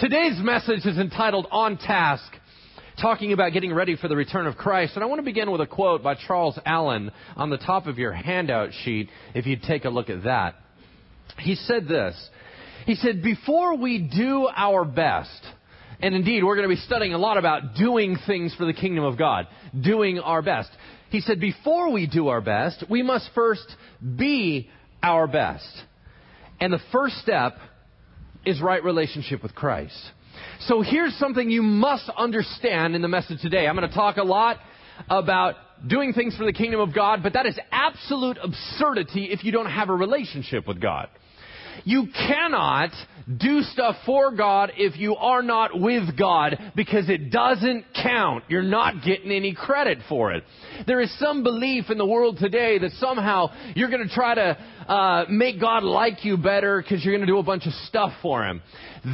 Today's 0.00 0.38
message 0.38 0.86
is 0.86 0.96
entitled 0.96 1.48
On 1.50 1.76
Task, 1.76 2.22
talking 3.02 3.32
about 3.32 3.52
getting 3.52 3.74
ready 3.74 3.96
for 3.96 4.06
the 4.06 4.14
return 4.14 4.46
of 4.46 4.56
Christ. 4.56 4.92
And 4.94 5.02
I 5.02 5.08
want 5.08 5.18
to 5.18 5.24
begin 5.24 5.50
with 5.50 5.60
a 5.60 5.66
quote 5.66 6.04
by 6.04 6.14
Charles 6.14 6.56
Allen 6.64 7.10
on 7.34 7.50
the 7.50 7.56
top 7.56 7.88
of 7.88 7.98
your 7.98 8.12
handout 8.12 8.70
sheet, 8.84 9.08
if 9.34 9.44
you'd 9.44 9.62
take 9.62 9.84
a 9.86 9.88
look 9.88 10.08
at 10.08 10.22
that. 10.22 10.54
He 11.40 11.56
said 11.56 11.88
this. 11.88 12.14
He 12.86 12.94
said, 12.94 13.24
Before 13.24 13.76
we 13.76 13.98
do 13.98 14.46
our 14.46 14.84
best, 14.84 15.44
and 15.98 16.14
indeed, 16.14 16.44
we're 16.44 16.54
going 16.54 16.68
to 16.68 16.76
be 16.76 16.80
studying 16.80 17.12
a 17.12 17.18
lot 17.18 17.36
about 17.36 17.74
doing 17.74 18.16
things 18.24 18.54
for 18.54 18.66
the 18.66 18.74
kingdom 18.74 19.02
of 19.02 19.18
God, 19.18 19.48
doing 19.80 20.20
our 20.20 20.42
best. 20.42 20.70
He 21.10 21.20
said, 21.22 21.40
Before 21.40 21.90
we 21.90 22.06
do 22.06 22.28
our 22.28 22.40
best, 22.40 22.84
we 22.88 23.02
must 23.02 23.30
first 23.34 23.66
be 24.16 24.70
our 25.02 25.26
best. 25.26 25.68
And 26.60 26.72
the 26.72 26.80
first 26.92 27.16
step 27.16 27.54
is 28.44 28.60
right 28.60 28.82
relationship 28.82 29.42
with 29.42 29.54
Christ. 29.54 29.98
So 30.60 30.82
here's 30.82 31.16
something 31.18 31.50
you 31.50 31.62
must 31.62 32.08
understand 32.16 32.94
in 32.94 33.02
the 33.02 33.08
message 33.08 33.40
today. 33.40 33.66
I'm 33.66 33.76
going 33.76 33.88
to 33.88 33.94
talk 33.94 34.16
a 34.16 34.24
lot 34.24 34.58
about 35.08 35.56
doing 35.86 36.12
things 36.12 36.36
for 36.36 36.44
the 36.44 36.52
kingdom 36.52 36.80
of 36.80 36.94
God, 36.94 37.22
but 37.22 37.34
that 37.34 37.46
is 37.46 37.58
absolute 37.70 38.38
absurdity 38.42 39.28
if 39.30 39.44
you 39.44 39.52
don't 39.52 39.70
have 39.70 39.88
a 39.88 39.94
relationship 39.94 40.66
with 40.66 40.80
God. 40.80 41.08
You 41.84 42.08
cannot 42.14 42.90
do 43.36 43.60
stuff 43.60 43.96
for 44.06 44.32
God 44.32 44.72
if 44.76 44.98
you 44.98 45.14
are 45.16 45.42
not 45.42 45.78
with 45.78 46.16
God 46.16 46.72
because 46.74 47.08
it 47.10 47.30
doesn't 47.30 47.84
count. 47.94 48.44
You're 48.48 48.62
not 48.62 49.02
getting 49.04 49.30
any 49.30 49.54
credit 49.54 49.98
for 50.08 50.32
it. 50.32 50.44
There 50.86 51.00
is 51.00 51.16
some 51.18 51.42
belief 51.42 51.90
in 51.90 51.98
the 51.98 52.06
world 52.06 52.38
today 52.38 52.78
that 52.78 52.92
somehow 52.92 53.48
you're 53.74 53.90
going 53.90 54.06
to 54.06 54.14
try 54.14 54.34
to 54.34 54.58
uh, 54.88 55.24
make 55.28 55.60
God 55.60 55.82
like 55.82 56.24
you 56.24 56.38
better 56.38 56.80
because 56.80 57.04
you're 57.04 57.14
going 57.14 57.26
to 57.26 57.32
do 57.32 57.38
a 57.38 57.42
bunch 57.42 57.66
of 57.66 57.72
stuff 57.86 58.12
for 58.22 58.44
Him. 58.44 58.62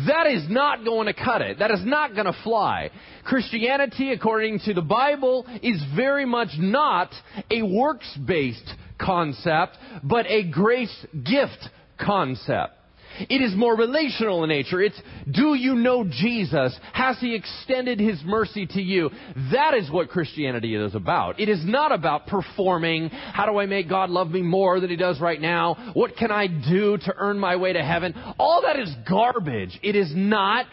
That 0.07 0.29
is 0.29 0.45
not 0.49 0.85
going 0.85 1.07
to 1.07 1.15
cut 1.15 1.43
it. 1.43 1.59
That 1.59 1.73
is 1.73 1.85
not 1.85 2.15
going 2.15 2.27
to 2.27 2.37
fly. 2.45 2.91
Christianity, 3.25 4.13
according 4.13 4.61
to 4.61 4.75
the 4.75 4.83
Bible, 4.83 5.47
is 5.63 5.83
very 5.97 6.25
much 6.25 6.51
not 6.59 7.11
a 7.51 7.63
works 7.63 8.17
based 8.27 8.71
concept, 8.99 9.77
but 10.03 10.27
a 10.27 10.49
grace 10.49 11.07
gift 11.25 11.69
concept. 11.99 12.75
It 13.19 13.43
is 13.43 13.55
more 13.55 13.77
relational 13.77 14.43
in 14.43 14.49
nature. 14.49 14.81
It's, 14.81 15.01
do 15.31 15.55
you 15.55 15.77
know 15.77 16.05
Jesus? 16.05 16.77
Has 16.93 17.17
He 17.21 17.35
extended 17.35 18.01
His 18.01 18.21
mercy 18.25 18.67
to 18.67 18.81
you? 18.81 19.11
That 19.53 19.75
is 19.75 19.91
what 19.91 20.09
Christianity 20.09 20.75
is 20.75 20.95
about. 20.95 21.39
It 21.39 21.49
is 21.49 21.65
not 21.65 21.93
about 21.93 22.27
performing. 22.27 23.09
How 23.09 23.47
do 23.47 23.59
I 23.59 23.67
make 23.67 23.89
God 23.89 24.11
love 24.11 24.31
me 24.31 24.43
more 24.43 24.81
than 24.81 24.91
He 24.91 24.97
does 24.97 25.21
right 25.21 25.41
now? 25.41 25.93
What 25.95 26.17
can 26.17 26.33
I 26.33 26.49
do 26.49 26.99
to 26.99 27.15
earn 27.17 27.39
my 27.39 27.57
way 27.57 27.73
to 27.73 27.83
heaven? 27.83 28.15
All 28.39 28.63
that 28.63 28.81
is 28.81 28.93
garbage. 29.09 29.79
It 29.83 29.95
is 29.95 30.13
not 30.15 30.67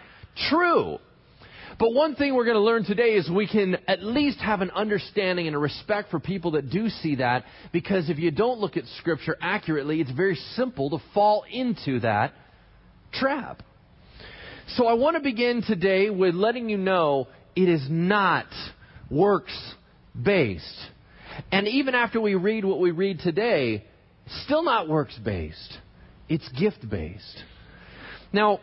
true. 0.50 0.98
But 1.82 1.96
one 1.96 2.14
thing 2.14 2.36
we're 2.36 2.46
going 2.46 2.58
to 2.58 2.62
learn 2.62 2.84
today 2.84 3.16
is 3.16 3.28
we 3.28 3.48
can 3.48 3.76
at 3.88 4.04
least 4.04 4.40
have 4.40 4.62
an 4.62 4.70
understanding 4.70 5.48
and 5.48 5.56
a 5.56 5.60
respect 5.60 6.12
for 6.12 6.20
people 6.20 6.52
that 6.52 6.70
do 6.70 6.90
see 6.90 7.16
that 7.16 7.44
because 7.74 8.08
if 8.08 8.20
you 8.20 8.30
don't 8.30 8.60
look 8.60 8.78
at 8.78 8.84
Scripture 9.00 9.36
accurately, 9.42 10.00
it's 10.00 10.12
very 10.12 10.36
simple 10.56 10.92
to 10.92 11.04
fall 11.16 11.44
into 11.52 12.00
that 12.02 12.36
trap. 13.12 13.64
So 14.76 14.86
I 14.86 14.94
want 14.94 15.16
to 15.16 15.24
begin 15.24 15.64
today 15.64 16.12
with 16.12 16.36
letting 16.36 16.70
you 16.70 16.78
know 16.78 17.28
it 17.56 17.68
is 17.68 17.88
not 17.90 18.46
works 19.09 19.58
based. 20.22 20.78
And 21.52 21.68
even 21.68 21.96
after 21.96 22.22
we 22.22 22.36
read 22.36 22.64
what 22.64 22.80
we 22.80 22.92
read 22.92 23.22
today, 23.22 23.86
still 24.44 24.62
not 24.62 24.88
works 24.88 25.18
based. 25.26 25.80
It's 26.30 26.48
gift 26.50 26.88
based. 26.88 27.44
Now, 28.32 28.59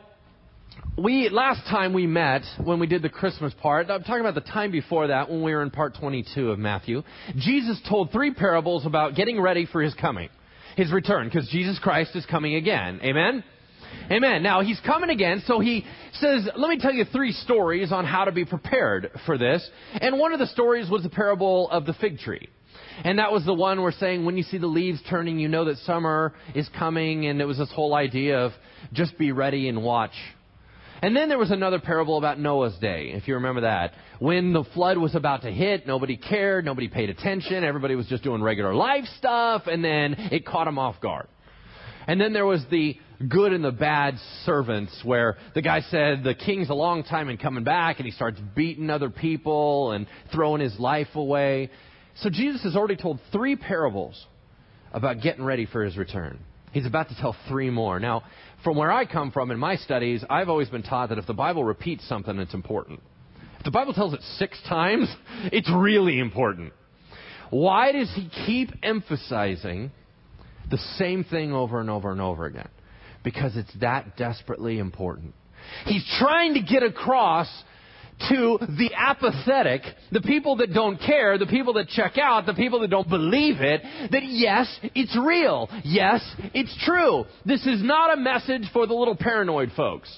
we 0.96 1.28
last 1.28 1.66
time 1.68 1.92
we 1.92 2.06
met 2.06 2.42
when 2.62 2.80
we 2.80 2.86
did 2.86 3.02
the 3.02 3.08
Christmas 3.08 3.54
part, 3.62 3.88
I'm 3.88 4.02
talking 4.02 4.20
about 4.20 4.34
the 4.34 4.40
time 4.40 4.72
before 4.72 5.08
that 5.08 5.30
when 5.30 5.42
we 5.42 5.52
were 5.52 5.62
in 5.62 5.70
part 5.70 5.96
22 5.96 6.50
of 6.50 6.58
Matthew. 6.58 7.02
Jesus 7.36 7.80
told 7.88 8.10
three 8.10 8.34
parables 8.34 8.84
about 8.84 9.14
getting 9.14 9.40
ready 9.40 9.66
for 9.66 9.80
his 9.80 9.94
coming, 9.94 10.28
his 10.76 10.92
return, 10.92 11.28
because 11.28 11.48
Jesus 11.50 11.78
Christ 11.78 12.16
is 12.16 12.26
coming 12.26 12.56
again. 12.56 13.00
Amen. 13.02 13.44
Amen. 14.10 14.42
Now 14.42 14.62
he's 14.62 14.80
coming 14.80 15.10
again, 15.10 15.42
so 15.46 15.60
he 15.60 15.84
says, 16.14 16.48
"Let 16.56 16.68
me 16.68 16.78
tell 16.78 16.92
you 16.92 17.04
three 17.04 17.32
stories 17.32 17.92
on 17.92 18.04
how 18.04 18.24
to 18.24 18.32
be 18.32 18.44
prepared 18.44 19.10
for 19.24 19.38
this." 19.38 19.68
And 20.00 20.18
one 20.18 20.32
of 20.32 20.38
the 20.38 20.46
stories 20.48 20.90
was 20.90 21.04
the 21.04 21.10
parable 21.10 21.70
of 21.70 21.86
the 21.86 21.94
fig 21.94 22.18
tree. 22.18 22.48
And 23.04 23.18
that 23.18 23.32
was 23.32 23.44
the 23.44 23.54
one 23.54 23.80
we're 23.80 23.92
saying 23.92 24.24
when 24.24 24.36
you 24.36 24.42
see 24.42 24.58
the 24.58 24.66
leaves 24.66 25.00
turning, 25.08 25.38
you 25.38 25.48
know 25.48 25.64
that 25.66 25.78
summer 25.78 26.34
is 26.54 26.68
coming. 26.70 27.26
And 27.26 27.40
it 27.40 27.44
was 27.44 27.58
this 27.58 27.70
whole 27.70 27.94
idea 27.94 28.40
of 28.40 28.52
just 28.92 29.16
be 29.16 29.30
ready 29.30 29.68
and 29.68 29.82
watch 29.82 30.12
and 31.02 31.14
then 31.14 31.28
there 31.28 31.38
was 31.38 31.50
another 31.50 31.78
parable 31.78 32.18
about 32.18 32.38
Noah's 32.38 32.76
day, 32.78 33.10
if 33.14 33.28
you 33.28 33.34
remember 33.34 33.62
that. 33.62 33.92
When 34.18 34.52
the 34.52 34.64
flood 34.74 34.98
was 34.98 35.14
about 35.14 35.42
to 35.42 35.50
hit, 35.50 35.86
nobody 35.86 36.16
cared, 36.16 36.64
nobody 36.64 36.88
paid 36.88 37.10
attention, 37.10 37.64
everybody 37.64 37.94
was 37.94 38.06
just 38.06 38.22
doing 38.24 38.42
regular 38.42 38.74
life 38.74 39.04
stuff, 39.18 39.62
and 39.66 39.84
then 39.84 40.14
it 40.32 40.44
caught 40.44 40.64
them 40.64 40.78
off 40.78 41.00
guard. 41.00 41.28
And 42.06 42.20
then 42.20 42.32
there 42.32 42.46
was 42.46 42.64
the 42.70 42.96
good 43.28 43.52
and 43.52 43.64
the 43.64 43.70
bad 43.70 44.14
servants, 44.44 44.98
where 45.04 45.36
the 45.54 45.62
guy 45.62 45.82
said 45.82 46.24
the 46.24 46.34
king's 46.34 46.70
a 46.70 46.74
long 46.74 47.04
time 47.04 47.28
in 47.28 47.36
coming 47.36 47.64
back, 47.64 47.98
and 47.98 48.06
he 48.06 48.12
starts 48.12 48.40
beating 48.56 48.90
other 48.90 49.10
people 49.10 49.92
and 49.92 50.06
throwing 50.32 50.60
his 50.60 50.78
life 50.78 51.08
away. 51.14 51.70
So 52.22 52.30
Jesus 52.30 52.62
has 52.62 52.76
already 52.76 52.96
told 52.96 53.20
three 53.30 53.56
parables 53.56 54.26
about 54.92 55.20
getting 55.20 55.44
ready 55.44 55.66
for 55.66 55.84
his 55.84 55.96
return. 55.96 56.38
He's 56.72 56.86
about 56.86 57.08
to 57.08 57.14
tell 57.20 57.36
three 57.48 57.70
more. 57.70 58.00
Now, 58.00 58.24
from 58.64 58.76
where 58.76 58.90
I 58.90 59.04
come 59.06 59.30
from 59.30 59.50
in 59.50 59.58
my 59.58 59.76
studies, 59.76 60.24
I've 60.28 60.48
always 60.48 60.68
been 60.68 60.82
taught 60.82 61.10
that 61.10 61.18
if 61.18 61.26
the 61.26 61.34
Bible 61.34 61.64
repeats 61.64 62.06
something, 62.08 62.38
it's 62.38 62.54
important. 62.54 63.00
If 63.58 63.64
the 63.64 63.70
Bible 63.70 63.92
tells 63.92 64.14
it 64.14 64.20
six 64.36 64.58
times, 64.68 65.14
it's 65.44 65.70
really 65.70 66.18
important. 66.18 66.72
Why 67.50 67.92
does 67.92 68.10
he 68.14 68.28
keep 68.46 68.70
emphasizing 68.82 69.90
the 70.70 70.78
same 70.98 71.24
thing 71.24 71.52
over 71.52 71.80
and 71.80 71.88
over 71.88 72.12
and 72.12 72.20
over 72.20 72.44
again? 72.46 72.68
Because 73.24 73.56
it's 73.56 73.72
that 73.80 74.16
desperately 74.16 74.78
important. 74.78 75.34
He's 75.86 76.04
trying 76.18 76.54
to 76.54 76.62
get 76.62 76.82
across 76.82 77.48
to 78.28 78.58
the 78.60 78.90
apathetic, 78.96 79.82
the 80.10 80.20
people 80.20 80.56
that 80.56 80.72
don't 80.72 80.98
care, 81.00 81.38
the 81.38 81.46
people 81.46 81.74
that 81.74 81.88
check 81.88 82.18
out, 82.18 82.46
the 82.46 82.54
people 82.54 82.80
that 82.80 82.90
don't 82.90 83.08
believe 83.08 83.60
it, 83.60 83.82
that 84.10 84.24
yes, 84.24 84.66
it's 84.94 85.16
real. 85.16 85.68
Yes, 85.84 86.20
it's 86.54 86.76
true. 86.84 87.24
This 87.46 87.64
is 87.66 87.82
not 87.82 88.12
a 88.12 88.20
message 88.20 88.64
for 88.72 88.86
the 88.86 88.94
little 88.94 89.16
paranoid 89.16 89.70
folks. 89.76 90.08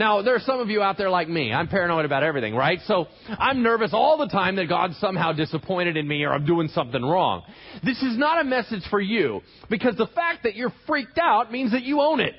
Now, 0.00 0.22
there 0.22 0.34
are 0.34 0.40
some 0.40 0.60
of 0.60 0.70
you 0.70 0.80
out 0.82 0.96
there 0.96 1.10
like 1.10 1.28
me. 1.28 1.52
I'm 1.52 1.68
paranoid 1.68 2.06
about 2.06 2.22
everything, 2.22 2.54
right? 2.54 2.78
So 2.86 3.06
I'm 3.28 3.62
nervous 3.62 3.90
all 3.92 4.16
the 4.16 4.28
time 4.28 4.56
that 4.56 4.66
God's 4.66 4.96
somehow 4.98 5.32
disappointed 5.32 5.96
in 5.98 6.08
me 6.08 6.22
or 6.24 6.32
I'm 6.32 6.46
doing 6.46 6.68
something 6.68 7.02
wrong. 7.02 7.42
This 7.84 8.00
is 8.02 8.16
not 8.16 8.40
a 8.40 8.44
message 8.44 8.82
for 8.88 9.00
you 9.00 9.42
because 9.68 9.96
the 9.96 10.06
fact 10.06 10.44
that 10.44 10.54
you're 10.54 10.72
freaked 10.86 11.18
out 11.18 11.52
means 11.52 11.72
that 11.72 11.82
you 11.82 12.00
own 12.00 12.20
it, 12.20 12.34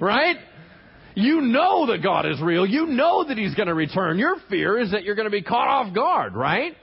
right? 0.00 0.36
You 1.18 1.40
know 1.40 1.86
that 1.86 2.00
God 2.00 2.26
is 2.26 2.40
real. 2.40 2.64
You 2.64 2.86
know 2.86 3.24
that 3.24 3.36
He's 3.36 3.52
going 3.56 3.66
to 3.66 3.74
return. 3.74 4.20
Your 4.20 4.36
fear 4.48 4.78
is 4.78 4.92
that 4.92 5.02
you're 5.02 5.16
going 5.16 5.26
to 5.26 5.32
be 5.32 5.42
caught 5.42 5.66
off 5.66 5.92
guard, 5.92 6.36
right? 6.36 6.76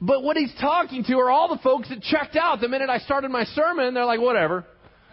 But 0.00 0.22
what 0.22 0.38
He's 0.38 0.52
talking 0.58 1.04
to 1.04 1.18
are 1.18 1.30
all 1.30 1.54
the 1.54 1.60
folks 1.62 1.90
that 1.90 2.00
checked 2.00 2.36
out 2.36 2.62
the 2.62 2.68
minute 2.68 2.88
I 2.88 3.00
started 3.00 3.30
my 3.30 3.44
sermon. 3.44 3.92
They're 3.92 4.06
like, 4.06 4.18
whatever. 4.18 4.64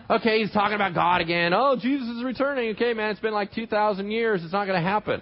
Okay, 0.09 0.40
He's 0.40 0.52
talking 0.52 0.75
about 0.75 0.94
God 0.94 1.19
again. 1.19 1.53
Oh, 1.53 1.75
Jesus 1.78 2.07
is 2.07 2.23
returning. 2.23 2.69
Okay, 2.75 2.94
man, 2.94 3.09
it's 3.09 3.19
been 3.19 3.34
like 3.34 3.52
2,000 3.52 4.09
years. 4.09 4.41
It's 4.46 4.53
not 4.53 4.63
going 4.63 4.81
to 4.81 4.88
happen. 4.88 5.22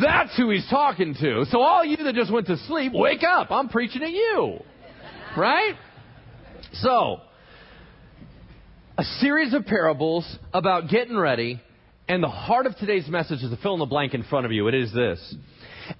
That's 0.00 0.36
who 0.36 0.50
He's 0.50 0.68
talking 0.70 1.16
to. 1.20 1.46
So 1.50 1.60
all 1.60 1.84
you 1.84 1.96
that 1.96 2.14
just 2.14 2.32
went 2.32 2.46
to 2.46 2.58
sleep, 2.58 2.92
wake 2.94 3.24
up. 3.28 3.50
I'm 3.50 3.68
preaching 3.68 4.04
at 4.04 4.10
you. 4.10 4.60
Right? 5.36 5.74
So, 6.74 7.22
a 8.96 9.02
series 9.18 9.52
of 9.52 9.66
parables 9.66 10.38
about 10.54 10.88
getting 10.88 11.16
ready 11.16 11.60
and 12.10 12.24
the 12.24 12.28
heart 12.28 12.66
of 12.66 12.76
today's 12.76 13.06
message 13.06 13.40
is 13.40 13.50
to 13.50 13.56
fill 13.58 13.74
in 13.74 13.78
the 13.78 13.86
blank 13.86 14.14
in 14.14 14.24
front 14.24 14.44
of 14.44 14.50
you. 14.50 14.66
It 14.66 14.74
is 14.74 14.92
this. 14.92 15.36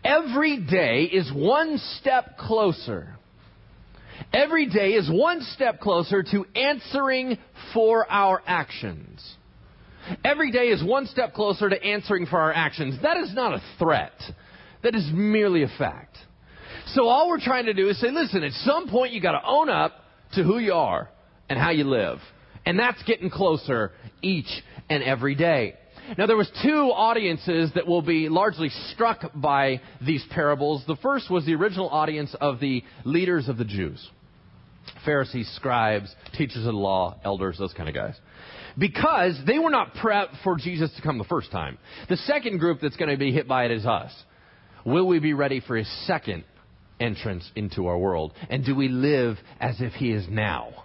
Every 0.02 0.58
day 0.58 1.04
is 1.04 1.30
one 1.32 1.78
step 2.00 2.36
closer. 2.36 3.14
Every 4.32 4.66
day 4.66 4.94
is 4.94 5.08
one 5.08 5.40
step 5.54 5.78
closer 5.78 6.24
to 6.24 6.44
answering 6.56 7.38
for 7.72 8.10
our 8.10 8.42
actions. 8.44 9.24
Every 10.24 10.50
day 10.50 10.70
is 10.70 10.82
one 10.82 11.06
step 11.06 11.32
closer 11.32 11.70
to 11.70 11.80
answering 11.80 12.26
for 12.26 12.40
our 12.40 12.52
actions. 12.52 12.98
That 13.02 13.16
is 13.16 13.32
not 13.32 13.54
a 13.54 13.62
threat. 13.78 14.20
That 14.82 14.96
is 14.96 15.08
merely 15.14 15.62
a 15.62 15.70
fact. 15.78 16.16
So 16.86 17.06
all 17.06 17.28
we're 17.28 17.38
trying 17.38 17.66
to 17.66 17.72
do 17.72 17.88
is 17.88 18.00
say, 18.00 18.10
listen, 18.10 18.42
at 18.42 18.52
some 18.64 18.88
point 18.88 19.12
you 19.12 19.20
gotta 19.20 19.46
own 19.46 19.70
up 19.70 19.92
to 20.34 20.42
who 20.42 20.58
you 20.58 20.72
are 20.72 21.08
and 21.48 21.56
how 21.56 21.70
you 21.70 21.84
live. 21.84 22.18
And 22.66 22.76
that's 22.76 23.00
getting 23.04 23.30
closer 23.30 23.92
each 24.22 24.50
and 24.88 25.04
every 25.04 25.36
day. 25.36 25.76
Now 26.18 26.26
there 26.26 26.36
was 26.36 26.50
two 26.62 26.90
audiences 26.94 27.70
that 27.74 27.86
will 27.86 28.02
be 28.02 28.28
largely 28.28 28.68
struck 28.92 29.30
by 29.34 29.80
these 30.04 30.24
parables. 30.30 30.84
The 30.86 30.96
first 30.96 31.30
was 31.30 31.46
the 31.46 31.54
original 31.54 31.88
audience 31.88 32.34
of 32.40 32.60
the 32.60 32.82
leaders 33.04 33.48
of 33.48 33.56
the 33.58 33.64
Jews. 33.64 34.08
Pharisees, 35.04 35.50
scribes, 35.56 36.14
teachers 36.36 36.58
of 36.58 36.64
the 36.64 36.72
law, 36.72 37.18
elders, 37.24 37.56
those 37.58 37.72
kind 37.72 37.88
of 37.88 37.94
guys. 37.94 38.14
because 38.78 39.38
they 39.46 39.58
were 39.58 39.70
not 39.70 39.94
prepped 39.94 40.42
for 40.42 40.56
Jesus 40.56 40.90
to 40.96 41.02
come 41.02 41.18
the 41.18 41.24
first 41.24 41.50
time. 41.50 41.78
The 42.08 42.16
second 42.16 42.58
group 42.58 42.80
that's 42.80 42.96
going 42.96 43.10
to 43.10 43.16
be 43.16 43.32
hit 43.32 43.46
by 43.48 43.64
it 43.64 43.70
is 43.70 43.86
us. 43.86 44.12
Will 44.84 45.06
we 45.06 45.18
be 45.18 45.34
ready 45.34 45.60
for 45.60 45.76
his 45.76 45.88
second 46.06 46.44
entrance 46.98 47.50
into 47.54 47.86
our 47.86 47.98
world? 47.98 48.32
And 48.48 48.64
do 48.64 48.74
we 48.74 48.88
live 48.88 49.36
as 49.60 49.80
if 49.80 49.92
he 49.94 50.12
is 50.12 50.26
now? 50.28 50.84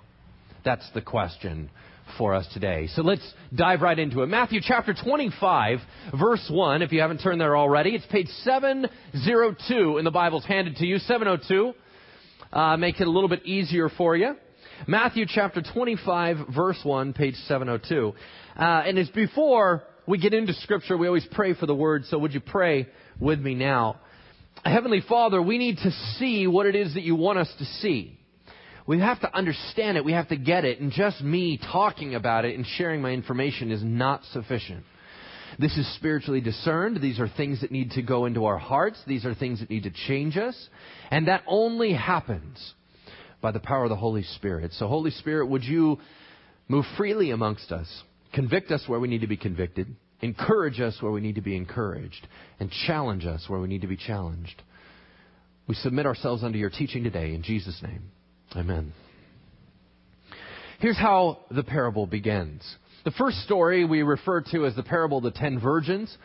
That's 0.63 0.89
the 0.93 1.01
question 1.01 1.69
for 2.17 2.33
us 2.33 2.47
today. 2.53 2.87
So 2.93 3.01
let's 3.01 3.25
dive 3.53 3.81
right 3.81 3.97
into 3.97 4.21
it. 4.21 4.27
Matthew 4.27 4.59
chapter 4.63 4.93
25, 4.93 5.79
verse 6.19 6.45
1, 6.49 6.81
if 6.81 6.91
you 6.91 7.01
haven't 7.01 7.19
turned 7.19 7.39
there 7.39 7.57
already. 7.57 7.91
It's 7.91 8.05
page 8.07 8.27
702 8.43 9.97
in 9.97 10.05
the 10.05 10.11
Bible's 10.11 10.45
handed 10.45 10.77
to 10.77 10.85
you. 10.85 10.99
702. 10.99 11.73
Uh, 12.51 12.77
make 12.77 12.99
it 12.99 13.07
a 13.07 13.11
little 13.11 13.29
bit 13.29 13.45
easier 13.45 13.89
for 13.89 14.15
you. 14.15 14.35
Matthew 14.87 15.25
chapter 15.27 15.61
25, 15.61 16.37
verse 16.53 16.79
1, 16.83 17.13
page 17.13 17.35
702. 17.47 18.13
Uh, 18.57 18.61
and 18.61 18.99
as 18.99 19.09
before 19.09 19.83
we 20.07 20.17
get 20.17 20.33
into 20.33 20.53
Scripture, 20.53 20.97
we 20.97 21.07
always 21.07 21.27
pray 21.31 21.53
for 21.53 21.65
the 21.65 21.75
Word, 21.75 22.05
so 22.05 22.19
would 22.19 22.33
you 22.33 22.41
pray 22.41 22.87
with 23.19 23.39
me 23.39 23.55
now? 23.55 23.99
Heavenly 24.63 25.01
Father, 25.07 25.41
we 25.41 25.57
need 25.57 25.77
to 25.77 25.91
see 26.17 26.47
what 26.47 26.65
it 26.65 26.75
is 26.75 26.93
that 26.93 27.03
you 27.03 27.15
want 27.15 27.39
us 27.39 27.51
to 27.59 27.65
see. 27.65 28.19
We 28.87 28.99
have 28.99 29.19
to 29.21 29.35
understand 29.35 29.97
it. 29.97 30.05
We 30.05 30.13
have 30.13 30.29
to 30.29 30.37
get 30.37 30.63
it. 30.63 30.79
And 30.79 30.91
just 30.91 31.21
me 31.21 31.59
talking 31.71 32.13
about 32.13 32.45
it 32.45 32.55
and 32.55 32.65
sharing 32.65 33.01
my 33.01 33.11
information 33.11 33.71
is 33.71 33.83
not 33.83 34.23
sufficient. 34.31 34.83
This 35.57 35.75
is 35.77 35.95
spiritually 35.95 36.41
discerned. 36.41 37.01
These 37.01 37.19
are 37.19 37.29
things 37.29 37.61
that 37.61 37.71
need 37.71 37.91
to 37.91 38.01
go 38.01 38.25
into 38.25 38.45
our 38.45 38.57
hearts. 38.57 39.01
These 39.07 39.25
are 39.25 39.33
things 39.33 39.59
that 39.59 39.69
need 39.69 39.83
to 39.83 39.91
change 40.07 40.37
us. 40.37 40.55
And 41.09 41.27
that 41.27 41.43
only 41.47 41.93
happens 41.93 42.73
by 43.41 43.51
the 43.51 43.59
power 43.59 43.83
of 43.83 43.89
the 43.89 43.95
Holy 43.95 44.23
Spirit. 44.23 44.73
So, 44.73 44.87
Holy 44.87 45.11
Spirit, 45.11 45.47
would 45.47 45.63
you 45.63 45.99
move 46.67 46.85
freely 46.97 47.31
amongst 47.31 47.71
us? 47.71 47.87
Convict 48.33 48.71
us 48.71 48.83
where 48.87 48.99
we 48.99 49.07
need 49.07 49.21
to 49.21 49.27
be 49.27 49.37
convicted. 49.37 49.95
Encourage 50.21 50.79
us 50.79 50.97
where 51.01 51.11
we 51.11 51.21
need 51.21 51.35
to 51.35 51.41
be 51.41 51.55
encouraged. 51.55 52.27
And 52.59 52.69
challenge 52.85 53.25
us 53.25 53.45
where 53.47 53.59
we 53.59 53.67
need 53.67 53.81
to 53.81 53.87
be 53.87 53.97
challenged. 53.97 54.61
We 55.67 55.75
submit 55.75 56.05
ourselves 56.05 56.43
under 56.43 56.57
your 56.57 56.69
teaching 56.69 57.03
today 57.03 57.33
in 57.33 57.41
Jesus' 57.41 57.81
name. 57.81 58.11
Amen. 58.55 58.93
Here's 60.79 60.97
how 60.97 61.39
the 61.51 61.63
parable 61.63 62.07
begins. 62.07 62.63
The 63.03 63.11
first 63.11 63.37
story 63.43 63.85
we 63.85 64.01
refer 64.01 64.41
to 64.51 64.65
as 64.65 64.75
the 64.75 64.83
parable 64.83 65.17
of 65.17 65.23
the 65.23 65.31
ten 65.31 65.59
virgins, 65.59 66.15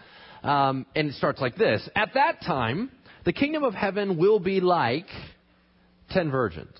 um, 0.43 0.87
and 0.95 1.09
it 1.09 1.15
starts 1.15 1.41
like 1.41 1.57
this. 1.57 1.89
At 1.95 2.15
that 2.15 2.41
time, 2.43 2.91
the 3.25 3.33
kingdom 3.33 3.65
of 3.65 3.75
heaven 3.75 4.17
will 4.17 4.39
be 4.39 4.61
like 4.61 5.07
ten 6.11 6.31
virgins. 6.31 6.75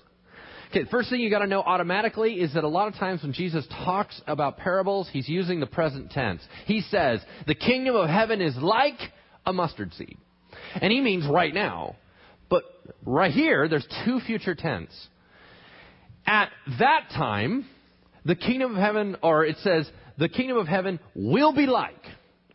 Okay, 0.69 0.85
first 0.89 1.09
thing 1.09 1.19
you 1.19 1.29
got 1.29 1.39
to 1.39 1.47
know 1.47 1.61
automatically 1.61 2.35
is 2.35 2.53
that 2.53 2.63
a 2.63 2.67
lot 2.67 2.87
of 2.87 2.95
times 2.95 3.21
when 3.21 3.33
Jesus 3.33 3.67
talks 3.85 4.21
about 4.25 4.57
parables, 4.57 5.09
he's 5.11 5.27
using 5.27 5.59
the 5.59 5.65
present 5.65 6.11
tense. 6.11 6.41
He 6.65 6.79
says, 6.79 7.19
the 7.45 7.55
kingdom 7.55 7.95
of 7.95 8.09
heaven 8.09 8.39
is 8.41 8.55
like 8.55 8.97
a 9.45 9.51
mustard 9.51 9.93
seed. 9.93 10.17
And 10.75 10.89
he 10.89 11.01
means 11.01 11.27
right 11.27 11.53
now. 11.53 11.97
But 12.49 12.63
right 13.05 13.33
here, 13.33 13.67
there's 13.67 13.85
two 14.05 14.21
future 14.21 14.55
tense. 14.55 14.91
At 16.25 16.49
that 16.79 17.09
time, 17.15 17.65
the 18.25 18.35
kingdom 18.35 18.71
of 18.71 18.77
heaven, 18.77 19.17
or 19.23 19.45
it 19.45 19.57
says, 19.57 19.89
the 20.17 20.29
kingdom 20.29 20.57
of 20.57 20.67
heaven 20.67 20.99
will 21.15 21.53
be 21.53 21.65
like. 21.65 21.95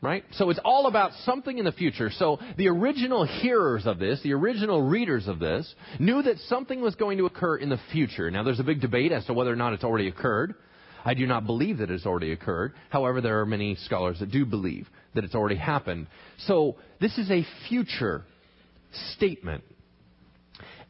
Right? 0.02 0.24
So 0.32 0.50
it's 0.50 0.60
all 0.64 0.86
about 0.86 1.12
something 1.24 1.58
in 1.58 1.64
the 1.64 1.72
future. 1.72 2.10
So 2.10 2.38
the 2.58 2.68
original 2.68 3.24
hearers 3.24 3.86
of 3.86 3.98
this, 3.98 4.20
the 4.22 4.34
original 4.34 4.82
readers 4.82 5.26
of 5.26 5.40
this, 5.40 5.74
knew 5.98 6.22
that 6.22 6.38
something 6.48 6.80
was 6.80 6.94
going 6.94 7.18
to 7.18 7.26
occur 7.26 7.56
in 7.56 7.70
the 7.70 7.80
future. 7.90 8.30
Now 8.30 8.44
there's 8.44 8.60
a 8.60 8.64
big 8.64 8.80
debate 8.80 9.10
as 9.10 9.24
to 9.24 9.32
whether 9.32 9.52
or 9.52 9.56
not 9.56 9.72
it's 9.72 9.82
already 9.82 10.06
occurred. 10.06 10.54
I 11.04 11.14
do 11.14 11.26
not 11.26 11.46
believe 11.46 11.78
that 11.78 11.90
it's 11.90 12.04
already 12.04 12.32
occurred. 12.32 12.74
However, 12.90 13.20
there 13.20 13.40
are 13.40 13.46
many 13.46 13.76
scholars 13.76 14.18
that 14.20 14.30
do 14.30 14.44
believe 14.44 14.86
that 15.14 15.24
it's 15.24 15.34
already 15.34 15.56
happened. 15.56 16.08
So 16.40 16.76
this 17.00 17.16
is 17.16 17.30
a 17.30 17.44
future 17.68 18.22
statement. 19.14 19.64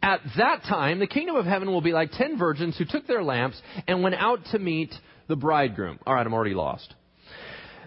At 0.06 0.20
that 0.36 0.62
time, 0.68 1.00
the 1.00 1.08
kingdom 1.08 1.34
of 1.34 1.46
heaven 1.46 1.66
will 1.72 1.80
be 1.80 1.90
like 1.90 2.12
ten 2.12 2.38
virgins 2.38 2.78
who 2.78 2.84
took 2.84 3.08
their 3.08 3.24
lamps 3.24 3.60
and 3.88 4.04
went 4.04 4.14
out 4.14 4.38
to 4.52 4.58
meet 4.60 4.94
the 5.26 5.34
bridegroom. 5.34 5.98
All 6.06 6.14
right, 6.14 6.24
I'm 6.24 6.32
already 6.32 6.54
lost. 6.54 6.94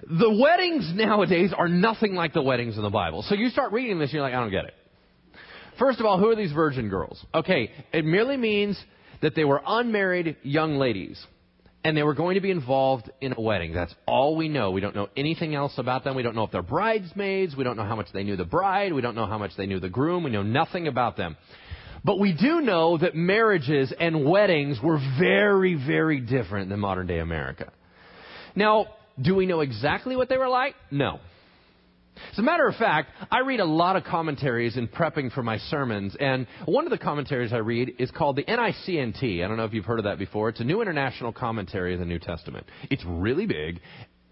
The 0.05 0.29
weddings 0.29 0.91
nowadays 0.93 1.53
are 1.57 1.69
nothing 1.69 2.15
like 2.15 2.33
the 2.33 2.41
weddings 2.41 2.75
in 2.75 2.83
the 2.83 2.89
Bible. 2.89 3.23
So 3.29 3.35
you 3.35 3.47
start 3.47 3.71
reading 3.71 3.99
this 3.99 4.09
and 4.09 4.15
you're 4.15 4.21
like, 4.21 4.33
I 4.33 4.41
don't 4.41 4.51
get 4.51 4.65
it. 4.65 4.73
First 5.77 6.01
of 6.01 6.05
all, 6.05 6.19
who 6.19 6.29
are 6.29 6.35
these 6.35 6.51
virgin 6.51 6.89
girls? 6.89 7.25
Okay, 7.33 7.71
it 7.93 8.03
merely 8.03 8.35
means 8.35 8.77
that 9.21 9.33
they 9.33 9.45
were 9.45 9.61
unmarried 9.65 10.35
young 10.43 10.75
ladies 10.75 11.25
and 11.85 11.95
they 11.95 12.03
were 12.03 12.15
going 12.15 12.35
to 12.35 12.41
be 12.41 12.51
involved 12.51 13.09
in 13.21 13.33
a 13.37 13.39
wedding. 13.39 13.73
That's 13.73 13.95
all 14.05 14.35
we 14.35 14.49
know. 14.49 14.71
We 14.71 14.81
don't 14.81 14.93
know 14.93 15.07
anything 15.15 15.55
else 15.55 15.71
about 15.77 16.03
them. 16.03 16.17
We 16.17 16.23
don't 16.23 16.35
know 16.35 16.43
if 16.43 16.51
they're 16.51 16.61
bridesmaids. 16.63 17.55
We 17.55 17.63
don't 17.63 17.77
know 17.77 17.85
how 17.85 17.95
much 17.95 18.07
they 18.13 18.23
knew 18.23 18.35
the 18.35 18.43
bride. 18.43 18.91
We 18.91 19.01
don't 19.01 19.15
know 19.15 19.25
how 19.25 19.37
much 19.37 19.51
they 19.55 19.67
knew 19.67 19.79
the 19.79 19.87
groom. 19.87 20.25
We 20.25 20.31
know 20.31 20.43
nothing 20.43 20.89
about 20.89 21.15
them. 21.15 21.37
But 22.03 22.19
we 22.19 22.33
do 22.33 22.61
know 22.61 22.97
that 22.97 23.15
marriages 23.15 23.93
and 23.99 24.25
weddings 24.25 24.79
were 24.81 24.99
very, 25.19 25.75
very 25.75 26.19
different 26.19 26.69
than 26.69 26.79
modern 26.79 27.07
day 27.07 27.19
America. 27.19 27.71
Now, 28.55 28.87
do 29.21 29.35
we 29.35 29.45
know 29.45 29.61
exactly 29.61 30.15
what 30.15 30.29
they 30.29 30.37
were 30.37 30.49
like? 30.49 30.75
No. 30.91 31.19
As 32.31 32.39
a 32.39 32.41
matter 32.41 32.67
of 32.67 32.75
fact, 32.75 33.11
I 33.31 33.39
read 33.39 33.59
a 33.59 33.65
lot 33.65 33.95
of 33.95 34.03
commentaries 34.03 34.77
in 34.77 34.87
prepping 34.87 35.31
for 35.31 35.41
my 35.41 35.57
sermons, 35.57 36.15
and 36.19 36.47
one 36.65 36.85
of 36.85 36.91
the 36.91 36.97
commentaries 36.97 37.53
I 37.53 37.57
read 37.57 37.93
is 37.97 38.11
called 38.11 38.35
the 38.35 38.43
NICNT. 38.43 39.43
I 39.43 39.47
don't 39.47 39.57
know 39.57 39.63
if 39.63 39.73
you've 39.73 39.85
heard 39.85 39.99
of 39.99 40.05
that 40.05 40.19
before. 40.19 40.49
It's 40.49 40.59
a 40.59 40.65
New 40.65 40.81
International 40.81 41.31
Commentary 41.31 41.93
of 41.93 41.99
the 41.99 42.05
New 42.05 42.19
Testament. 42.19 42.65
It's 42.89 43.03
really 43.05 43.45
big, 43.45 43.79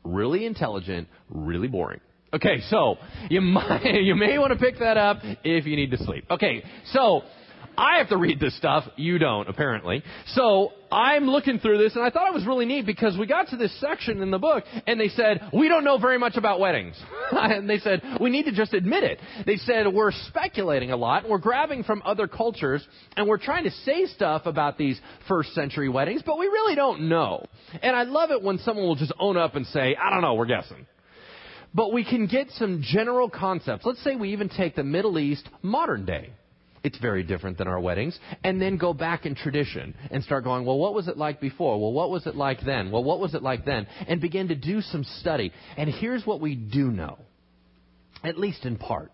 really 0.04 0.46
intelligent, 0.46 1.08
really 1.30 1.68
boring. 1.68 2.02
Okay, 2.34 2.62
so 2.70 2.98
you 3.30 3.42
might, 3.42 3.86
you 3.86 4.16
may 4.16 4.38
want 4.38 4.52
to 4.52 4.60
pick 4.60 4.80
that 4.80 4.98
up 4.98 5.20
if 5.44 5.66
you 5.66 5.76
need 5.76 5.92
to 5.92 5.98
sleep. 5.98 6.26
Okay, 6.30 6.64
so 6.92 7.22
I 7.78 8.00
have 8.00 8.10
to 8.10 8.18
read 8.18 8.40
this 8.40 8.58
stuff. 8.58 8.86
You 8.96 9.20
don't, 9.20 9.48
apparently. 9.48 10.02
So 10.28 10.72
I'm 10.92 11.26
looking 11.26 11.60
through 11.60 11.78
this, 11.78 11.96
and 11.96 12.04
I 12.04 12.10
thought 12.10 12.28
it 12.28 12.34
was 12.34 12.46
really 12.46 12.66
neat 12.66 12.88
because 12.88 13.16
we 13.18 13.28
got 13.28 13.50
to 13.50 13.58
this 13.58 13.80
section 13.80 14.24
in 14.24 14.32
the 14.32 14.40
book, 14.40 14.64
and 14.88 15.00
they 15.00 15.10
said, 15.10 15.50
We 15.54 15.70
don't 15.70 15.84
know 15.84 16.00
very 16.00 16.18
much 16.18 16.38
about 16.38 16.60
weddings. 16.60 17.00
and 17.32 17.70
they 17.70 17.78
said, 17.78 18.02
We 18.20 18.32
need 18.32 18.46
to 18.46 18.52
just 18.52 18.74
admit 18.74 19.04
it. 19.04 19.20
They 19.46 19.58
said, 19.58 19.94
We're 19.94 20.12
speculating 20.12 20.92
a 20.92 20.98
lot, 20.98 21.30
we're 21.30 21.38
grabbing 21.38 21.84
from 21.84 22.02
other 22.04 22.28
cultures, 22.28 22.86
and 23.16 23.28
we're 23.28 23.38
trying 23.38 23.66
to 23.66 23.72
say 23.72 24.08
stuff 24.08 24.48
about 24.48 24.80
these 24.80 25.00
first 25.28 25.54
century 25.54 25.90
weddings, 25.90 26.24
but 26.26 26.40
we 26.40 26.48
really 26.48 26.74
don't 26.74 27.10
know. 27.10 27.46
And 27.84 27.96
I 27.96 28.04
love 28.04 28.32
it 28.32 28.42
when 28.42 28.58
someone 28.60 28.88
will 28.88 28.96
just 28.96 29.14
own 29.20 29.38
up 29.38 29.56
and 29.56 29.68
say, 29.68 29.96
I 29.96 30.10
don't 30.10 30.22
know, 30.22 30.34
we're 30.34 30.46
guessing. 30.48 30.88
But 31.76 31.94
we 31.94 32.04
can 32.04 32.26
get 32.26 32.50
some 32.52 32.82
general 32.84 33.30
concepts. 33.30 33.86
Let's 33.86 34.04
say 34.04 34.16
we 34.16 34.34
even 34.34 34.50
take 34.50 34.76
the 34.76 34.84
Middle 34.84 35.20
East 35.20 35.48
modern 35.62 36.06
day 36.06 36.32
it's 36.88 36.98
very 37.00 37.22
different 37.22 37.58
than 37.58 37.68
our 37.68 37.80
weddings. 37.80 38.18
And 38.44 38.62
then 38.62 38.78
go 38.78 38.94
back 38.94 39.26
in 39.26 39.36
tradition 39.36 39.94
and 40.10 40.24
start 40.24 40.46
going, 40.46 40.66
well, 40.66 40.78
what 40.78 40.94
was 40.94 41.10
it 41.10 41.18
like 41.18 41.42
before? 41.42 41.80
Well, 41.80 41.92
what 41.92 42.10
was 42.10 42.26
it 42.26 42.36
like 42.36 42.62
then? 42.66 42.92
Well, 42.92 43.04
what 43.04 43.20
was 43.20 43.36
it 43.36 43.44
like 43.44 43.66
then? 43.66 43.88
And 44.08 44.22
begin 44.22 44.48
to 44.48 44.56
do 44.56 44.82
some 44.82 45.04
study. 45.04 45.52
And 45.76 45.90
here's 45.90 46.26
what 46.26 46.40
we 46.40 46.56
do 46.56 46.90
know, 46.90 47.20
at 48.24 48.40
least 48.40 48.66
in 48.66 48.78
part 48.78 49.12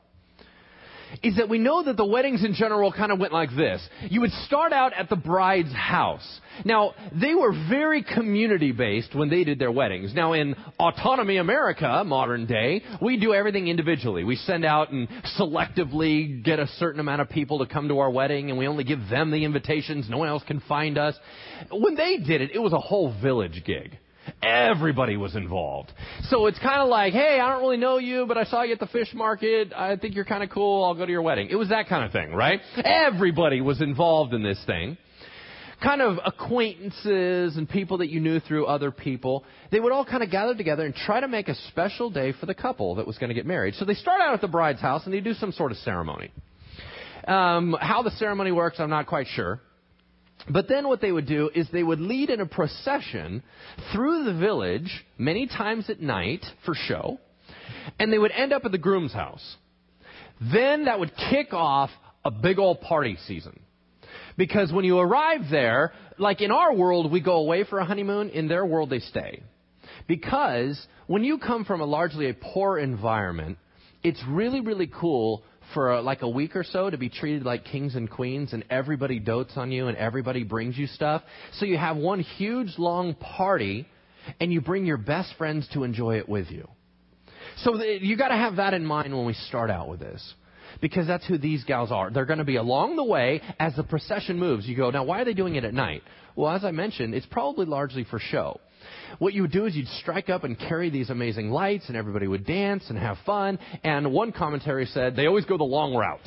is 1.22 1.38
that 1.38 1.50
we 1.50 1.60
know 1.60 1.84
that 1.84 1.98
the 1.98 2.06
weddings 2.06 2.44
in 2.44 2.54
general 2.54 2.92
kind 2.92 3.12
of 3.12 3.20
went 3.20 3.34
like 3.34 3.50
this. 3.56 3.82
You 4.10 4.22
would 4.22 4.32
start 4.46 4.74
out 4.74 4.94
at 4.94 5.10
the 5.10 5.16
bride's 5.16 5.74
house. 5.74 6.40
Now, 6.66 6.94
they 7.20 7.36
were 7.36 7.52
very 7.70 8.04
community 8.04 8.72
based 8.72 9.14
when 9.14 9.30
they 9.30 9.44
did 9.44 9.60
their 9.60 9.72
weddings. 9.72 10.14
Now, 10.14 10.34
in 10.34 10.56
autonomy 10.80 11.38
America, 11.38 12.04
modern 12.06 12.46
day, 12.46 12.84
we 13.02 13.20
do 13.20 13.34
everything 13.34 13.68
individually. 13.68 14.24
We 14.24 14.36
send 14.36 14.66
out 14.66 14.92
and 14.92 15.08
selectively 15.40 16.44
get 16.44 16.60
a 16.60 16.68
certain 16.80 17.00
amount 17.00 17.22
of 17.22 17.30
people 17.30 17.60
to 17.60 17.66
come 17.72 17.88
to 17.90 18.00
our 18.00 18.10
wedding, 18.10 18.50
and 18.50 18.58
we 18.58 18.68
only 18.68 18.84
give 18.84 19.10
them 19.10 19.32
the 19.32 19.44
invitations. 19.46 20.10
No 20.10 20.18
one 20.18 20.30
else 20.30 20.44
can 20.44 20.62
find 20.62 20.98
us. 20.98 21.16
When 21.72 21.96
they 21.96 22.18
did 22.18 22.42
it, 22.42 22.52
it 22.54 22.60
was 22.60 22.74
a 22.74 22.80
whole 22.80 23.14
village 23.22 23.64
gig. 23.66 23.98
Everybody 24.42 25.18
was 25.18 25.36
involved. 25.36 25.92
So 26.30 26.48
it's 26.48 26.60
kind 26.60 26.82
of 26.82 26.90
like, 26.90 27.14
hey, 27.14 27.40
I 27.42 27.52
don't 27.52 27.62
really 27.62 27.78
know 27.78 27.98
you, 27.98 28.26
but 28.28 28.38
I 28.38 28.44
saw 28.46 28.64
you 28.64 28.74
at 28.74 28.80
the 28.80 28.88
fish 28.88 29.14
market. 29.14 29.74
I 29.76 29.96
think 29.96 30.16
you're 30.16 30.26
kind 30.26 30.44
of 30.44 30.50
cool. 30.50 30.84
I'll 30.84 30.96
go 30.96 31.06
to 31.06 31.12
your 31.12 31.22
wedding. 31.22 31.50
It 31.50 31.56
was 31.56 31.70
that 31.70 31.88
kind 31.88 32.04
of 32.04 32.12
thing, 32.12 32.34
right? 32.34 32.60
Everybody 32.84 33.62
was 33.62 33.82
involved 33.82 34.34
in 34.34 34.44
this 34.44 34.62
thing. 34.66 34.98
Kind 35.82 36.02
of 36.02 36.18
acquaintances 36.26 37.58
and 37.58 37.68
people 37.68 37.98
that 37.98 38.10
you 38.10 38.22
knew 38.22 38.40
through 38.40 38.66
other 38.66 38.92
people. 38.92 39.44
They 39.72 39.80
would 39.80 39.92
all 39.92 40.06
kind 40.06 40.24
of 40.24 40.32
gather 40.32 40.56
together 40.56 40.86
and 40.86 40.96
try 40.96 41.20
to 41.20 41.28
make 41.28 41.50
a 41.50 41.56
special 41.70 42.10
day 42.10 42.34
for 42.40 42.46
the 42.46 42.54
couple 42.54 42.96
that 42.96 43.08
was 43.08 43.18
going 43.18 43.30
to 43.30 43.34
get 43.34 43.46
married. 43.46 43.76
So 43.76 43.84
they 43.86 43.94
start 43.94 44.22
out 44.22 44.34
at 44.34 44.42
the 44.42 44.48
bride's 44.48 44.80
house 44.80 45.04
and 45.06 45.14
they 45.14 45.20
do 45.20 45.34
some 45.34 45.52
sort 45.52 45.72
of 45.72 45.78
ceremony. 45.80 46.32
Um, 47.28 47.76
how 47.80 48.02
the 48.02 48.12
ceremony 48.12 48.52
works, 48.52 48.80
I'm 48.80 48.90
not 48.90 49.08
quite 49.08 49.28
sure. 49.28 49.60
But 50.50 50.68
then 50.68 50.88
what 50.88 51.02
they 51.02 51.12
would 51.12 51.28
do 51.28 51.50
is 51.54 51.68
they 51.72 51.84
would 51.84 52.02
lead 52.02 52.30
in 52.30 52.42
a 52.42 52.46
procession 52.46 53.44
through 53.94 54.26
the 54.26 54.34
village 54.34 55.06
many 55.18 55.48
times 55.48 55.90
at 55.90 56.02
night 56.02 56.46
for 56.66 56.76
show, 56.76 57.18
and 57.98 58.12
they 58.12 58.18
would 58.18 58.32
end 58.32 58.52
up 58.52 58.66
at 58.66 58.72
the 58.72 58.78
groom's 58.78 59.14
house. 59.14 59.56
Then 60.42 60.86
that 60.86 61.00
would 61.00 61.12
kick 61.30 61.54
off 61.54 61.92
a 62.26 62.32
big 62.32 62.60
old 62.60 62.82
party 62.82 63.18
season. 63.28 63.60
Because 64.38 64.72
when 64.74 64.84
you 64.84 65.00
arrive 65.00 65.42
there, 65.50 65.94
like 66.18 66.42
in 66.42 66.52
our 66.52 66.74
world, 66.74 67.12
we 67.12 67.22
go 67.22 67.36
away 67.36 67.64
for 67.64 67.80
a 67.80 67.86
honeymoon, 67.86 68.30
in 68.30 68.48
their 68.48 68.66
world, 68.66 68.90
they 68.90 69.00
stay. 69.00 69.44
Because 70.08 70.86
when 71.08 71.24
you 71.24 71.38
come 71.38 71.66
from 71.66 71.82
a 71.82 71.86
largely 71.86 72.30
a 72.30 72.34
poor 72.34 72.78
environment, 72.78 73.58
it's 74.04 74.22
really, 74.28 74.60
really 74.60 74.88
cool 74.88 75.44
for 75.74 75.92
a, 75.92 76.02
like 76.02 76.22
a 76.22 76.30
week 76.30 76.56
or 76.56 76.64
so 76.64 76.90
to 76.90 76.98
be 76.98 77.10
treated 77.10 77.44
like 77.44 77.66
kings 77.66 77.96
and 77.96 78.10
queens 78.10 78.54
and 78.54 78.64
everybody 78.70 79.20
dotes 79.20 79.54
on 79.56 79.72
you 79.72 79.88
and 79.88 79.98
everybody 79.98 80.44
brings 80.44 80.78
you 80.78 80.88
stuff. 80.88 81.24
So 81.54 81.66
you 81.66 81.78
have 81.78 81.98
one 81.98 82.20
huge 82.20 82.78
long 82.78 83.16
party 83.16 83.88
and 84.40 84.52
you 84.54 84.62
bring 84.62 84.86
your 84.86 84.98
best 84.98 85.34
friends 85.38 85.68
to 85.74 85.84
enjoy 85.84 86.18
it 86.18 86.30
with 86.30 86.50
you. 86.50 86.68
So 87.58 87.82
you 87.84 88.18
got 88.18 88.30
to 88.30 88.36
have 88.36 88.58
that 88.58 88.74
in 88.74 88.86
mind 88.86 89.16
when 89.16 89.26
we 89.26 89.34
start 89.34 89.70
out 89.70 89.90
with 89.90 90.00
this. 90.00 90.34
Because 90.82 91.06
that's 91.06 91.26
who 91.28 91.38
these 91.38 91.64
gals 91.66 91.92
are. 91.92 92.10
They're 92.10 92.26
going 92.26 92.40
to 92.40 92.46
be 92.46 92.56
along 92.56 92.96
the 92.96 93.04
way 93.04 93.42
as 93.60 93.76
the 93.76 93.84
procession 93.84 94.40
moves. 94.40 94.66
You 94.66 94.76
go, 94.76 94.90
now 94.90 95.04
why 95.04 95.22
are 95.22 95.26
they 95.26 95.34
doing 95.34 95.56
it 95.56 95.64
at 95.64 95.74
night? 95.74 96.02
Well, 96.36 96.52
as 96.52 96.66
I 96.66 96.72
mentioned, 96.72 97.14
it's 97.14 97.28
probably 97.28 97.68
largely 97.68 98.06
for 98.06 98.18
show. 98.18 98.60
What 99.20 99.34
you 99.34 99.44
would 99.44 99.52
do 99.52 99.66
is 99.66 99.76
you'd 99.76 99.88
strike 99.88 100.30
up 100.30 100.44
and 100.44 100.58
carry 100.58 100.90
these 100.90 101.10
amazing 101.10 101.52
lights, 101.52 101.86
and 101.88 101.98
everybody 101.98 102.28
would 102.28 102.46
dance 102.46 102.86
and 102.90 102.98
have 102.98 103.18
fun. 103.26 103.60
And 103.84 104.12
one 104.12 104.32
commentary 104.32 104.86
said 104.88 105.16
they 105.16 105.28
always 105.28 105.46
go 105.46 105.58
the 105.58 105.64
long 105.64 105.96
route. 105.96 106.20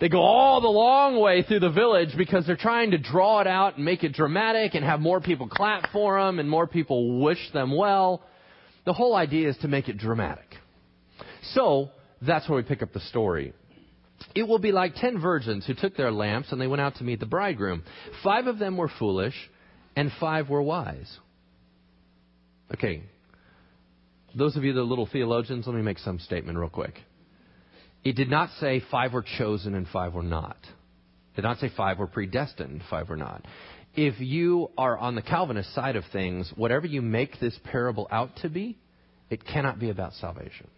They 0.00 0.08
go 0.08 0.20
all 0.20 0.60
the 0.60 0.68
long 0.68 1.20
way 1.20 1.42
through 1.42 1.60
the 1.60 1.70
village 1.70 2.10
because 2.16 2.46
they're 2.46 2.56
trying 2.56 2.90
to 2.92 2.98
draw 2.98 3.40
it 3.40 3.46
out 3.46 3.76
and 3.76 3.84
make 3.84 4.02
it 4.02 4.12
dramatic 4.12 4.74
and 4.74 4.84
have 4.84 5.00
more 5.00 5.20
people 5.20 5.48
clap 5.48 5.90
for 5.92 6.20
them 6.20 6.40
and 6.40 6.50
more 6.50 6.66
people 6.66 7.22
wish 7.22 7.38
them 7.52 7.74
well. 7.76 8.22
The 8.86 8.92
whole 8.92 9.14
idea 9.14 9.48
is 9.48 9.56
to 9.58 9.68
make 9.68 9.88
it 9.88 9.96
dramatic. 9.96 10.56
So, 11.52 11.90
that's 12.20 12.48
where 12.48 12.56
we 12.56 12.62
pick 12.64 12.82
up 12.82 12.92
the 12.92 13.00
story. 13.00 13.52
It 14.34 14.48
will 14.48 14.58
be 14.58 14.72
like 14.72 14.94
ten 14.96 15.20
virgins 15.20 15.64
who 15.66 15.74
took 15.74 15.96
their 15.96 16.10
lamps 16.10 16.50
and 16.50 16.60
they 16.60 16.66
went 16.66 16.80
out 16.80 16.96
to 16.96 17.04
meet 17.04 17.20
the 17.20 17.26
bridegroom. 17.26 17.82
Five 18.22 18.46
of 18.46 18.58
them 18.58 18.76
were 18.76 18.90
foolish 18.98 19.34
and 19.96 20.10
five 20.18 20.48
were 20.48 20.62
wise. 20.62 21.18
Okay. 22.72 23.02
Those 24.36 24.56
of 24.56 24.64
you 24.64 24.72
that 24.72 24.80
are 24.80 24.84
little 24.84 25.08
theologians, 25.10 25.66
let 25.66 25.76
me 25.76 25.82
make 25.82 25.98
some 25.98 26.18
statement 26.18 26.58
real 26.58 26.68
quick. 26.68 26.94
It 28.02 28.16
did 28.16 28.28
not 28.28 28.50
say 28.60 28.82
five 28.90 29.12
were 29.12 29.24
chosen 29.38 29.74
and 29.74 29.86
five 29.88 30.14
were 30.14 30.22
not. 30.22 30.56
It 31.32 31.36
did 31.36 31.44
not 31.44 31.58
say 31.58 31.70
five 31.76 31.98
were 31.98 32.06
predestined, 32.06 32.82
five 32.90 33.08
were 33.08 33.16
not. 33.16 33.44
If 33.94 34.20
you 34.20 34.70
are 34.76 34.98
on 34.98 35.14
the 35.14 35.22
Calvinist 35.22 35.72
side 35.74 35.96
of 35.96 36.04
things, 36.12 36.52
whatever 36.56 36.86
you 36.86 37.00
make 37.00 37.38
this 37.40 37.58
parable 37.64 38.08
out 38.10 38.30
to 38.42 38.48
be, 38.48 38.76
it 39.30 39.44
cannot 39.44 39.78
be 39.78 39.90
about 39.90 40.14
salvation. 40.14 40.68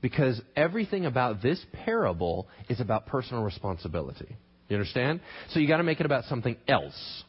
Because 0.00 0.40
everything 0.56 1.06
about 1.06 1.42
this 1.42 1.64
parable 1.84 2.48
is 2.68 2.80
about 2.80 3.06
personal 3.06 3.42
responsibility. 3.42 4.36
You 4.68 4.76
understand? 4.76 5.20
So 5.50 5.60
you 5.60 5.68
got 5.68 5.78
to 5.78 5.82
make 5.82 6.00
it 6.00 6.06
about 6.06 6.24
something 6.24 6.56
else. 6.66 7.24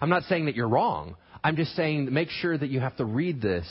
I'm 0.00 0.10
not 0.10 0.24
saying 0.24 0.46
that 0.46 0.56
you're 0.56 0.68
wrong. 0.68 1.16
I'm 1.44 1.56
just 1.56 1.74
saying 1.74 2.12
make 2.12 2.30
sure 2.30 2.56
that 2.56 2.68
you 2.68 2.80
have 2.80 2.96
to 2.96 3.04
read 3.04 3.40
this 3.42 3.66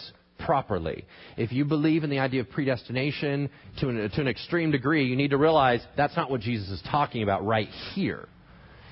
properly. 0.45 1.05
If 1.37 1.51
you 1.51 1.65
believe 1.65 2.03
in 2.03 2.09
the 2.09 2.19
idea 2.19 2.41
of 2.41 2.49
predestination 2.49 3.49
to 3.79 3.89
an, 3.89 4.09
to 4.09 4.21
an 4.21 4.27
extreme 4.27 4.71
degree, 4.71 5.05
you 5.05 5.15
need 5.15 5.29
to 5.29 5.37
realize 5.37 5.81
that's 5.95 6.15
not 6.15 6.29
what 6.29 6.41
Jesus 6.41 6.69
is 6.69 6.81
talking 6.89 7.23
about 7.23 7.45
right 7.45 7.69
here. 7.93 8.27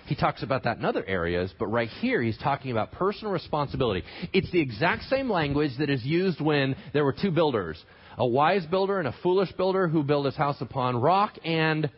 He 0.05 0.15
talks 0.15 0.41
about 0.41 0.63
that 0.63 0.77
in 0.77 0.85
other 0.85 1.05
areas, 1.05 1.53
but 1.59 1.67
right 1.67 1.89
here 2.01 2.21
he's 2.21 2.37
talking 2.37 2.71
about 2.71 2.91
personal 2.93 3.31
responsibility. 3.31 4.03
It's 4.33 4.51
the 4.51 4.59
exact 4.59 5.03
same 5.03 5.29
language 5.29 5.71
that 5.77 5.89
is 5.89 6.03
used 6.03 6.41
when 6.41 6.75
there 6.93 7.05
were 7.05 7.13
two 7.13 7.31
builders 7.31 7.83
a 8.17 8.27
wise 8.27 8.65
builder 8.65 8.99
and 8.99 9.07
a 9.07 9.15
foolish 9.23 9.49
builder 9.53 9.87
who 9.87 10.03
built 10.03 10.25
his 10.25 10.35
house 10.35 10.57
upon 10.59 10.99
rock 10.99 11.35
and 11.45 11.89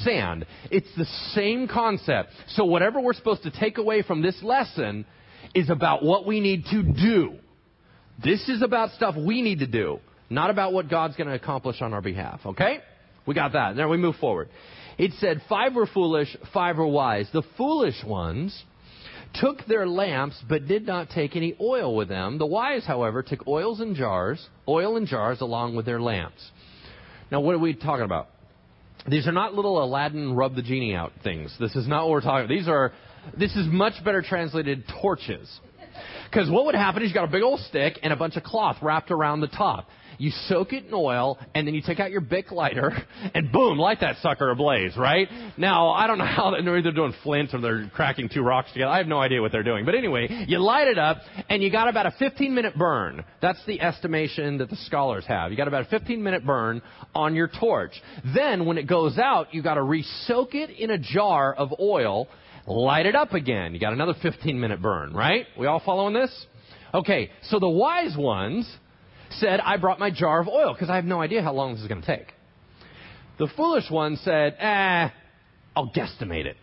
sand. 0.00 0.46
It's 0.70 0.88
the 0.96 1.04
same 1.34 1.68
concept. 1.68 2.30
So, 2.48 2.64
whatever 2.64 3.00
we're 3.00 3.12
supposed 3.12 3.42
to 3.42 3.50
take 3.50 3.76
away 3.76 4.02
from 4.02 4.22
this 4.22 4.42
lesson 4.42 5.04
is 5.54 5.70
about 5.70 6.04
what 6.04 6.26
we 6.26 6.40
need 6.40 6.64
to 6.70 6.82
do. 6.82 7.34
This 8.22 8.48
is 8.48 8.62
about 8.62 8.90
stuff 8.92 9.14
we 9.16 9.42
need 9.42 9.60
to 9.60 9.66
do, 9.66 10.00
not 10.30 10.50
about 10.50 10.72
what 10.72 10.88
God's 10.88 11.16
going 11.16 11.28
to 11.28 11.34
accomplish 11.34 11.80
on 11.80 11.92
our 11.92 12.02
behalf. 12.02 12.40
Okay? 12.44 12.78
We 13.26 13.34
got 13.34 13.52
that. 13.52 13.76
Now 13.76 13.88
we 13.88 13.96
move 13.96 14.16
forward. 14.16 14.48
It 14.98 15.12
said, 15.18 15.42
Five 15.48 15.74
were 15.74 15.86
foolish, 15.86 16.36
five 16.52 16.76
were 16.76 16.86
wise. 16.86 17.28
The 17.32 17.42
foolish 17.56 18.02
ones 18.04 18.64
took 19.34 19.64
their 19.66 19.86
lamps, 19.86 20.36
but 20.48 20.66
did 20.66 20.86
not 20.86 21.10
take 21.10 21.36
any 21.36 21.56
oil 21.60 21.96
with 21.96 22.08
them. 22.08 22.38
The 22.38 22.46
wise, 22.46 22.84
however, 22.84 23.22
took 23.22 23.46
oils 23.46 23.80
in 23.80 23.94
jars, 23.94 24.46
oil 24.68 24.96
in 24.96 25.06
jars 25.06 25.40
along 25.40 25.74
with 25.74 25.86
their 25.86 26.00
lamps. 26.00 26.42
Now, 27.30 27.40
what 27.40 27.54
are 27.54 27.58
we 27.58 27.74
talking 27.74 28.04
about? 28.04 28.28
These 29.08 29.26
are 29.26 29.32
not 29.32 29.54
little 29.54 29.82
Aladdin 29.82 30.34
rub 30.34 30.54
the 30.54 30.62
genie 30.62 30.94
out 30.94 31.12
things. 31.24 31.54
This 31.58 31.74
is 31.74 31.88
not 31.88 32.04
what 32.04 32.12
we're 32.12 32.20
talking 32.20 32.44
about. 32.44 32.48
These 32.48 32.68
are 32.68 32.92
this 33.36 33.54
is 33.56 33.66
much 33.66 33.94
better 34.04 34.22
translated 34.22 34.84
torches. 35.00 35.60
Because 36.30 36.50
what 36.50 36.64
would 36.66 36.74
happen 36.74 37.02
is 37.02 37.08
you 37.08 37.14
got 37.14 37.24
a 37.24 37.32
big 37.32 37.42
old 37.42 37.60
stick 37.60 37.98
and 38.02 38.12
a 38.12 38.16
bunch 38.16 38.36
of 38.36 38.42
cloth 38.42 38.76
wrapped 38.80 39.10
around 39.10 39.40
the 39.40 39.48
top. 39.48 39.88
You 40.22 40.30
soak 40.46 40.72
it 40.72 40.86
in 40.86 40.94
oil, 40.94 41.36
and 41.52 41.66
then 41.66 41.74
you 41.74 41.82
take 41.84 41.98
out 41.98 42.12
your 42.12 42.20
Bic 42.20 42.52
lighter, 42.52 42.92
and 43.34 43.50
boom, 43.50 43.76
light 43.76 44.02
that 44.02 44.18
sucker 44.22 44.50
ablaze, 44.50 44.96
right? 44.96 45.26
Now, 45.56 45.90
I 45.90 46.06
don't 46.06 46.18
know 46.18 46.26
how 46.26 46.52
they're 46.52 46.78
either 46.78 46.92
doing 46.92 47.12
flint 47.24 47.52
or 47.52 47.60
they're 47.60 47.90
cracking 47.92 48.28
two 48.32 48.42
rocks 48.42 48.72
together. 48.72 48.92
I 48.92 48.98
have 48.98 49.08
no 49.08 49.18
idea 49.18 49.42
what 49.42 49.50
they're 49.50 49.64
doing. 49.64 49.84
But 49.84 49.96
anyway, 49.96 50.44
you 50.46 50.60
light 50.60 50.86
it 50.86 50.96
up, 50.96 51.16
and 51.48 51.60
you 51.60 51.72
got 51.72 51.88
about 51.88 52.06
a 52.06 52.12
15 52.20 52.54
minute 52.54 52.76
burn. 52.76 53.24
That's 53.40 53.58
the 53.66 53.80
estimation 53.80 54.58
that 54.58 54.70
the 54.70 54.76
scholars 54.76 55.24
have. 55.26 55.50
You 55.50 55.56
got 55.56 55.66
about 55.66 55.86
a 55.86 55.90
15 55.90 56.22
minute 56.22 56.46
burn 56.46 56.82
on 57.16 57.34
your 57.34 57.48
torch. 57.48 58.00
Then, 58.32 58.64
when 58.64 58.78
it 58.78 58.86
goes 58.86 59.18
out, 59.18 59.52
you 59.52 59.60
got 59.60 59.74
to 59.74 59.82
re-soak 59.82 60.54
it 60.54 60.70
in 60.70 60.92
a 60.92 60.98
jar 60.98 61.52
of 61.52 61.74
oil 61.80 62.28
light 62.64 63.06
it 63.06 63.16
up 63.16 63.32
again. 63.32 63.74
You 63.74 63.80
got 63.80 63.92
another 63.92 64.14
15 64.22 64.60
minute 64.60 64.80
burn, 64.80 65.14
right? 65.14 65.46
We 65.58 65.66
all 65.66 65.82
following 65.84 66.14
this? 66.14 66.46
Okay, 66.94 67.30
so 67.44 67.58
the 67.58 67.68
wise 67.68 68.16
ones 68.16 68.72
said, 69.34 69.60
I 69.60 69.76
brought 69.76 69.98
my 69.98 70.10
jar 70.10 70.40
of 70.40 70.48
oil 70.48 70.72
because 70.72 70.90
I 70.90 70.96
have 70.96 71.04
no 71.04 71.20
idea 71.20 71.42
how 71.42 71.52
long 71.52 71.72
this 71.72 71.82
is 71.82 71.88
going 71.88 72.02
to 72.02 72.06
take. 72.06 72.28
The 73.38 73.48
foolish 73.56 73.90
one 73.90 74.16
said, 74.16 74.56
eh, 74.58 75.08
I'll 75.74 75.90
guesstimate 75.90 76.46
it. 76.46 76.56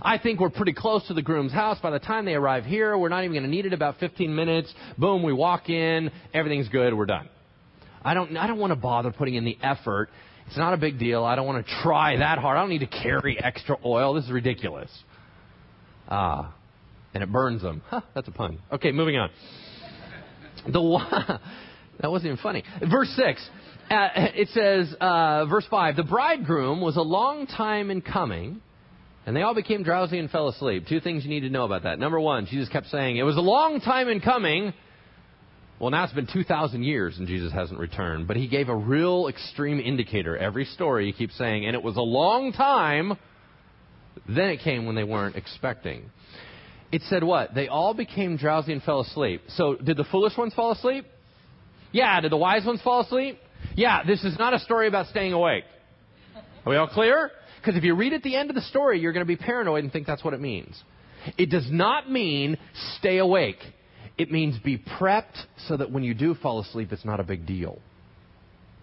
I 0.00 0.18
think 0.18 0.38
we're 0.38 0.50
pretty 0.50 0.74
close 0.74 1.06
to 1.08 1.14
the 1.14 1.22
groom's 1.22 1.52
house. 1.52 1.78
By 1.82 1.90
the 1.90 1.98
time 1.98 2.24
they 2.24 2.34
arrive 2.34 2.64
here, 2.64 2.96
we're 2.96 3.08
not 3.08 3.24
even 3.24 3.32
going 3.32 3.42
to 3.42 3.50
need 3.50 3.66
it 3.66 3.72
about 3.72 3.98
15 3.98 4.34
minutes. 4.34 4.72
Boom, 4.96 5.22
we 5.22 5.32
walk 5.32 5.68
in, 5.68 6.10
everything's 6.32 6.68
good, 6.68 6.94
we're 6.94 7.06
done. 7.06 7.28
I 8.04 8.14
don't, 8.14 8.36
I 8.36 8.46
don't 8.46 8.58
want 8.58 8.70
to 8.70 8.76
bother 8.76 9.10
putting 9.10 9.34
in 9.34 9.44
the 9.44 9.58
effort. 9.60 10.08
It's 10.46 10.56
not 10.56 10.72
a 10.72 10.76
big 10.76 10.98
deal. 10.98 11.24
I 11.24 11.34
don't 11.34 11.46
want 11.46 11.66
to 11.66 11.72
try 11.82 12.16
that 12.16 12.38
hard. 12.38 12.56
I 12.56 12.60
don't 12.60 12.70
need 12.70 12.78
to 12.78 12.86
carry 12.86 13.38
extra 13.42 13.76
oil. 13.84 14.14
This 14.14 14.24
is 14.24 14.30
ridiculous. 14.30 14.90
Ah, 16.08 16.54
and 17.12 17.22
it 17.22 17.30
burns 17.30 17.60
them. 17.60 17.82
Huh, 17.88 18.00
that's 18.14 18.28
a 18.28 18.30
pun. 18.30 18.60
Okay, 18.72 18.92
moving 18.92 19.16
on. 19.16 19.30
The 20.66 20.80
that 22.00 22.10
wasn't 22.10 22.26
even 22.26 22.42
funny. 22.42 22.64
Verse 22.90 23.08
six. 23.16 23.46
Uh, 23.90 24.08
it 24.34 24.48
says, 24.48 24.94
uh, 25.00 25.46
verse 25.46 25.64
5, 25.70 25.96
the 25.96 26.02
bridegroom 26.02 26.82
was 26.82 26.96
a 26.96 27.02
long 27.02 27.46
time 27.46 27.90
in 27.90 28.02
coming, 28.02 28.60
and 29.24 29.34
they 29.34 29.40
all 29.40 29.54
became 29.54 29.82
drowsy 29.82 30.18
and 30.18 30.30
fell 30.30 30.48
asleep. 30.48 30.84
Two 30.86 31.00
things 31.00 31.24
you 31.24 31.30
need 31.30 31.40
to 31.40 31.48
know 31.48 31.64
about 31.64 31.84
that. 31.84 31.98
Number 31.98 32.20
one, 32.20 32.44
Jesus 32.44 32.68
kept 32.68 32.88
saying, 32.88 33.16
it 33.16 33.22
was 33.22 33.38
a 33.38 33.40
long 33.40 33.80
time 33.80 34.08
in 34.08 34.20
coming. 34.20 34.74
Well, 35.78 35.90
now 35.90 36.04
it's 36.04 36.12
been 36.12 36.28
2,000 36.30 36.82
years 36.82 37.16
and 37.16 37.26
Jesus 37.26 37.50
hasn't 37.50 37.80
returned. 37.80 38.28
But 38.28 38.36
he 38.36 38.46
gave 38.46 38.68
a 38.68 38.76
real 38.76 39.26
extreme 39.26 39.80
indicator. 39.80 40.36
Every 40.36 40.66
story 40.66 41.06
he 41.06 41.12
keeps 41.14 41.38
saying, 41.38 41.64
and 41.64 41.74
it 41.74 41.82
was 41.82 41.96
a 41.96 42.02
long 42.02 42.52
time 42.52 43.16
then 44.26 44.50
it 44.50 44.60
came 44.60 44.86
when 44.86 44.94
they 44.96 45.04
weren't 45.04 45.36
expecting. 45.36 46.10
It 46.90 47.02
said 47.02 47.22
what? 47.22 47.54
They 47.54 47.68
all 47.68 47.94
became 47.94 48.36
drowsy 48.36 48.72
and 48.72 48.82
fell 48.82 49.00
asleep. 49.00 49.42
So, 49.48 49.74
did 49.76 49.96
the 49.96 50.04
foolish 50.04 50.36
ones 50.36 50.54
fall 50.54 50.72
asleep? 50.72 51.04
Yeah. 51.92 52.20
Did 52.20 52.32
the 52.32 52.36
wise 52.36 52.64
ones 52.64 52.80
fall 52.82 53.00
asleep? 53.00 53.38
Yeah. 53.74 54.04
This 54.04 54.24
is 54.24 54.38
not 54.38 54.54
a 54.54 54.58
story 54.58 54.88
about 54.88 55.06
staying 55.06 55.32
awake. 55.32 55.64
Are 56.66 56.70
we 56.70 56.76
all 56.76 56.88
clear? 56.88 57.30
Because 57.60 57.76
if 57.76 57.84
you 57.84 57.94
read 57.94 58.12
at 58.12 58.22
the 58.22 58.36
end 58.36 58.50
of 58.50 58.56
the 58.56 58.62
story, 58.62 59.00
you're 59.00 59.12
going 59.12 59.24
to 59.24 59.28
be 59.28 59.36
paranoid 59.36 59.84
and 59.84 59.92
think 59.92 60.06
that's 60.06 60.22
what 60.24 60.34
it 60.34 60.40
means. 60.40 60.82
It 61.36 61.50
does 61.50 61.66
not 61.70 62.10
mean 62.10 62.58
stay 62.98 63.18
awake. 63.18 63.58
It 64.16 64.30
means 64.30 64.58
be 64.58 64.78
prepped 64.78 65.36
so 65.66 65.76
that 65.76 65.90
when 65.90 66.02
you 66.02 66.14
do 66.14 66.34
fall 66.34 66.60
asleep, 66.60 66.92
it's 66.92 67.04
not 67.04 67.20
a 67.20 67.24
big 67.24 67.46
deal. 67.46 67.80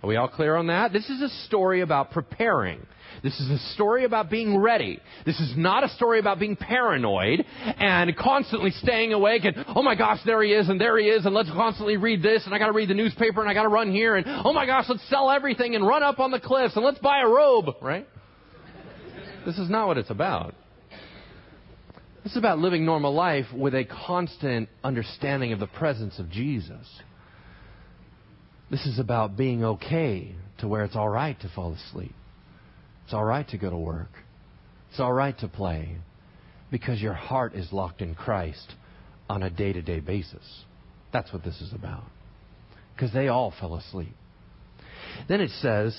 Are 0.03 0.07
we 0.07 0.15
all 0.17 0.27
clear 0.27 0.55
on 0.55 0.67
that? 0.67 0.93
This 0.93 1.09
is 1.09 1.21
a 1.21 1.29
story 1.45 1.81
about 1.81 2.11
preparing. 2.11 2.85
This 3.23 3.39
is 3.39 3.49
a 3.49 3.57
story 3.73 4.05
about 4.05 4.29
being 4.29 4.57
ready. 4.57 4.99
This 5.25 5.39
is 5.39 5.53
not 5.57 5.83
a 5.83 5.89
story 5.89 6.19
about 6.19 6.39
being 6.39 6.55
paranoid 6.55 7.43
and 7.63 8.15
constantly 8.15 8.71
staying 8.71 9.13
awake 9.13 9.45
and, 9.45 9.65
oh 9.75 9.81
my 9.81 9.95
gosh, 9.95 10.19
there 10.25 10.43
he 10.43 10.51
is 10.51 10.69
and 10.69 10.79
there 10.79 10.97
he 10.97 11.05
is 11.05 11.25
and 11.25 11.33
let's 11.33 11.49
constantly 11.49 11.97
read 11.97 12.21
this 12.21 12.45
and 12.45 12.53
I 12.53 12.59
gotta 12.59 12.73
read 12.73 12.89
the 12.89 12.93
newspaper 12.93 13.41
and 13.41 13.49
I 13.49 13.53
gotta 13.53 13.69
run 13.69 13.91
here 13.91 14.15
and, 14.15 14.25
oh 14.27 14.53
my 14.53 14.65
gosh, 14.65 14.85
let's 14.89 15.07
sell 15.09 15.31
everything 15.31 15.75
and 15.75 15.87
run 15.87 16.03
up 16.03 16.19
on 16.19 16.31
the 16.31 16.39
cliffs 16.39 16.75
and 16.75 16.85
let's 16.85 16.99
buy 16.99 17.21
a 17.21 17.27
robe, 17.27 17.75
right? 17.81 18.07
This 19.45 19.57
is 19.57 19.69
not 19.69 19.87
what 19.87 19.97
it's 19.97 20.09
about. 20.09 20.55
This 22.23 22.31
is 22.31 22.37
about 22.37 22.57
living 22.57 22.85
normal 22.85 23.13
life 23.13 23.45
with 23.53 23.75
a 23.75 23.85
constant 23.85 24.67
understanding 24.83 25.53
of 25.53 25.59
the 25.59 25.67
presence 25.67 26.17
of 26.17 26.29
Jesus. 26.31 26.87
This 28.75 28.87
is 28.87 28.99
about 28.99 29.37
being 29.37 29.63
okay 29.63 30.35
to 30.57 30.67
where 30.67 30.83
it's 30.83 30.97
all 30.97 31.07
right 31.07 31.39
to 31.39 31.49
fall 31.55 31.71
asleep. 31.71 32.13
It's 33.05 33.13
all 33.13 33.23
right 33.23 33.47
to 33.47 33.57
go 33.57 33.69
to 33.69 33.77
work. 33.77 34.09
It's 34.89 34.99
all 34.99 35.13
right 35.13 35.39
to 35.39 35.47
play 35.47 35.95
because 36.71 36.99
your 36.99 37.13
heart 37.13 37.55
is 37.55 37.71
locked 37.71 38.01
in 38.01 38.15
Christ 38.15 38.73
on 39.29 39.43
a 39.43 39.49
day 39.49 39.71
to 39.71 39.81
day 39.81 40.01
basis. 40.01 40.43
That's 41.13 41.31
what 41.31 41.41
this 41.45 41.61
is 41.61 41.71
about. 41.71 42.03
because 42.93 43.13
they 43.13 43.29
all 43.29 43.53
fell 43.61 43.75
asleep. 43.75 44.13
Then 45.29 45.39
it 45.39 45.51
says, 45.61 45.95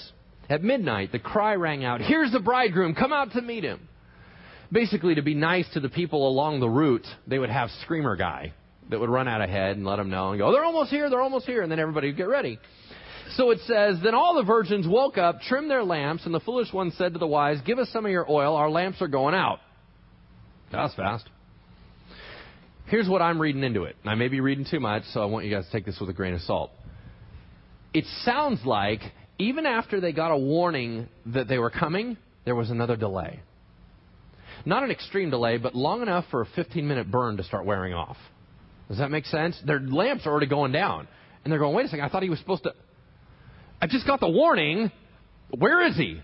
at 0.51 0.63
midnight, 0.63 1.13
the 1.13 1.19
cry 1.19 1.55
rang 1.55 1.83
out, 1.83 2.03
Here's 2.03 2.31
the 2.31 2.41
bridegroom, 2.41 2.95
come 2.95 3.11
out 3.11 3.33
to 3.33 3.41
meet 3.41 3.65
him. 3.65 3.89
Basically, 4.71 5.15
to 5.15 5.23
be 5.23 5.35
nice 5.35 5.67
to 5.73 5.81
the 5.81 5.89
people 5.89 6.29
along 6.29 6.61
the 6.61 6.69
route, 6.69 7.07
they 7.27 7.39
would 7.39 7.49
have 7.49 7.71
Screamer 7.85 8.17
Guy 8.17 8.53
that 8.91 9.01
would 9.01 9.11
run 9.11 9.29
out 9.29 9.41
ahead 9.41 9.77
and 9.77 9.85
let 9.85 9.97
them 9.97 10.11
know 10.11 10.31
and 10.31 10.39
go, 10.39 10.49
oh, 10.49 10.53
They're 10.53 10.65
almost 10.65 10.91
here, 10.91 11.11
they're 11.11 11.21
almost 11.21 11.47
here, 11.47 11.63
and 11.63 11.71
then 11.71 11.79
everybody 11.79 12.09
would 12.09 12.17
get 12.17 12.29
ready. 12.29 12.59
So 13.35 13.51
it 13.51 13.59
says, 13.67 13.99
Then 14.03 14.15
all 14.15 14.35
the 14.35 14.45
virgins 14.45 14.87
woke 14.87 15.19
up, 15.19 15.41
trimmed 15.43 15.71
their 15.71 15.83
lamps, 15.83 16.25
and 16.25 16.35
the 16.35 16.41
foolish 16.41 16.73
one 16.73 16.93
said 16.93 17.13
to 17.15 17.19
the 17.19 17.27
wise, 17.27 17.59
Give 17.65 17.79
us 17.79 17.89
some 17.91 18.05
of 18.05 18.13
your 18.13 18.31
oil, 18.31 18.55
our 18.55 18.71
lamps 18.71 19.03
are 19.03 19.09
going 19.09 19.35
out. 19.35 19.59
That's 20.71 20.95
fast. 20.95 21.29
Here's 22.87 23.09
what 23.09 23.21
I'm 23.21 23.41
reading 23.41 23.65
into 23.65 23.83
it. 23.85 23.97
I 24.05 24.15
may 24.15 24.29
be 24.29 24.41
reading 24.41 24.65
too 24.71 24.79
much, 24.79 25.03
so 25.13 25.21
I 25.21 25.25
want 25.25 25.45
you 25.45 25.51
guys 25.51 25.67
to 25.67 25.73
take 25.73 25.85
this 25.85 25.99
with 26.01 26.09
a 26.09 26.13
grain 26.13 26.35
of 26.35 26.41
salt. 26.43 26.71
It 27.93 28.05
sounds 28.25 28.65
like 28.65 29.01
even 29.39 29.67
after 29.67 30.01
they 30.01 30.13
got 30.13 30.31
a 30.31 30.37
warning 30.37 31.09
that 31.27 31.49
they 31.49 31.59
were 31.59 31.71
coming, 31.71 32.17
there 32.45 32.55
was 32.55 32.71
another 32.71 32.97
delay. 32.97 33.41
Not 34.65 34.83
an 34.83 34.91
extreme 34.91 35.31
delay, 35.31 35.59
but 35.59 35.75
long 35.75 36.03
enough 36.03 36.27
for 36.31 36.43
a 36.43 36.47
15 36.47 36.87
minute 36.87 37.11
burn 37.11 37.37
to 37.39 37.43
start 37.43 37.67
wearing 37.67 37.93
off. 37.93 38.17
Does 38.89 38.99
that 38.99 39.11
make 39.11 39.27
sense? 39.27 39.61
Their 39.65 39.81
lamps 39.81 40.27
are 40.27 40.31
already 40.31 40.47
going 40.47 40.73
down. 40.73 41.09
And 41.45 41.53
they're 41.53 41.59
going, 41.61 41.75
wait 41.75 41.87
a 41.87 41.89
second, 41.89 42.05
I 42.05 42.09
thought 42.09 42.23
he 42.23 42.31
was 42.31 42.39
supposed 42.39 42.65
to. 42.65 42.73
I 43.81 43.87
just 43.87 44.07
got 44.07 44.21
the 44.21 44.29
warning. 44.29 44.91
Where 45.51 45.87
is 45.87 45.97
he? 45.97 46.21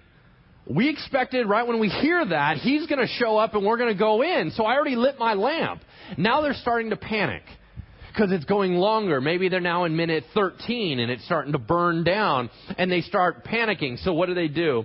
We 0.68 0.88
expected 0.88 1.48
right 1.48 1.66
when 1.66 1.80
we 1.80 1.88
hear 1.88 2.24
that, 2.24 2.58
he's 2.58 2.86
going 2.86 3.00
to 3.00 3.06
show 3.06 3.36
up 3.36 3.54
and 3.54 3.64
we're 3.66 3.78
going 3.78 3.92
to 3.92 3.98
go 3.98 4.22
in. 4.22 4.52
So 4.52 4.64
I 4.64 4.74
already 4.74 4.96
lit 4.96 5.18
my 5.18 5.34
lamp. 5.34 5.82
Now 6.16 6.40
they're 6.40 6.54
starting 6.54 6.90
to 6.90 6.96
panic 6.96 7.42
because 8.12 8.30
it's 8.30 8.44
going 8.44 8.74
longer. 8.74 9.20
Maybe 9.20 9.48
they're 9.48 9.60
now 9.60 9.84
in 9.84 9.96
minute 9.96 10.24
13 10.34 11.00
and 11.00 11.10
it's 11.10 11.24
starting 11.24 11.52
to 11.52 11.58
burn 11.58 12.04
down 12.04 12.50
and 12.78 12.90
they 12.90 13.00
start 13.00 13.44
panicking. 13.44 14.02
So 14.04 14.12
what 14.12 14.26
do 14.26 14.34
they 14.34 14.48
do? 14.48 14.84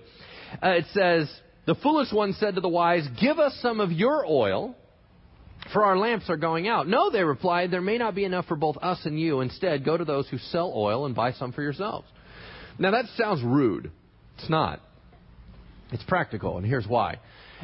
Uh, 0.64 0.70
it 0.70 0.86
says, 0.94 1.32
the 1.68 1.76
foolish 1.76 2.12
one 2.12 2.34
said 2.34 2.56
to 2.56 2.62
the 2.62 2.70
wise, 2.70 3.08
Give 3.22 3.38
us 3.40 3.58
some 3.62 3.80
of 3.80 3.92
your 3.92 4.26
oil, 4.26 4.76
for 5.74 5.84
our 5.84 5.98
lamps 5.98 6.30
are 6.30 6.38
going 6.38 6.68
out. 6.68 6.88
No, 6.88 7.10
they 7.10 7.24
replied, 7.24 7.72
there 7.72 7.82
may 7.82 7.98
not 7.98 8.16
be 8.16 8.26
enough 8.26 8.46
for 8.46 8.56
both 8.56 8.78
us 8.82 9.00
and 9.06 9.20
you. 9.20 9.42
Instead, 9.42 9.84
go 9.86 9.98
to 9.98 10.06
those 10.06 10.28
who 10.30 10.38
sell 10.38 10.72
oil 10.76 11.06
and 11.06 11.16
buy 11.16 11.34
some 11.34 11.52
for 11.52 11.62
yourselves. 11.62 12.08
Now 12.80 12.92
that 12.92 13.06
sounds 13.18 13.44
rude. 13.44 13.92
It's 14.38 14.50
not. 14.50 14.82
It's 15.92 16.04
practical, 16.04 16.58
and 16.58 16.66
here's 16.66 16.88
why. 16.88 17.20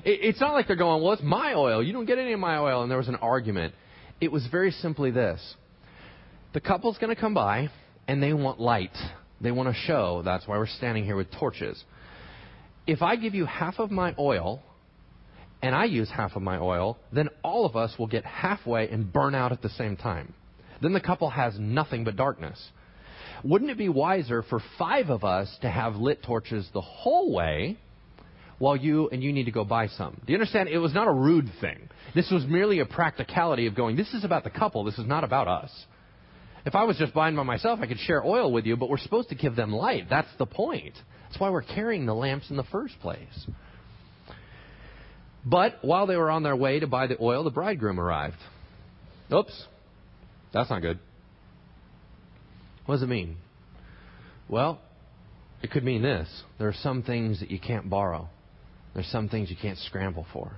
It's 0.05 0.39
not 0.39 0.53
like 0.53 0.67
they're 0.67 0.75
going, 0.75 1.03
well, 1.03 1.13
it's 1.13 1.21
my 1.21 1.53
oil. 1.53 1.83
You 1.83 1.93
don't 1.93 2.05
get 2.05 2.17
any 2.17 2.33
of 2.33 2.39
my 2.39 2.57
oil. 2.57 2.81
And 2.81 2.89
there 2.89 2.97
was 2.97 3.09
an 3.09 3.17
argument. 3.17 3.75
It 4.21 4.31
was 4.31 4.47
very 4.51 4.71
simply 4.71 5.11
this 5.11 5.55
the 6.53 6.61
couple's 6.61 6.97
going 6.99 7.13
to 7.13 7.19
come 7.19 7.33
by, 7.33 7.69
and 8.07 8.21
they 8.21 8.33
want 8.33 8.59
light. 8.59 8.95
They 9.41 9.51
want 9.51 9.69
to 9.69 9.81
show. 9.81 10.21
That's 10.23 10.47
why 10.47 10.57
we're 10.57 10.67
standing 10.67 11.03
here 11.03 11.15
with 11.15 11.31
torches. 11.31 11.83
If 12.85 13.01
I 13.01 13.15
give 13.15 13.33
you 13.33 13.45
half 13.45 13.79
of 13.79 13.91
my 13.91 14.15
oil, 14.17 14.61
and 15.63 15.73
I 15.73 15.85
use 15.85 16.09
half 16.11 16.35
of 16.35 16.41
my 16.41 16.59
oil, 16.59 16.97
then 17.11 17.29
all 17.41 17.65
of 17.65 17.75
us 17.75 17.95
will 17.97 18.07
get 18.07 18.25
halfway 18.25 18.89
and 18.89 19.11
burn 19.11 19.33
out 19.33 19.51
at 19.51 19.61
the 19.61 19.69
same 19.69 19.95
time. 19.95 20.33
Then 20.81 20.93
the 20.93 20.99
couple 20.99 21.29
has 21.29 21.57
nothing 21.57 22.03
but 22.03 22.17
darkness. 22.17 22.61
Wouldn't 23.43 23.71
it 23.71 23.77
be 23.77 23.89
wiser 23.89 24.43
for 24.43 24.61
five 24.77 25.09
of 25.09 25.23
us 25.23 25.49
to 25.61 25.69
have 25.69 25.95
lit 25.95 26.21
torches 26.21 26.69
the 26.73 26.81
whole 26.81 27.33
way 27.33 27.77
while 28.59 28.75
you 28.75 29.09
and 29.09 29.23
you 29.23 29.33
need 29.33 29.45
to 29.45 29.51
go 29.51 29.65
buy 29.65 29.87
some. 29.87 30.21
Do 30.25 30.31
you 30.31 30.37
understand? 30.37 30.69
It 30.69 30.77
was 30.77 30.93
not 30.93 31.07
a 31.07 31.11
rude 31.11 31.49
thing. 31.59 31.89
This 32.15 32.29
was 32.31 32.45
merely 32.45 32.79
a 32.79 32.85
practicality 32.85 33.67
of 33.67 33.75
going, 33.75 33.97
this 33.97 34.13
is 34.13 34.23
about 34.23 34.43
the 34.43 34.49
couple, 34.49 34.83
this 34.83 34.97
is 34.97 35.07
not 35.07 35.23
about 35.23 35.47
us. 35.47 35.71
If 36.65 36.75
I 36.75 36.83
was 36.83 36.97
just 36.97 37.13
buying 37.13 37.35
by 37.35 37.43
myself, 37.43 37.79
I 37.81 37.87
could 37.87 37.99
share 37.99 38.23
oil 38.23 38.51
with 38.51 38.65
you, 38.65 38.77
but 38.77 38.89
we're 38.89 38.97
supposed 38.99 39.29
to 39.29 39.35
give 39.35 39.55
them 39.55 39.73
light. 39.73 40.05
That's 40.09 40.29
the 40.37 40.45
point. 40.45 40.93
That's 41.27 41.39
why 41.39 41.49
we're 41.49 41.63
carrying 41.63 42.05
the 42.05 42.13
lamps 42.13 42.49
in 42.49 42.55
the 42.55 42.63
first 42.63 42.93
place. 43.01 43.47
But 45.45 45.79
while 45.81 46.07
they 46.07 46.15
were 46.15 46.31
on 46.31 46.43
their 46.43 46.55
way 46.55 46.79
to 46.79 46.87
buy 46.87 47.07
the 47.07 47.17
oil, 47.21 47.43
the 47.43 47.49
bridegroom 47.49 47.99
arrived. 47.99 48.37
Oops, 49.31 49.65
that's 50.53 50.69
not 50.69 50.81
good. 50.81 50.99
What 52.85 52.95
does 52.95 53.03
it 53.03 53.09
mean? 53.09 53.37
Well, 54.47 54.79
it 55.61 55.71
could 55.71 55.83
mean 55.83 56.01
this 56.01 56.27
there 56.59 56.67
are 56.67 56.73
some 56.73 57.03
things 57.03 57.39
that 57.39 57.49
you 57.49 57.59
can't 57.59 57.89
borrow. 57.89 58.29
There's 58.93 59.07
some 59.07 59.29
things 59.29 59.49
you 59.49 59.55
can't 59.59 59.77
scramble 59.79 60.25
for. 60.31 60.51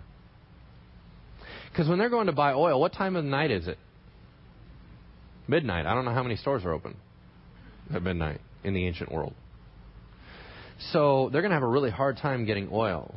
Because 1.71 1.87
when 1.87 1.99
they're 1.99 2.09
going 2.09 2.27
to 2.27 2.33
buy 2.33 2.53
oil, 2.53 2.79
what 2.79 2.93
time 2.93 3.15
of 3.15 3.23
the 3.23 3.29
night 3.29 3.51
is 3.51 3.67
it? 3.67 3.77
Midnight. 5.47 5.85
I 5.85 5.93
don't 5.93 6.05
know 6.05 6.13
how 6.13 6.23
many 6.23 6.35
stores 6.35 6.65
are 6.65 6.73
open 6.73 6.95
at 7.93 8.01
midnight 8.01 8.41
in 8.63 8.73
the 8.73 8.85
ancient 8.85 9.11
world. 9.11 9.33
So 10.91 11.29
they're 11.31 11.41
going 11.41 11.51
to 11.51 11.55
have 11.55 11.63
a 11.63 11.67
really 11.67 11.91
hard 11.91 12.17
time 12.17 12.45
getting 12.45 12.69
oil. 12.71 13.15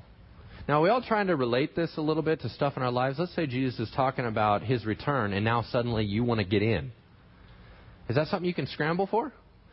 Now, 0.69 0.81
are 0.81 0.83
we 0.83 0.91
all 0.91 1.01
trying 1.01 1.29
to 1.29 1.37
relate 1.37 1.75
this 1.75 1.91
a 1.97 2.03
little 2.03 2.23
bit 2.23 2.43
to 2.43 2.51
stuff 2.51 2.77
in 2.77 2.83
our 2.83 2.91
lives. 2.91 3.19
Let's 3.19 3.35
say 3.35 3.47
Jesus 3.47 3.81
is 3.81 3.91
talking 3.97 4.27
about 4.27 4.63
his 4.63 4.85
return, 4.85 5.33
and 5.33 5.43
now 5.43 5.65
suddenly 5.71 6.05
you 6.05 6.25
want 6.25 6.41
to 6.41 6.45
get 6.45 6.61
in. 6.61 6.93
Is 8.11 8.17
that 8.17 8.27
something 8.27 8.47
you 8.47 8.53
can 8.53 8.67
scramble 8.67 9.07
for? 9.07 9.33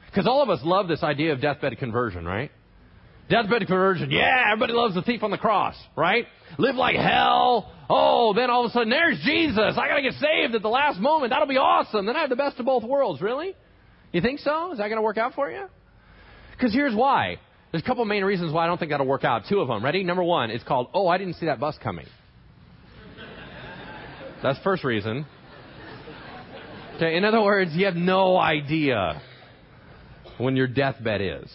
Because 0.10 0.26
all 0.26 0.42
of 0.42 0.50
us 0.50 0.62
love 0.64 0.88
this 0.88 1.04
idea 1.04 1.34
of 1.34 1.42
deathbed 1.42 1.78
conversion, 1.80 2.24
right? 2.24 2.50
Deathbed 3.30 3.68
conversion. 3.68 4.10
Yeah, 4.10 4.46
everybody 4.54 4.72
loves 4.72 4.96
the 4.96 5.02
thief 5.02 5.22
on 5.22 5.32
the 5.32 5.38
cross, 5.38 5.76
right? 5.98 6.28
Live 6.58 6.76
like 6.76 6.96
hell. 6.96 7.74
Oh, 7.90 8.34
then 8.34 8.50
all 8.50 8.64
of 8.64 8.70
a 8.70 8.74
sudden 8.74 8.90
there's 8.90 9.20
Jesus. 9.26 9.76
I 9.78 9.90
gotta 9.90 10.02
get 10.02 10.14
saved 10.14 10.56
at 10.56 10.62
the 10.62 10.70
last 10.70 11.00
moment. 11.00 11.32
That'll 11.32 11.48
be 11.48 11.58
awesome. 11.58 12.06
Then 12.06 12.16
I 12.16 12.22
have 12.22 12.30
the 12.30 12.38
best 12.38 12.58
of 12.58 12.66
both 12.66 12.84
worlds. 12.84 13.22
Really? 13.22 13.54
You 14.14 14.22
think 14.22 14.40
so? 14.40 14.72
Is 14.72 14.78
that 14.78 14.88
gonna 14.88 15.02
work 15.02 15.18
out 15.18 15.34
for 15.34 15.52
you? 15.52 15.66
Because 16.52 16.74
here's 16.74 16.96
why. 16.96 17.40
There's 17.76 17.84
a 17.84 17.88
couple 17.88 18.06
main 18.06 18.24
reasons 18.24 18.54
why 18.54 18.64
I 18.64 18.68
don't 18.68 18.78
think 18.78 18.92
that'll 18.92 19.06
work 19.06 19.26
out. 19.26 19.48
Two 19.50 19.60
of 19.60 19.68
them. 19.68 19.84
Ready? 19.84 20.02
Number 20.02 20.24
one, 20.24 20.50
it's 20.50 20.64
called, 20.64 20.88
oh, 20.94 21.10
I 21.10 21.18
didn't 21.18 21.34
see 21.34 21.48
that 21.48 21.60
bus 21.60 21.76
coming. 21.84 22.06
That's 24.42 24.58
first 24.60 24.86
reason. 24.86 25.26
Okay, 26.96 27.18
in 27.18 27.26
other 27.26 27.42
words, 27.42 27.72
you 27.74 27.84
have 27.84 27.98
no 27.98 28.38
idea 28.38 29.22
when 30.38 30.56
your 30.56 30.68
deathbed 30.68 31.20
is. 31.20 31.52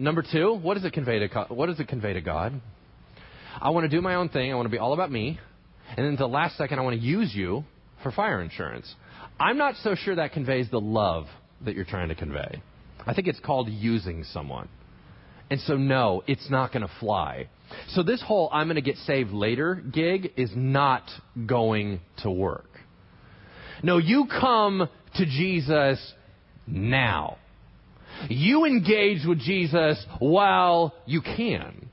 Number 0.00 0.20
two, 0.20 0.52
what 0.54 0.74
does 0.74 0.84
it 0.84 0.92
convey 0.92 1.20
to 1.20 1.46
what 1.50 1.66
does 1.66 1.78
it 1.78 1.86
convey 1.86 2.14
to 2.14 2.20
God? 2.20 2.60
I 3.60 3.70
want 3.70 3.88
to 3.88 3.88
do 3.88 4.02
my 4.02 4.16
own 4.16 4.30
thing. 4.30 4.50
I 4.50 4.56
want 4.56 4.66
to 4.66 4.72
be 4.72 4.78
all 4.78 4.94
about 4.94 5.12
me, 5.12 5.38
and 5.96 6.04
then 6.04 6.16
the 6.16 6.26
last 6.26 6.58
second, 6.58 6.80
I 6.80 6.82
want 6.82 6.98
to 6.98 7.06
use 7.06 7.32
you 7.32 7.62
for 8.02 8.10
fire 8.10 8.42
insurance. 8.42 8.92
I'm 9.38 9.58
not 9.58 9.76
so 9.84 9.94
sure 9.94 10.16
that 10.16 10.32
conveys 10.32 10.68
the 10.72 10.80
love 10.80 11.26
that 11.64 11.76
you're 11.76 11.84
trying 11.84 12.08
to 12.08 12.16
convey. 12.16 12.60
I 13.06 13.14
think 13.14 13.28
it's 13.28 13.40
called 13.40 13.68
using 13.68 14.24
someone. 14.24 14.68
And 15.50 15.60
so, 15.60 15.76
no, 15.76 16.22
it's 16.26 16.50
not 16.50 16.72
going 16.72 16.86
to 16.86 16.92
fly. 17.00 17.48
So, 17.88 18.02
this 18.02 18.22
whole 18.22 18.48
I'm 18.52 18.66
going 18.66 18.76
to 18.76 18.82
get 18.82 18.96
saved 18.98 19.32
later 19.32 19.74
gig 19.74 20.32
is 20.36 20.50
not 20.54 21.02
going 21.46 22.00
to 22.22 22.30
work. 22.30 22.70
No, 23.82 23.98
you 23.98 24.26
come 24.26 24.88
to 25.16 25.26
Jesus 25.26 26.14
now. 26.66 27.38
You 28.28 28.64
engage 28.64 29.26
with 29.26 29.40
Jesus 29.40 30.04
while 30.18 30.94
you 31.06 31.22
can. 31.22 31.88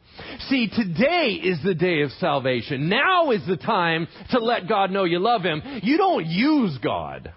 See, 0.49 0.69
today 0.69 1.39
is 1.41 1.59
the 1.63 1.73
day 1.73 2.01
of 2.01 2.11
salvation. 2.11 2.89
Now 2.89 3.31
is 3.31 3.45
the 3.47 3.57
time 3.57 4.07
to 4.31 4.39
let 4.39 4.67
God 4.67 4.91
know 4.91 5.05
you 5.05 5.19
love 5.19 5.43
Him. 5.43 5.61
You 5.81 5.97
don't 5.97 6.25
use 6.25 6.77
God. 6.83 7.33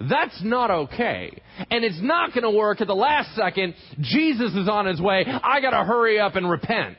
That's 0.00 0.42
not 0.42 0.70
okay. 0.70 1.40
And 1.70 1.84
it's 1.84 2.00
not 2.02 2.34
going 2.34 2.42
to 2.42 2.50
work 2.50 2.80
at 2.80 2.86
the 2.86 2.94
last 2.94 3.34
second. 3.36 3.74
Jesus 4.00 4.52
is 4.54 4.68
on 4.68 4.86
his 4.86 5.00
way. 5.00 5.24
I 5.26 5.60
got 5.60 5.70
to 5.70 5.84
hurry 5.84 6.18
up 6.18 6.36
and 6.36 6.50
repent. 6.50 6.98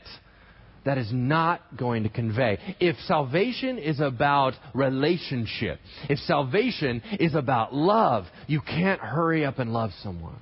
That 0.86 0.98
is 1.00 1.10
not 1.12 1.62
going 1.76 2.04
to 2.04 2.10
convey. 2.10 2.60
If 2.80 2.96
salvation 3.08 3.80
is 3.80 4.00
about 4.00 4.54
relationship, 4.74 5.80
if 6.10 6.20
salvation 6.20 7.02
is 7.20 7.34
about 7.34 7.74
love, 7.74 8.26
you 8.48 8.62
can't 8.62 9.02
hurry 9.02 9.46
up 9.46 9.58
and 9.58 9.74
love 9.74 9.90
someone. 10.04 10.38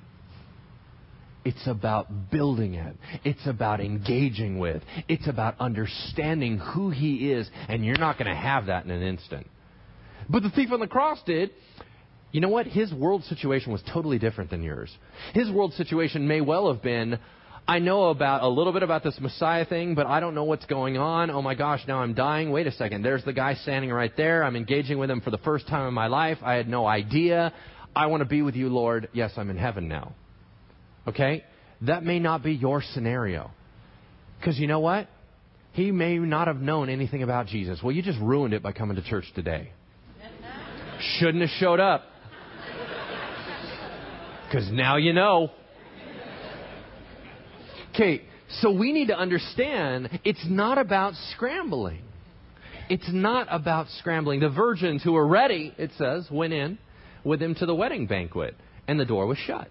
It's 1.46 1.66
about 1.66 2.30
building 2.30 2.74
it. 2.74 2.96
It's 3.24 3.46
about 3.46 3.80
engaging 3.80 4.58
with. 4.58 4.82
It's 5.08 5.26
about 5.28 5.56
understanding 5.60 6.58
who 6.58 6.90
He 6.90 7.32
is, 7.32 7.48
and 7.68 7.84
you're 7.84 7.98
not 7.98 8.18
going 8.18 8.28
to 8.28 8.36
have 8.36 8.66
that 8.66 8.84
in 8.84 8.90
an 8.90 9.02
instant. 9.02 9.46
But 10.28 10.42
the 10.42 10.50
thief 10.50 10.72
on 10.72 10.80
the 10.80 10.86
cross 10.86 11.18
did. 11.26 11.50
You 12.34 12.40
know 12.40 12.48
what? 12.48 12.66
His 12.66 12.92
world 12.92 13.22
situation 13.26 13.70
was 13.70 13.80
totally 13.92 14.18
different 14.18 14.50
than 14.50 14.60
yours. 14.60 14.90
His 15.34 15.48
world 15.52 15.72
situation 15.74 16.26
may 16.26 16.40
well 16.40 16.66
have 16.72 16.82
been, 16.82 17.20
I 17.68 17.78
know 17.78 18.06
about 18.06 18.42
a 18.42 18.48
little 18.48 18.72
bit 18.72 18.82
about 18.82 19.04
this 19.04 19.16
Messiah 19.20 19.64
thing, 19.64 19.94
but 19.94 20.08
I 20.08 20.18
don't 20.18 20.34
know 20.34 20.42
what's 20.42 20.66
going 20.66 20.98
on. 20.98 21.30
Oh 21.30 21.42
my 21.42 21.54
gosh, 21.54 21.82
now 21.86 21.98
I'm 21.98 22.12
dying. 22.12 22.50
Wait 22.50 22.66
a 22.66 22.72
second. 22.72 23.02
There's 23.04 23.24
the 23.24 23.32
guy 23.32 23.54
standing 23.54 23.92
right 23.92 24.10
there. 24.16 24.42
I'm 24.42 24.56
engaging 24.56 24.98
with 24.98 25.12
him 25.12 25.20
for 25.20 25.30
the 25.30 25.38
first 25.38 25.68
time 25.68 25.86
in 25.86 25.94
my 25.94 26.08
life. 26.08 26.38
I 26.42 26.54
had 26.54 26.68
no 26.68 26.88
idea. 26.88 27.54
I 27.94 28.06
want 28.06 28.22
to 28.22 28.28
be 28.28 28.42
with 28.42 28.56
you, 28.56 28.68
Lord. 28.68 29.10
Yes, 29.12 29.30
I'm 29.36 29.48
in 29.48 29.56
heaven 29.56 29.86
now. 29.86 30.16
Okay? 31.06 31.44
That 31.82 32.02
may 32.02 32.18
not 32.18 32.42
be 32.42 32.52
your 32.52 32.82
scenario. 32.94 33.52
Because 34.40 34.58
you 34.58 34.66
know 34.66 34.80
what? 34.80 35.06
He 35.70 35.92
may 35.92 36.18
not 36.18 36.48
have 36.48 36.60
known 36.60 36.88
anything 36.88 37.22
about 37.22 37.46
Jesus. 37.46 37.78
Well, 37.80 37.92
you 37.92 38.02
just 38.02 38.18
ruined 38.18 38.54
it 38.54 38.62
by 38.64 38.72
coming 38.72 38.96
to 38.96 39.02
church 39.02 39.26
today. 39.36 39.70
Shouldn't 41.20 41.42
have 41.42 41.50
showed 41.60 41.78
up. 41.78 42.02
Because 44.54 44.70
now 44.70 44.98
you 44.98 45.12
know. 45.12 45.50
Okay, 47.92 48.22
so 48.60 48.70
we 48.70 48.92
need 48.92 49.08
to 49.08 49.18
understand 49.18 50.20
it's 50.22 50.46
not 50.48 50.78
about 50.78 51.14
scrambling. 51.32 52.02
It's 52.88 53.08
not 53.12 53.48
about 53.50 53.88
scrambling. 53.98 54.38
The 54.38 54.50
virgins 54.50 55.02
who 55.02 55.14
were 55.14 55.26
ready, 55.26 55.74
it 55.76 55.90
says, 55.98 56.28
went 56.30 56.52
in 56.52 56.78
with 57.24 57.42
him 57.42 57.56
to 57.56 57.66
the 57.66 57.74
wedding 57.74 58.06
banquet, 58.06 58.54
and 58.86 59.00
the 59.00 59.04
door 59.04 59.26
was 59.26 59.38
shut. 59.38 59.70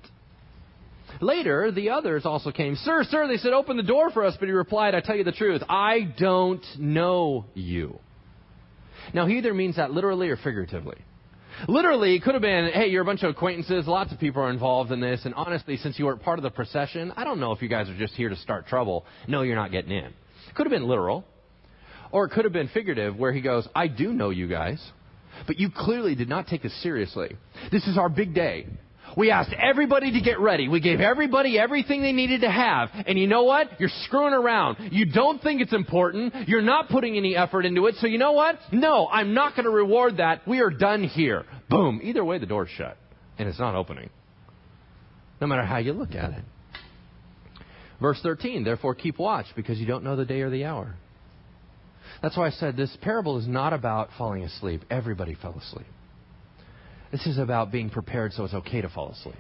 Later, 1.22 1.72
the 1.72 1.92
others 1.92 2.26
also 2.26 2.52
came. 2.52 2.76
Sir, 2.76 3.06
sir, 3.06 3.26
they 3.30 3.38
said, 3.38 3.54
open 3.54 3.78
the 3.78 3.84
door 3.84 4.12
for 4.12 4.26
us. 4.26 4.36
But 4.38 4.50
he 4.50 4.52
replied, 4.52 4.96
I 4.96 5.00
tell 5.00 5.16
you 5.16 5.24
the 5.24 5.32
truth, 5.32 5.62
I 5.70 6.14
don't 6.18 6.66
know 6.78 7.46
you. 7.54 8.00
Now, 9.14 9.28
he 9.28 9.38
either 9.38 9.54
means 9.54 9.78
that 9.78 9.92
literally 9.92 10.28
or 10.28 10.36
figuratively. 10.36 10.98
Literally, 11.68 12.16
it 12.16 12.24
could 12.24 12.34
have 12.34 12.42
been, 12.42 12.72
hey, 12.74 12.88
you're 12.88 13.02
a 13.02 13.06
bunch 13.06 13.24
of 13.24 13.30
acquaintances, 13.30 13.88
lots 13.88 14.12
of 14.12 14.20
people 14.20 14.42
are 14.42 14.50
involved 14.50 14.92
in 14.92 15.00
this, 15.00 15.22
and 15.26 15.34
honestly, 15.36 15.78
since 15.78 15.98
you 15.98 16.06
weren't 16.06 16.22
part 16.22 16.40
of 16.40 16.44
the 16.44 16.50
procession, 16.50 17.14
I 17.16 17.24
don't 17.24 17.40
know 17.40 17.52
if 17.52 17.62
you 17.62 17.70
guys 17.70 17.90
are 17.90 17.98
just 17.98 18.14
here 18.14 18.30
to 18.30 18.36
start 18.36 18.68
trouble. 18.68 19.06
No, 19.28 19.42
you're 19.42 19.56
not 19.56 19.72
getting 19.72 19.92
in. 19.92 20.06
It 20.06 20.56
could 20.56 20.66
have 20.66 20.72
been 20.72 20.88
literal. 20.88 21.26
Or 22.12 22.26
it 22.26 22.30
could 22.30 22.44
have 22.44 22.54
been 22.54 22.68
figurative, 22.68 23.16
where 23.18 23.34
he 23.34 23.42
goes, 23.42 23.68
I 23.74 23.88
do 23.88 24.14
know 24.14 24.30
you 24.30 24.48
guys, 24.48 24.80
but 25.48 25.60
you 25.60 25.70
clearly 25.76 26.14
did 26.14 26.30
not 26.30 26.48
take 26.48 26.62
this 26.62 26.84
seriously. 26.84 27.36
This 27.72 27.88
is 27.88 27.98
our 27.98 28.08
big 28.08 28.36
day. 28.36 28.68
We 29.18 29.32
asked 29.32 29.54
everybody 29.54 30.12
to 30.14 30.22
get 30.22 30.40
ready. 30.40 30.68
We 30.68 30.80
gave 30.80 31.00
everybody 31.00 31.60
everything 31.60 32.02
they 32.02 32.12
needed 32.12 32.42
to 32.42 32.50
have. 32.50 32.90
And 33.06 33.18
you 33.18 33.28
know 33.28 33.44
what? 33.44 33.80
You're 33.80 33.90
screwing 34.06 34.34
around. 34.34 34.78
You 34.92 35.06
don't 35.06 35.42
think 35.42 35.62
it's 35.62 35.74
important. 35.74 36.48
You're 36.48 36.62
not 36.62 36.90
putting 36.90 37.18
any 37.18 37.36
effort 37.36 37.66
into 37.66 37.86
it. 37.88 37.96
So 38.00 38.08
you 38.08 38.18
know 38.18 38.32
what? 38.34 38.58
No, 38.72 39.08
I'm 39.08 39.34
not 39.34 39.56
going 39.56 39.66
to 39.66 39.72
reward 39.72 40.18
that. 40.18 40.48
We 40.48 40.62
are 40.62 40.70
done 40.70 41.04
here. 41.04 41.46
Boom. 41.70 42.00
Either 42.04 42.24
way, 42.24 42.40
the 42.40 42.46
door's 42.46 42.70
shut. 42.70 42.98
And 43.38 43.48
it's 43.48 43.60
not 43.60 43.76
opening. 43.76 44.10
No 45.42 45.48
matter 45.48 45.64
how 45.64 45.78
you 45.78 45.94
look 45.94 46.16
at 46.16 46.32
it. 46.32 46.44
Verse 48.02 48.20
13, 48.22 48.64
therefore 48.64 48.96
keep 48.96 49.18
watch 49.18 49.46
because 49.56 49.80
you 49.80 49.86
don't 49.86 50.04
know 50.04 50.16
the 50.16 50.26
day 50.26 50.42
or 50.42 50.50
the 50.50 50.66
hour. 50.66 50.96
That's 52.22 52.38
why 52.38 52.48
I 52.48 52.52
said 52.52 52.76
this 52.76 52.96
parable 53.02 53.38
is 53.38 53.48
not 53.48 53.74
about 53.74 54.10
falling 54.18 54.44
asleep. 54.44 54.84
Everybody 54.90 55.36
fell 55.36 55.58
asleep. 55.58 55.88
This 57.14 57.28
is 57.28 57.38
about 57.38 57.72
being 57.72 57.92
prepared 57.92 58.34
so 58.34 58.44
it's 58.44 58.56
okay 58.56 58.82
to 58.82 58.90
fall 58.90 59.12
asleep. 59.12 59.36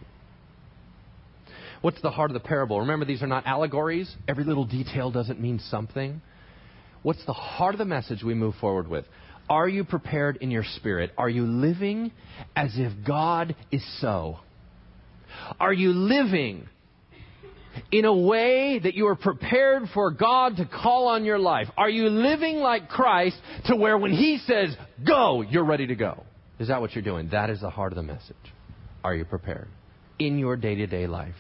What's 1.81 1.99
the 2.03 2.11
heart 2.11 2.29
of 2.29 2.35
the 2.35 2.39
parable? 2.39 2.79
Remember, 2.81 3.03
these 3.03 3.23
are 3.23 3.27
not 3.27 3.47
allegories. 3.47 4.15
Every 4.27 4.43
little 4.43 4.65
detail 4.65 5.09
doesn't 5.09 5.41
mean 5.41 5.59
something. 5.71 6.21
What's 7.01 7.25
the 7.25 7.33
heart 7.33 7.73
of 7.73 7.79
the 7.79 7.85
message 7.85 8.21
we 8.21 8.35
move 8.35 8.53
forward 8.61 8.87
with? 8.87 9.05
Are 9.49 9.67
you 9.67 9.85
prepared 9.85 10.37
in 10.37 10.51
your 10.51 10.63
spirit? 10.75 11.13
Are 11.17 11.27
you 11.27 11.47
living 11.47 12.11
as 12.55 12.69
if 12.75 12.93
God 13.07 13.55
is 13.71 13.83
so? 13.99 14.37
Are 15.59 15.73
you 15.73 15.93
living 15.93 16.69
in 17.91 18.05
a 18.05 18.13
way 18.13 18.77
that 18.77 18.93
you 18.93 19.07
are 19.07 19.15
prepared 19.15 19.89
for 19.95 20.11
God 20.11 20.57
to 20.57 20.65
call 20.67 21.07
on 21.07 21.25
your 21.25 21.39
life? 21.39 21.69
Are 21.75 21.89
you 21.89 22.07
living 22.07 22.57
like 22.57 22.87
Christ 22.87 23.35
to 23.65 23.75
where 23.75 23.97
when 23.97 24.11
He 24.11 24.37
says, 24.45 24.77
go, 25.03 25.41
you're 25.41 25.65
ready 25.65 25.87
to 25.87 25.95
go? 25.95 26.23
Is 26.59 26.67
that 26.67 26.81
what 26.81 26.93
you're 26.93 27.03
doing? 27.03 27.29
That 27.31 27.49
is 27.49 27.61
the 27.61 27.69
heart 27.69 27.91
of 27.91 27.95
the 27.95 28.03
message. 28.03 28.35
Are 29.03 29.15
you 29.15 29.25
prepared 29.25 29.67
in 30.19 30.37
your 30.37 30.55
day 30.55 30.75
to 30.75 30.87
day 30.87 31.07
life? 31.07 31.35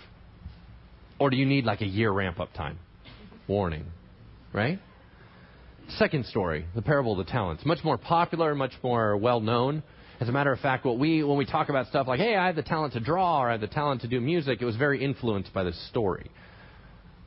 Or 1.19 1.29
do 1.29 1.37
you 1.37 1.45
need 1.45 1.65
like 1.65 1.81
a 1.81 1.87
year 1.87 2.11
ramp 2.11 2.39
up 2.39 2.53
time? 2.53 2.79
Warning. 3.47 3.85
Right? 4.51 4.79
Second 5.97 6.25
story, 6.25 6.65
the 6.75 6.81
parable 6.81 7.19
of 7.19 7.25
the 7.25 7.31
talents. 7.31 7.65
Much 7.65 7.83
more 7.83 7.97
popular, 7.97 8.55
much 8.55 8.73
more 8.81 9.15
well 9.17 9.39
known. 9.39 9.83
As 10.19 10.29
a 10.29 10.31
matter 10.31 10.51
of 10.51 10.59
fact, 10.59 10.85
what 10.85 10.97
we, 10.97 11.23
when 11.23 11.37
we 11.37 11.45
talk 11.45 11.69
about 11.69 11.87
stuff 11.87 12.07
like, 12.07 12.19
hey, 12.19 12.35
I 12.35 12.47
have 12.47 12.55
the 12.55 12.63
talent 12.63 12.93
to 12.93 12.99
draw 12.99 13.41
or 13.41 13.49
I 13.49 13.53
have 13.53 13.61
the 13.61 13.67
talent 13.67 14.01
to 14.01 14.07
do 14.07 14.21
music, 14.21 14.61
it 14.61 14.65
was 14.65 14.75
very 14.75 15.03
influenced 15.03 15.53
by 15.53 15.63
this 15.63 15.89
story. 15.89 16.31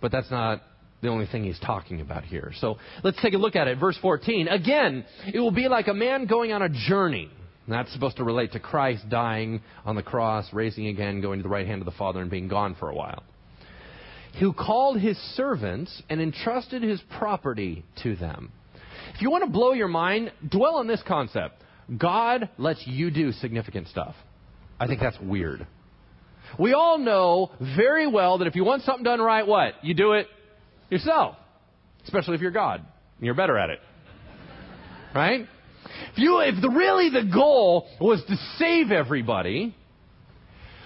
But 0.00 0.12
that's 0.12 0.30
not 0.30 0.62
the 1.02 1.08
only 1.08 1.26
thing 1.26 1.44
he's 1.44 1.58
talking 1.60 2.00
about 2.00 2.24
here. 2.24 2.52
So 2.60 2.78
let's 3.04 3.20
take 3.20 3.34
a 3.34 3.38
look 3.38 3.54
at 3.54 3.68
it. 3.68 3.78
Verse 3.78 3.98
14. 4.00 4.48
Again, 4.48 5.04
it 5.32 5.38
will 5.38 5.50
be 5.50 5.68
like 5.68 5.88
a 5.88 5.94
man 5.94 6.26
going 6.26 6.52
on 6.52 6.62
a 6.62 6.68
journey 6.68 7.30
and 7.66 7.74
that's 7.74 7.92
supposed 7.92 8.16
to 8.18 8.24
relate 8.24 8.52
to 8.52 8.60
Christ 8.60 9.08
dying 9.08 9.60
on 9.84 9.96
the 9.96 10.02
cross, 10.02 10.46
raising 10.52 10.86
again, 10.86 11.20
going 11.20 11.40
to 11.40 11.42
the 11.42 11.48
right 11.48 11.66
hand 11.66 11.82
of 11.82 11.86
the 11.86 11.98
Father, 11.98 12.20
and 12.20 12.30
being 12.30 12.48
gone 12.48 12.76
for 12.78 12.88
a 12.88 12.94
while. 12.94 13.24
Who 14.38 14.52
called 14.52 15.00
his 15.00 15.16
servants 15.34 16.02
and 16.08 16.20
entrusted 16.20 16.82
his 16.82 17.00
property 17.18 17.84
to 18.02 18.14
them. 18.16 18.52
If 19.14 19.22
you 19.22 19.30
want 19.30 19.44
to 19.44 19.50
blow 19.50 19.72
your 19.72 19.88
mind, 19.88 20.30
dwell 20.48 20.76
on 20.76 20.86
this 20.86 21.02
concept. 21.06 21.62
God 21.96 22.50
lets 22.58 22.86
you 22.86 23.10
do 23.10 23.32
significant 23.32 23.88
stuff. 23.88 24.14
I 24.78 24.86
think 24.86 25.00
that's 25.00 25.18
weird. 25.20 25.66
We 26.58 26.74
all 26.74 26.98
know 26.98 27.50
very 27.76 28.06
well 28.06 28.38
that 28.38 28.46
if 28.46 28.54
you 28.54 28.64
want 28.64 28.82
something 28.82 29.04
done 29.04 29.20
right, 29.20 29.46
what? 29.46 29.82
You 29.82 29.94
do 29.94 30.12
it 30.12 30.28
yourself. 30.90 31.36
Especially 32.04 32.34
if 32.34 32.40
you're 32.40 32.50
God. 32.50 32.80
And 32.80 33.24
you're 33.24 33.34
better 33.34 33.58
at 33.58 33.70
it. 33.70 33.80
Right? 35.14 35.46
If 36.12 36.18
you, 36.18 36.40
if 36.40 36.60
the, 36.60 36.70
really 36.70 37.10
the 37.10 37.30
goal 37.32 37.88
was 38.00 38.22
to 38.28 38.36
save 38.58 38.90
everybody, 38.90 39.74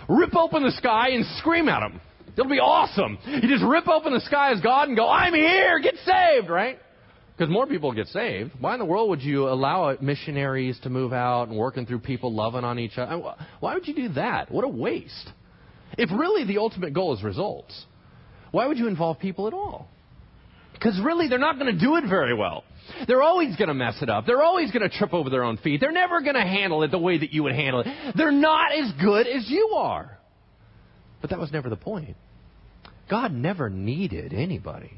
rip 0.09 0.35
open 0.35 0.63
the 0.63 0.73
sky 0.73 1.11
and 1.11 1.25
scream 1.39 1.69
at 1.69 1.81
them. 1.81 2.01
It'll 2.33 2.51
be 2.51 2.61
awesome. 2.61 3.19
You 3.27 3.49
just 3.49 3.65
rip 3.65 3.89
open 3.89 4.13
the 4.13 4.21
sky 4.21 4.53
as 4.53 4.61
God 4.61 4.89
and 4.89 4.97
go, 4.97 5.09
I'm 5.09 5.35
here, 5.35 5.81
get 5.81 5.95
saved, 6.05 6.49
right? 6.49 6.79
Because 7.37 7.53
more 7.53 7.67
people 7.67 7.93
get 7.93 8.07
saved. 8.09 8.53
Why 8.61 8.75
in 8.75 8.79
the 8.79 8.85
world 8.85 9.09
would 9.11 9.23
you 9.23 9.49
allow 9.49 9.97
missionaries 10.01 10.79
to 10.83 10.91
move 10.91 11.13
out 11.13 11.49
and 11.49 11.57
working 11.57 11.87
through 11.87 12.01
people 12.01 12.33
loving 12.35 12.65
on 12.65 12.79
each 12.79 12.99
other? 12.99 13.35
Why 13.61 13.75
would 13.75 13.89
you 13.89 13.95
do 13.95 14.09
that? 14.11 14.51
What 14.51 14.65
a 14.65 14.69
waste. 14.69 15.31
If 15.97 16.11
really 16.11 16.45
the 16.45 16.59
ultimate 16.59 16.93
goal 16.93 17.15
is 17.17 17.23
results, 17.23 17.87
why 18.51 18.67
would 18.67 18.79
you 18.79 18.89
involve 18.89 19.19
people 19.19 19.47
at 19.47 19.55
all? 19.55 19.89
Because 20.81 20.99
really 21.05 21.29
they're 21.29 21.39
not 21.39 21.59
going 21.59 21.73
to 21.73 21.79
do 21.79 21.97
it 21.97 22.05
very 22.09 22.35
well. 22.35 22.65
They're 23.07 23.23
always 23.23 23.55
going 23.57 23.69
to 23.69 23.75
mess 23.75 23.97
it 24.01 24.09
up. 24.09 24.25
They're 24.25 24.43
always 24.43 24.71
going 24.71 24.89
to 24.89 24.97
trip 24.97 25.13
over 25.13 25.29
their 25.29 25.45
own 25.45 25.59
feet. 25.59 25.79
They're 25.79 25.93
never 25.93 26.23
going 26.23 26.37
to 26.37 26.41
handle 26.41 26.83
it 26.83 26.91
the 26.91 26.99
way 26.99 27.19
that 27.19 27.33
you 27.33 27.43
would 27.43 27.55
handle 27.55 27.83
it. 27.85 28.15
They're 28.17 28.33
not 28.33 28.73
as 28.73 28.91
good 29.01 29.27
as 29.27 29.45
you 29.49 29.75
are. 29.77 30.19
But 31.21 31.31
that 31.31 31.39
was 31.39 31.53
never 31.53 31.69
the 31.69 31.77
point. 31.77 32.17
God 33.11 33.33
never 33.33 33.69
needed 33.69 34.33
anybody. 34.33 34.93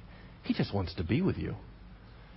He 0.44 0.54
just 0.54 0.72
wants 0.72 0.94
to 0.94 1.04
be 1.04 1.20
with 1.20 1.36
you. 1.36 1.56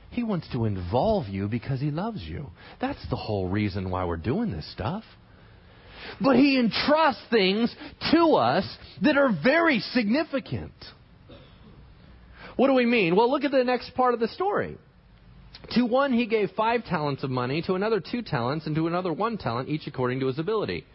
He 0.09 0.23
wants 0.23 0.47
to 0.53 0.65
involve 0.65 1.27
you 1.27 1.47
because 1.47 1.79
He 1.79 1.91
loves 1.91 2.23
you. 2.23 2.49
That's 2.81 3.05
the 3.09 3.15
whole 3.15 3.47
reason 3.47 3.91
why 3.91 4.05
we're 4.05 4.17
doing 4.17 4.51
this 4.51 4.69
stuff. 4.71 5.03
But 6.19 6.35
He 6.35 6.57
entrusts 6.57 7.21
things 7.29 7.75
to 8.11 8.35
us 8.35 8.65
that 9.03 9.17
are 9.17 9.29
very 9.43 9.79
significant. 9.79 10.73
What 12.55 12.67
do 12.67 12.73
we 12.73 12.85
mean? 12.85 13.15
Well, 13.15 13.29
look 13.29 13.43
at 13.43 13.51
the 13.51 13.63
next 13.63 13.93
part 13.95 14.13
of 14.13 14.19
the 14.19 14.27
story. 14.29 14.77
To 15.71 15.85
one 15.85 16.13
he 16.13 16.25
gave 16.25 16.51
five 16.51 16.85
talents 16.85 17.23
of 17.23 17.29
money, 17.29 17.61
to 17.63 17.73
another 17.73 17.99
two 17.99 18.21
talents, 18.21 18.65
and 18.65 18.75
to 18.75 18.87
another 18.87 19.11
one 19.11 19.37
talent, 19.37 19.69
each 19.69 19.87
according 19.87 20.19
to 20.21 20.27
his 20.27 20.39
ability. 20.39 20.85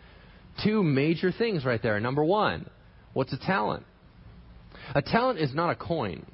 Two 0.65 0.83
major 0.83 1.33
things 1.33 1.65
right 1.65 1.83
there. 1.83 1.99
Number 2.01 2.25
one, 2.25 2.69
what's 3.13 3.33
a 3.33 3.39
talent? 3.39 3.85
A 4.95 5.03
talent 5.03 5.39
is 5.39 5.55
not 5.55 5.71
a 5.71 5.75
coin. 5.75 6.25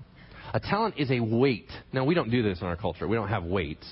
A 0.53 0.61
talent 0.61 0.95
is 0.99 1.11
a 1.11 1.21
weight. 1.21 1.71
Now, 1.93 2.05
we 2.05 2.15
don't 2.15 2.31
do 2.31 2.43
this 2.43 2.61
in 2.61 2.67
our 2.67 2.77
culture. 2.77 3.09
We 3.09 3.17
don't 3.17 3.29
have 3.29 3.45
weights 3.45 3.87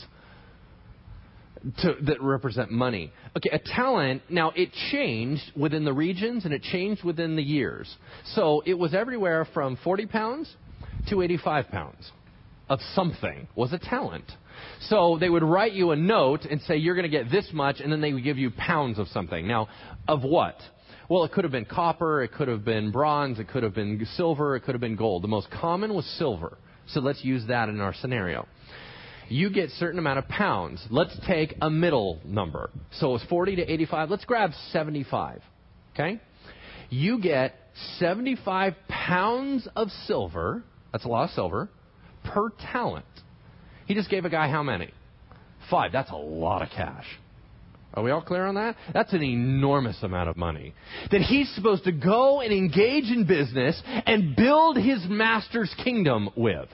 to, 1.78 1.96
that 2.02 2.22
represent 2.22 2.70
money. 2.70 3.12
Okay, 3.36 3.50
a 3.50 3.58
talent, 3.58 4.22
now 4.28 4.52
it 4.54 4.70
changed 4.90 5.42
within 5.56 5.84
the 5.84 5.92
regions 5.92 6.44
and 6.44 6.52
it 6.52 6.62
changed 6.62 7.02
within 7.02 7.36
the 7.36 7.42
years. 7.42 7.94
So 8.34 8.62
it 8.66 8.74
was 8.74 8.94
everywhere 8.94 9.46
from 9.52 9.78
40 9.82 10.06
pounds 10.06 10.54
to 11.08 11.22
85 11.22 11.68
pounds 11.68 12.10
of 12.68 12.80
something 12.94 13.46
was 13.54 13.72
a 13.72 13.78
talent. 13.78 14.30
So 14.80 15.18
they 15.18 15.28
would 15.28 15.42
write 15.42 15.72
you 15.72 15.90
a 15.90 15.96
note 15.96 16.44
and 16.44 16.60
say, 16.62 16.76
you're 16.76 16.94
going 16.94 17.10
to 17.10 17.16
get 17.16 17.30
this 17.30 17.48
much, 17.52 17.80
and 17.80 17.92
then 17.92 18.00
they 18.00 18.12
would 18.12 18.24
give 18.24 18.38
you 18.38 18.50
pounds 18.50 18.98
of 18.98 19.08
something. 19.08 19.46
Now, 19.46 19.68
of 20.08 20.22
what? 20.22 20.56
Well, 21.08 21.24
it 21.24 21.32
could 21.32 21.44
have 21.44 21.52
been 21.52 21.66
copper, 21.66 22.22
it 22.22 22.32
could 22.32 22.48
have 22.48 22.64
been 22.64 22.90
bronze, 22.90 23.38
it 23.38 23.48
could 23.48 23.62
have 23.62 23.74
been 23.74 24.06
silver, 24.14 24.56
it 24.56 24.60
could 24.60 24.74
have 24.74 24.80
been 24.80 24.96
gold. 24.96 25.22
The 25.22 25.28
most 25.28 25.50
common 25.50 25.92
was 25.92 26.06
silver. 26.18 26.56
So 26.88 27.00
let's 27.00 27.22
use 27.24 27.46
that 27.48 27.68
in 27.68 27.80
our 27.80 27.94
scenario. 27.94 28.46
You 29.28 29.50
get 29.50 29.70
certain 29.70 29.98
amount 29.98 30.18
of 30.18 30.28
pounds. 30.28 30.84
Let's 30.90 31.18
take 31.26 31.54
a 31.60 31.70
middle 31.70 32.20
number. 32.24 32.70
So 32.92 33.14
it's 33.14 33.24
40 33.24 33.56
to 33.56 33.72
85. 33.72 34.10
Let's 34.10 34.24
grab 34.24 34.50
75. 34.70 35.42
Okay? 35.94 36.20
You 36.90 37.18
get 37.20 37.54
75 37.98 38.74
pounds 38.88 39.66
of 39.74 39.88
silver. 40.06 40.62
That's 40.94 41.06
a 41.06 41.08
lot 41.08 41.24
of 41.24 41.30
silver 41.30 41.68
per 42.22 42.50
talent. 42.70 43.04
He 43.86 43.94
just 43.94 44.08
gave 44.08 44.24
a 44.24 44.30
guy 44.30 44.48
how 44.48 44.62
many? 44.62 44.92
Five. 45.68 45.90
That's 45.90 46.12
a 46.12 46.16
lot 46.16 46.62
of 46.62 46.68
cash. 46.68 47.04
Are 47.94 48.02
we 48.04 48.12
all 48.12 48.22
clear 48.22 48.46
on 48.46 48.54
that? 48.54 48.76
That's 48.92 49.12
an 49.12 49.24
enormous 49.24 50.00
amount 50.04 50.28
of 50.28 50.36
money. 50.36 50.72
That 51.10 51.20
he's 51.22 51.52
supposed 51.56 51.82
to 51.84 51.92
go 51.92 52.42
and 52.42 52.52
engage 52.52 53.10
in 53.10 53.26
business 53.26 53.82
and 54.06 54.36
build 54.36 54.76
his 54.76 55.04
master's 55.08 55.74
kingdom 55.82 56.30
with. 56.36 56.68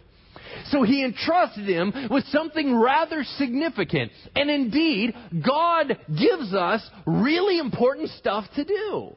So 0.67 0.83
he 0.83 1.03
entrusted 1.03 1.67
him 1.67 1.91
with 2.11 2.27
something 2.27 2.79
rather 2.79 3.25
significant. 3.39 4.13
And 4.37 4.51
indeed, 4.51 5.15
God 5.43 5.97
gives 6.09 6.53
us 6.53 6.87
really 7.07 7.59
important 7.59 8.11
stuff 8.11 8.45
to 8.57 8.65
do. 8.65 9.15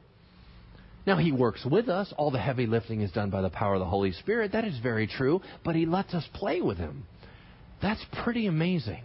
Now, 1.06 1.16
He 1.16 1.32
works 1.32 1.64
with 1.64 1.88
us. 1.88 2.12
All 2.16 2.30
the 2.30 2.38
heavy 2.38 2.66
lifting 2.66 3.00
is 3.00 3.12
done 3.12 3.30
by 3.30 3.42
the 3.42 3.50
power 3.50 3.74
of 3.74 3.80
the 3.80 3.86
Holy 3.86 4.12
Spirit. 4.12 4.52
That 4.52 4.64
is 4.64 4.78
very 4.78 5.06
true. 5.06 5.40
But 5.64 5.76
He 5.76 5.86
lets 5.86 6.14
us 6.14 6.26
play 6.34 6.60
with 6.60 6.78
Him. 6.78 7.06
That's 7.82 8.04
pretty 8.22 8.46
amazing. 8.46 9.02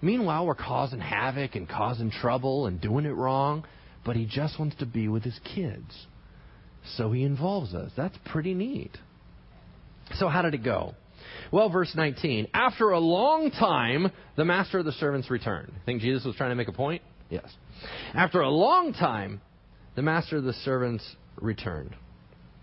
Meanwhile, 0.00 0.46
we're 0.46 0.54
causing 0.54 1.00
havoc 1.00 1.54
and 1.54 1.68
causing 1.68 2.10
trouble 2.10 2.66
and 2.66 2.80
doing 2.80 3.04
it 3.04 3.10
wrong. 3.10 3.64
But 4.04 4.16
He 4.16 4.26
just 4.26 4.58
wants 4.58 4.76
to 4.76 4.86
be 4.86 5.08
with 5.08 5.22
His 5.22 5.38
kids. 5.54 6.06
So 6.96 7.12
He 7.12 7.24
involves 7.24 7.74
us. 7.74 7.92
That's 7.96 8.16
pretty 8.26 8.54
neat. 8.54 8.96
So, 10.14 10.28
how 10.28 10.42
did 10.42 10.54
it 10.54 10.64
go? 10.64 10.94
Well, 11.50 11.68
verse 11.68 11.92
19. 11.94 12.48
After 12.54 12.90
a 12.90 12.98
long 12.98 13.50
time, 13.50 14.10
the 14.36 14.44
master 14.44 14.78
of 14.78 14.84
the 14.84 14.92
servants 14.92 15.30
returned. 15.30 15.72
Think 15.86 16.00
Jesus 16.00 16.24
was 16.24 16.34
trying 16.36 16.50
to 16.50 16.56
make 16.56 16.68
a 16.68 16.72
point? 16.72 17.02
Yes. 17.30 17.46
After 18.14 18.40
a 18.40 18.50
long 18.50 18.92
time, 18.92 19.40
the 19.94 20.02
master 20.02 20.36
of 20.36 20.44
the 20.44 20.52
servants 20.52 21.04
returned. 21.40 21.94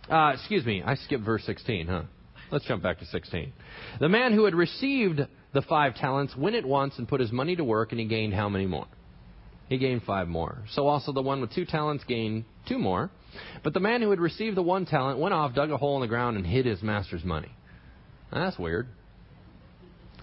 Uh, 0.10 0.32
excuse 0.34 0.66
me, 0.66 0.82
I 0.84 0.96
skipped 0.96 1.24
verse 1.24 1.44
16, 1.46 1.88
huh? 1.88 2.04
Let's 2.52 2.66
jump 2.66 2.82
back 2.82 3.00
to 3.00 3.06
16. 3.06 3.54
The 4.00 4.10
man 4.10 4.34
who 4.34 4.46
had 4.46 4.56
received 4.56 5.22
the 5.54 5.62
five 5.64 5.96
talents 5.96 6.36
went 6.36 6.56
at 6.56 6.66
once 6.66 6.96
and 6.98 7.08
put 7.08 7.22
his 7.22 7.32
money 7.32 7.56
to 7.56 7.64
work, 7.64 7.92
and 7.92 8.00
he 8.00 8.08
gained 8.08 8.34
how 8.34 8.50
many 8.50 8.66
more? 8.66 8.88
He 9.68 9.78
gained 9.78 10.02
five 10.04 10.28
more. 10.28 10.64
So 10.74 10.88
also 10.88 11.12
the 11.12 11.22
one 11.22 11.42
with 11.42 11.54
two 11.54 11.66
talents 11.66 12.04
gained 12.08 12.46
two 12.68 12.80
more. 12.80 13.12
But 13.64 13.76
the 13.76 13.80
man 13.80 14.02
who 14.02 14.10
had 14.10 14.20
received 14.20 14.58
the 14.58 14.64
one 14.64 14.88
talent 14.88 15.20
went 15.20 15.34
off, 15.34 15.54
dug 15.54 15.70
a 15.70 15.78
hole 15.78 15.96
in 15.98 16.02
the 16.02 16.08
ground, 16.08 16.38
and 16.38 16.46
hid 16.46 16.66
his 16.66 16.82
master's 16.82 17.24
money. 17.24 17.52
That's 18.32 18.58
weird. 18.58 18.88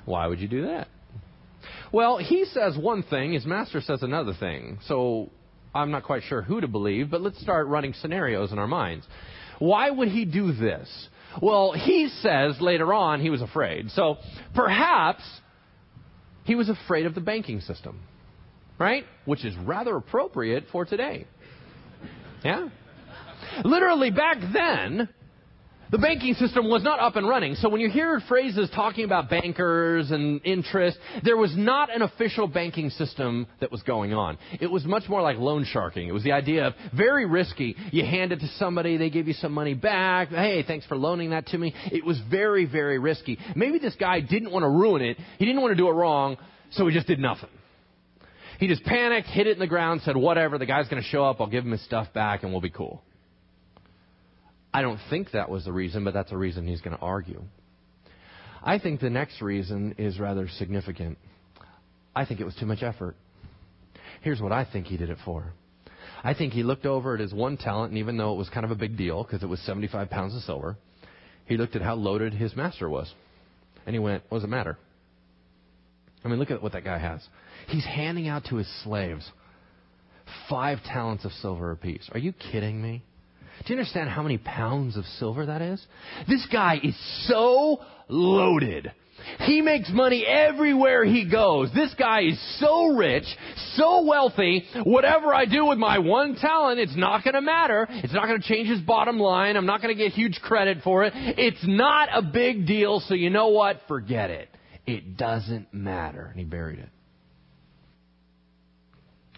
Why 0.04 0.26
would 0.26 0.40
you 0.40 0.48
do 0.48 0.62
that? 0.66 0.88
Well, 1.92 2.18
he 2.18 2.44
says 2.46 2.76
one 2.76 3.04
thing, 3.04 3.32
his 3.32 3.46
master 3.46 3.80
says 3.80 4.02
another 4.02 4.34
thing. 4.38 4.78
So 4.86 5.30
I'm 5.76 5.90
not 5.90 6.04
quite 6.04 6.22
sure 6.24 6.42
who 6.42 6.60
to 6.60 6.68
believe, 6.68 7.10
but 7.10 7.20
let's 7.20 7.40
start 7.40 7.66
running 7.68 7.94
scenarios 7.94 8.52
in 8.52 8.58
our 8.58 8.66
minds. 8.66 9.06
Why 9.58 9.90
would 9.90 10.08
he 10.08 10.24
do 10.24 10.52
this? 10.52 11.08
Well, 11.40 11.72
he 11.72 12.08
says 12.20 12.60
later 12.60 12.92
on 12.92 13.20
he 13.20 13.30
was 13.30 13.42
afraid. 13.42 13.90
So 13.90 14.16
perhaps 14.54 15.22
he 16.44 16.54
was 16.54 16.68
afraid 16.68 17.06
of 17.06 17.14
the 17.14 17.20
banking 17.20 17.60
system, 17.60 18.00
right? 18.78 19.04
Which 19.24 19.44
is 19.44 19.54
rather 19.56 19.96
appropriate 19.96 20.64
for 20.72 20.84
today. 20.84 21.26
Yeah? 22.44 22.68
Literally 23.64 24.10
back 24.10 24.38
then, 24.52 25.08
the 25.90 25.98
banking 25.98 26.34
system 26.34 26.68
was 26.68 26.82
not 26.82 27.00
up 27.00 27.16
and 27.16 27.28
running. 27.28 27.54
So 27.56 27.68
when 27.68 27.80
you 27.80 27.88
hear 27.88 28.20
phrases 28.28 28.68
talking 28.74 29.04
about 29.04 29.30
bankers 29.30 30.10
and 30.10 30.40
interest, 30.44 30.98
there 31.24 31.36
was 31.36 31.56
not 31.56 31.94
an 31.94 32.02
official 32.02 32.46
banking 32.46 32.90
system 32.90 33.46
that 33.60 33.70
was 33.70 33.82
going 33.82 34.12
on. 34.12 34.38
It 34.60 34.70
was 34.70 34.84
much 34.84 35.08
more 35.08 35.22
like 35.22 35.38
loan 35.38 35.64
sharking. 35.64 36.08
It 36.08 36.12
was 36.12 36.24
the 36.24 36.32
idea 36.32 36.68
of 36.68 36.74
very 36.96 37.26
risky. 37.26 37.76
You 37.92 38.04
hand 38.04 38.32
it 38.32 38.40
to 38.40 38.48
somebody, 38.58 38.96
they 38.96 39.10
give 39.10 39.28
you 39.28 39.34
some 39.34 39.52
money 39.52 39.74
back. 39.74 40.28
Hey, 40.28 40.64
thanks 40.66 40.86
for 40.86 40.96
loaning 40.96 41.30
that 41.30 41.46
to 41.48 41.58
me. 41.58 41.74
It 41.92 42.04
was 42.04 42.20
very, 42.30 42.66
very 42.66 42.98
risky. 42.98 43.38
Maybe 43.54 43.78
this 43.78 43.96
guy 43.96 44.20
didn't 44.20 44.50
want 44.50 44.64
to 44.64 44.68
ruin 44.68 45.02
it. 45.02 45.16
He 45.38 45.44
didn't 45.44 45.60
want 45.60 45.72
to 45.72 45.76
do 45.76 45.88
it 45.88 45.92
wrong, 45.92 46.36
so 46.70 46.86
he 46.86 46.94
just 46.94 47.06
did 47.06 47.18
nothing. 47.18 47.50
He 48.58 48.68
just 48.68 48.84
panicked, 48.84 49.28
hit 49.28 49.46
it 49.46 49.52
in 49.52 49.58
the 49.58 49.66
ground, 49.66 50.00
said, 50.04 50.16
whatever, 50.16 50.58
the 50.58 50.66
guy's 50.66 50.88
going 50.88 51.02
to 51.02 51.08
show 51.08 51.24
up, 51.24 51.40
I'll 51.40 51.46
give 51.46 51.64
him 51.64 51.72
his 51.72 51.84
stuff 51.84 52.12
back, 52.14 52.42
and 52.42 52.52
we'll 52.52 52.62
be 52.62 52.70
cool. 52.70 53.02
I 54.76 54.82
don't 54.82 55.00
think 55.08 55.30
that 55.30 55.48
was 55.48 55.64
the 55.64 55.72
reason, 55.72 56.04
but 56.04 56.12
that's 56.12 56.32
a 56.32 56.36
reason 56.36 56.66
he's 56.66 56.82
going 56.82 56.94
to 56.94 57.02
argue. 57.02 57.42
I 58.62 58.78
think 58.78 59.00
the 59.00 59.08
next 59.08 59.40
reason 59.40 59.94
is 59.96 60.20
rather 60.20 60.48
significant. 60.58 61.16
I 62.14 62.26
think 62.26 62.40
it 62.40 62.44
was 62.44 62.54
too 62.56 62.66
much 62.66 62.82
effort. 62.82 63.16
Here's 64.20 64.38
what 64.38 64.52
I 64.52 64.66
think 64.70 64.84
he 64.84 64.98
did 64.98 65.08
it 65.08 65.16
for. 65.24 65.54
I 66.22 66.34
think 66.34 66.52
he 66.52 66.62
looked 66.62 66.84
over 66.84 67.14
at 67.14 67.20
his 67.20 67.32
one 67.32 67.56
talent, 67.56 67.92
and 67.92 67.98
even 67.98 68.18
though 68.18 68.34
it 68.34 68.36
was 68.36 68.50
kind 68.50 68.66
of 68.66 68.70
a 68.70 68.74
big 68.74 68.98
deal 68.98 69.22
because 69.22 69.42
it 69.42 69.46
was 69.46 69.60
75 69.60 70.10
pounds 70.10 70.36
of 70.36 70.42
silver, 70.42 70.76
he 71.46 71.56
looked 71.56 71.74
at 71.74 71.80
how 71.80 71.94
loaded 71.94 72.34
his 72.34 72.54
master 72.54 72.90
was. 72.90 73.10
And 73.86 73.94
he 73.94 73.98
went, 73.98 74.24
What 74.28 74.40
does 74.40 74.44
it 74.44 74.50
matter? 74.50 74.76
I 76.22 76.28
mean, 76.28 76.38
look 76.38 76.50
at 76.50 76.62
what 76.62 76.72
that 76.72 76.84
guy 76.84 76.98
has. 76.98 77.26
He's 77.68 77.86
handing 77.86 78.28
out 78.28 78.44
to 78.50 78.56
his 78.56 78.68
slaves 78.84 79.26
five 80.50 80.82
talents 80.84 81.24
of 81.24 81.32
silver 81.32 81.70
apiece. 81.70 82.10
Are 82.12 82.18
you 82.18 82.34
kidding 82.34 82.82
me? 82.82 83.04
Do 83.64 83.72
you 83.72 83.78
understand 83.78 84.10
how 84.10 84.22
many 84.22 84.38
pounds 84.38 84.96
of 84.96 85.04
silver 85.18 85.46
that 85.46 85.62
is? 85.62 85.84
This 86.28 86.46
guy 86.52 86.78
is 86.82 86.96
so 87.26 87.80
loaded. 88.08 88.92
He 89.40 89.60
makes 89.60 89.90
money 89.90 90.24
everywhere 90.26 91.04
he 91.04 91.28
goes. 91.28 91.70
This 91.74 91.92
guy 91.98 92.22
is 92.22 92.58
so 92.60 92.94
rich, 92.94 93.24
so 93.74 94.04
wealthy. 94.04 94.64
Whatever 94.84 95.34
I 95.34 95.46
do 95.46 95.66
with 95.66 95.78
my 95.78 95.98
one 95.98 96.36
talent, 96.36 96.78
it's 96.78 96.96
not 96.96 97.24
going 97.24 97.34
to 97.34 97.40
matter. 97.40 97.86
It's 97.90 98.12
not 98.12 98.26
going 98.26 98.40
to 98.40 98.46
change 98.46 98.68
his 98.68 98.80
bottom 98.80 99.18
line. 99.18 99.56
I'm 99.56 99.66
not 99.66 99.82
going 99.82 99.96
to 99.96 100.00
get 100.00 100.12
huge 100.12 100.38
credit 100.42 100.78
for 100.84 101.04
it. 101.04 101.12
It's 101.14 101.64
not 101.64 102.08
a 102.12 102.22
big 102.22 102.66
deal, 102.66 103.00
so 103.00 103.14
you 103.14 103.30
know 103.30 103.48
what? 103.48 103.80
Forget 103.88 104.30
it. 104.30 104.48
It 104.86 105.16
doesn't 105.16 105.72
matter. 105.72 106.26
And 106.26 106.38
he 106.38 106.44
buried 106.44 106.78
it. 106.78 106.88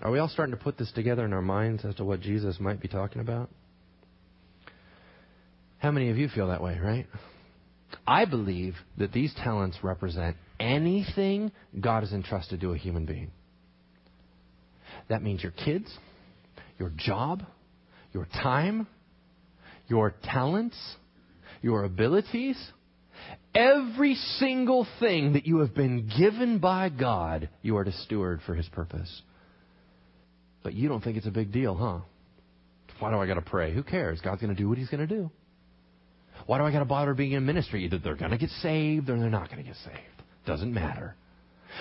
Are 0.02 0.11
we 0.11 0.18
all 0.18 0.28
starting 0.28 0.54
to 0.54 0.62
put 0.62 0.76
this 0.76 0.92
together 0.92 1.24
in 1.24 1.33
our 1.33 1.42
minds 1.42 1.85
as 1.85 1.94
to 1.96 2.04
what 2.04 2.20
Jesus 2.20 2.61
might 2.61 2.81
be 2.81 2.88
talking 2.88 3.20
about? 3.20 3.48
How 5.88 5.92
many 5.92 6.11
of 6.11 6.18
you 6.18 6.29
feel 6.29 6.48
that 6.48 6.62
way, 6.62 6.79
right? 6.79 7.07
I 8.07 8.27
believe 8.27 8.74
that 8.98 9.11
these 9.11 9.33
talents 9.42 9.79
represent 9.83 10.37
anything 10.61 11.51
God 11.81 12.03
has 12.03 12.12
entrusted 12.12 12.61
to 12.61 12.74
a 12.74 12.77
human 12.77 13.07
being. 13.07 13.31
That 15.09 15.22
means 15.22 15.42
your 15.42 15.53
kids, 15.53 15.90
your 16.79 16.92
job, 16.94 17.42
your 18.12 18.27
time, 18.27 18.87
your 19.87 20.14
talents, 20.24 20.77
your 21.62 21.85
abilities. 21.85 22.62
Every 23.55 24.14
single 24.14 24.87
thing 25.01 25.33
that 25.33 25.46
you 25.46 25.61
have 25.61 25.74
been 25.74 26.11
given 26.18 26.59
by 26.59 26.90
God, 26.90 27.48
you 27.62 27.79
are 27.79 27.85
to 27.85 27.92
steward 27.92 28.42
for 28.44 28.55
His 28.55 28.68
purpose. 28.68 29.22
But 30.62 30.74
you 30.74 30.90
don't 30.90 31.03
think 31.03 31.16
it's 31.16 31.27
a 31.27 31.31
big 31.31 31.51
deal, 31.51 31.74
huh? 31.74 32.01
Why 32.98 33.11
do 33.11 33.16
I 33.16 33.27
got 33.27 33.37
to 33.37 33.40
pray? 33.40 33.72
Who 33.72 33.83
cares? 33.83 34.20
God's 34.20 34.42
going 34.42 34.55
to 34.55 34.62
do 34.62 34.68
what 34.68 34.77
He's 34.77 34.90
going 34.90 35.09
to 35.09 35.14
do. 35.14 35.31
Why 36.48 36.56
do 36.56 36.64
I 36.64 36.72
got 36.72 36.78
to 36.78 36.87
bother 36.87 37.12
being 37.12 37.32
in 37.32 37.44
ministry? 37.44 37.84
Either 37.84 37.98
they're 37.98 38.16
going 38.16 38.30
to 38.30 38.38
get 38.38 38.48
saved 38.62 39.11
or 39.11 39.18
they're 39.18 39.28
not 39.28 39.50
going 39.50 39.62
to 39.62 39.68
get 39.68 39.76
saved. 39.84 40.22
Doesn't 40.46 40.72
matter. 40.72 41.14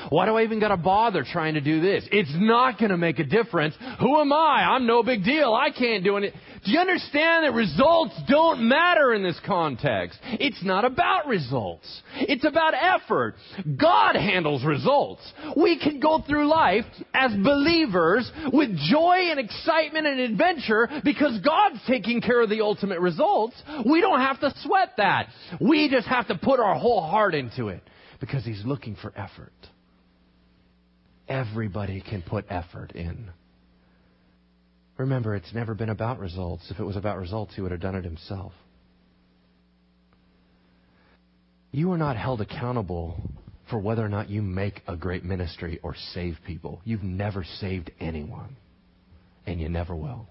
Why 0.09 0.25
do 0.25 0.35
I 0.35 0.43
even 0.43 0.59
got 0.59 0.69
to 0.69 0.77
bother 0.77 1.23
trying 1.23 1.55
to 1.55 1.61
do 1.61 1.81
this? 1.81 2.07
It's 2.11 2.33
not 2.35 2.79
going 2.79 2.91
to 2.91 2.97
make 2.97 3.19
a 3.19 3.23
difference. 3.23 3.75
Who 3.99 4.19
am 4.19 4.31
I? 4.31 4.65
I'm 4.69 4.85
no 4.85 5.03
big 5.03 5.23
deal. 5.23 5.53
I 5.53 5.69
can't 5.71 6.03
do 6.03 6.17
it. 6.17 6.33
Do 6.65 6.71
you 6.71 6.79
understand 6.79 7.45
that 7.45 7.53
results 7.53 8.13
don't 8.27 8.67
matter 8.67 9.13
in 9.13 9.23
this 9.23 9.39
context? 9.45 10.19
It's 10.23 10.63
not 10.63 10.83
about 10.85 11.27
results. 11.27 12.01
It's 12.15 12.45
about 12.45 12.73
effort. 12.73 13.35
God 13.79 14.15
handles 14.15 14.65
results. 14.65 15.21
We 15.55 15.79
can 15.79 15.99
go 15.99 16.21
through 16.27 16.47
life 16.47 16.85
as 17.13 17.31
believers 17.31 18.29
with 18.51 18.75
joy 18.89 19.29
and 19.29 19.39
excitement 19.39 20.07
and 20.07 20.19
adventure 20.19 20.89
because 21.03 21.39
God's 21.39 21.79
taking 21.87 22.21
care 22.21 22.41
of 22.41 22.49
the 22.49 22.61
ultimate 22.61 22.99
results. 22.99 23.55
We 23.85 24.01
don't 24.01 24.19
have 24.19 24.39
to 24.41 24.53
sweat 24.63 24.93
that. 24.97 25.27
We 25.61 25.89
just 25.89 26.07
have 26.07 26.27
to 26.27 26.37
put 26.37 26.59
our 26.59 26.75
whole 26.75 27.01
heart 27.01 27.35
into 27.35 27.69
it 27.69 27.81
because 28.19 28.43
He's 28.43 28.63
looking 28.65 28.95
for 28.95 29.13
effort. 29.15 29.53
Everybody 31.27 32.01
can 32.01 32.21
put 32.21 32.45
effort 32.49 32.91
in. 32.93 33.29
Remember, 34.97 35.35
it's 35.35 35.53
never 35.53 35.75
been 35.75 35.89
about 35.89 36.19
results. 36.19 36.71
If 36.71 36.79
it 36.79 36.83
was 36.83 36.95
about 36.95 37.17
results, 37.17 37.53
he 37.55 37.61
would 37.61 37.71
have 37.71 37.81
done 37.81 37.95
it 37.95 38.03
himself. 38.03 38.53
You 41.71 41.91
are 41.91 41.97
not 41.97 42.17
held 42.17 42.41
accountable 42.41 43.19
for 43.69 43.77
whether 43.77 44.03
or 44.03 44.09
not 44.09 44.29
you 44.29 44.41
make 44.41 44.81
a 44.87 44.95
great 44.95 45.23
ministry 45.23 45.79
or 45.83 45.95
save 46.13 46.37
people. 46.45 46.81
You've 46.85 47.03
never 47.03 47.43
saved 47.59 47.91
anyone, 47.99 48.55
and 49.45 49.59
you 49.59 49.69
never 49.69 49.95
will. 49.95 50.27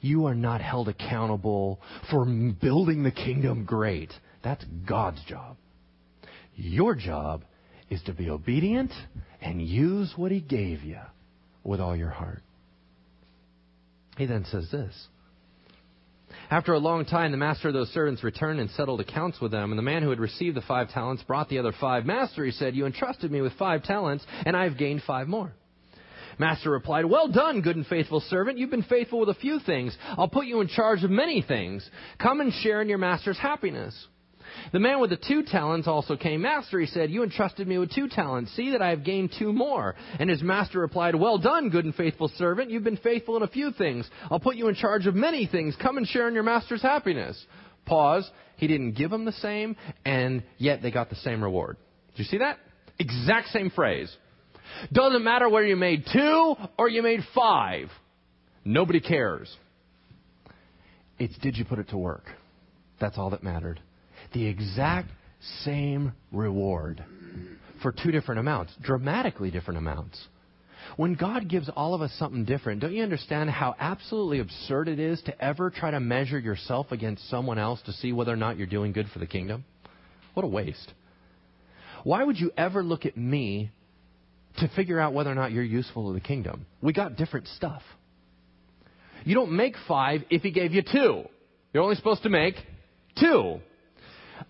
You 0.00 0.26
are 0.26 0.34
not 0.34 0.60
held 0.60 0.88
accountable 0.88 1.80
for 2.10 2.24
building 2.24 3.02
the 3.02 3.10
kingdom 3.10 3.64
great. 3.64 4.12
That's 4.42 4.64
God's 4.86 5.22
job. 5.24 5.56
Your 6.56 6.94
job 6.94 7.44
is 7.90 8.02
to 8.04 8.12
be 8.12 8.30
obedient 8.30 8.92
and 9.40 9.60
use 9.60 10.12
what 10.16 10.32
He 10.32 10.40
gave 10.40 10.82
you 10.82 11.00
with 11.64 11.80
all 11.80 11.96
your 11.96 12.10
heart. 12.10 12.42
He 14.16 14.26
then 14.26 14.44
says 14.50 14.68
this. 14.70 14.94
After 16.50 16.72
a 16.72 16.78
long 16.78 17.04
time, 17.04 17.30
the 17.30 17.36
master 17.36 17.68
of 17.68 17.74
those 17.74 17.90
servants 17.90 18.24
returned 18.24 18.60
and 18.60 18.70
settled 18.70 19.00
accounts 19.00 19.40
with 19.40 19.52
them. 19.52 19.70
And 19.70 19.78
the 19.78 19.82
man 19.82 20.02
who 20.02 20.10
had 20.10 20.20
received 20.20 20.56
the 20.56 20.62
five 20.62 20.90
talents 20.90 21.22
brought 21.22 21.48
the 21.48 21.58
other 21.58 21.72
five. 21.80 22.04
Master, 22.04 22.44
he 22.44 22.50
said, 22.50 22.74
you 22.74 22.86
entrusted 22.86 23.30
me 23.30 23.40
with 23.40 23.52
five 23.54 23.84
talents, 23.84 24.24
and 24.44 24.56
I 24.56 24.64
have 24.64 24.78
gained 24.78 25.02
five 25.06 25.28
more. 25.28 25.52
Master 26.38 26.70
replied, 26.70 27.04
Well 27.04 27.28
done, 27.28 27.60
good 27.60 27.76
and 27.76 27.86
faithful 27.86 28.20
servant. 28.20 28.58
You've 28.58 28.70
been 28.70 28.82
faithful 28.82 29.20
with 29.20 29.28
a 29.28 29.34
few 29.34 29.60
things. 29.60 29.96
I'll 30.16 30.28
put 30.28 30.46
you 30.46 30.60
in 30.60 30.68
charge 30.68 31.04
of 31.04 31.10
many 31.10 31.42
things. 31.42 31.88
Come 32.18 32.40
and 32.40 32.52
share 32.52 32.80
in 32.80 32.88
your 32.88 32.98
master's 32.98 33.38
happiness. 33.38 33.94
The 34.72 34.80
man 34.80 35.00
with 35.00 35.10
the 35.10 35.16
two 35.16 35.42
talents 35.42 35.88
also 35.88 36.16
came. 36.16 36.42
Master, 36.42 36.78
he 36.80 36.86
said, 36.86 37.10
You 37.10 37.22
entrusted 37.22 37.66
me 37.66 37.78
with 37.78 37.92
two 37.92 38.08
talents. 38.08 38.54
See 38.54 38.70
that 38.70 38.82
I 38.82 38.90
have 38.90 39.04
gained 39.04 39.34
two 39.38 39.52
more. 39.52 39.94
And 40.18 40.30
his 40.30 40.42
master 40.42 40.80
replied, 40.80 41.14
Well 41.14 41.38
done, 41.38 41.70
good 41.70 41.84
and 41.84 41.94
faithful 41.94 42.30
servant. 42.36 42.70
You've 42.70 42.84
been 42.84 42.96
faithful 42.96 43.36
in 43.36 43.42
a 43.42 43.48
few 43.48 43.72
things. 43.72 44.08
I'll 44.30 44.40
put 44.40 44.56
you 44.56 44.68
in 44.68 44.74
charge 44.74 45.06
of 45.06 45.14
many 45.14 45.46
things. 45.46 45.76
Come 45.80 45.96
and 45.96 46.06
share 46.06 46.28
in 46.28 46.34
your 46.34 46.42
master's 46.42 46.82
happiness. 46.82 47.42
Pause. 47.86 48.30
He 48.56 48.66
didn't 48.66 48.92
give 48.92 49.10
them 49.10 49.24
the 49.24 49.32
same, 49.32 49.74
and 50.04 50.42
yet 50.58 50.82
they 50.82 50.90
got 50.90 51.08
the 51.08 51.16
same 51.16 51.42
reward. 51.42 51.76
Did 52.10 52.18
you 52.18 52.24
see 52.26 52.38
that? 52.38 52.58
Exact 52.98 53.48
same 53.48 53.70
phrase. 53.70 54.14
Doesn't 54.92 55.24
matter 55.24 55.48
whether 55.48 55.66
you 55.66 55.76
made 55.76 56.04
two 56.12 56.54
or 56.78 56.88
you 56.88 57.02
made 57.02 57.20
five. 57.34 57.88
Nobody 58.64 59.00
cares. 59.00 59.54
It's 61.18 61.36
did 61.38 61.56
you 61.56 61.64
put 61.64 61.78
it 61.78 61.88
to 61.90 61.98
work? 61.98 62.24
That's 63.00 63.18
all 63.18 63.30
that 63.30 63.42
mattered. 63.42 63.80
The 64.32 64.46
exact 64.46 65.10
same 65.64 66.12
reward 66.32 67.04
for 67.82 67.92
two 67.92 68.10
different 68.10 68.40
amounts, 68.40 68.72
dramatically 68.82 69.50
different 69.50 69.78
amounts. 69.78 70.18
When 70.96 71.14
God 71.14 71.48
gives 71.48 71.68
all 71.68 71.94
of 71.94 72.02
us 72.02 72.12
something 72.18 72.44
different, 72.44 72.80
don't 72.80 72.92
you 72.92 73.02
understand 73.02 73.50
how 73.50 73.74
absolutely 73.78 74.40
absurd 74.40 74.88
it 74.88 74.98
is 74.98 75.20
to 75.22 75.44
ever 75.44 75.70
try 75.70 75.90
to 75.90 76.00
measure 76.00 76.38
yourself 76.38 76.90
against 76.90 77.28
someone 77.28 77.58
else 77.58 77.80
to 77.86 77.92
see 77.92 78.12
whether 78.12 78.32
or 78.32 78.36
not 78.36 78.56
you're 78.56 78.66
doing 78.66 78.92
good 78.92 79.06
for 79.12 79.18
the 79.18 79.26
kingdom? 79.26 79.64
What 80.34 80.44
a 80.44 80.48
waste. 80.48 80.92
Why 82.04 82.24
would 82.24 82.38
you 82.38 82.50
ever 82.56 82.82
look 82.82 83.06
at 83.06 83.16
me 83.16 83.70
to 84.58 84.68
figure 84.74 84.98
out 84.98 85.12
whether 85.12 85.30
or 85.30 85.34
not 85.34 85.52
you're 85.52 85.62
useful 85.62 86.08
to 86.08 86.14
the 86.14 86.20
kingdom? 86.20 86.66
We 86.80 86.92
got 86.92 87.16
different 87.16 87.46
stuff. 87.48 87.82
You 89.24 89.34
don't 89.34 89.52
make 89.52 89.74
five 89.86 90.22
if 90.30 90.42
he 90.42 90.50
gave 90.50 90.72
you 90.72 90.82
two. 90.82 91.24
You're 91.72 91.82
only 91.82 91.96
supposed 91.96 92.22
to 92.22 92.30
make 92.30 92.54
two. 93.18 93.60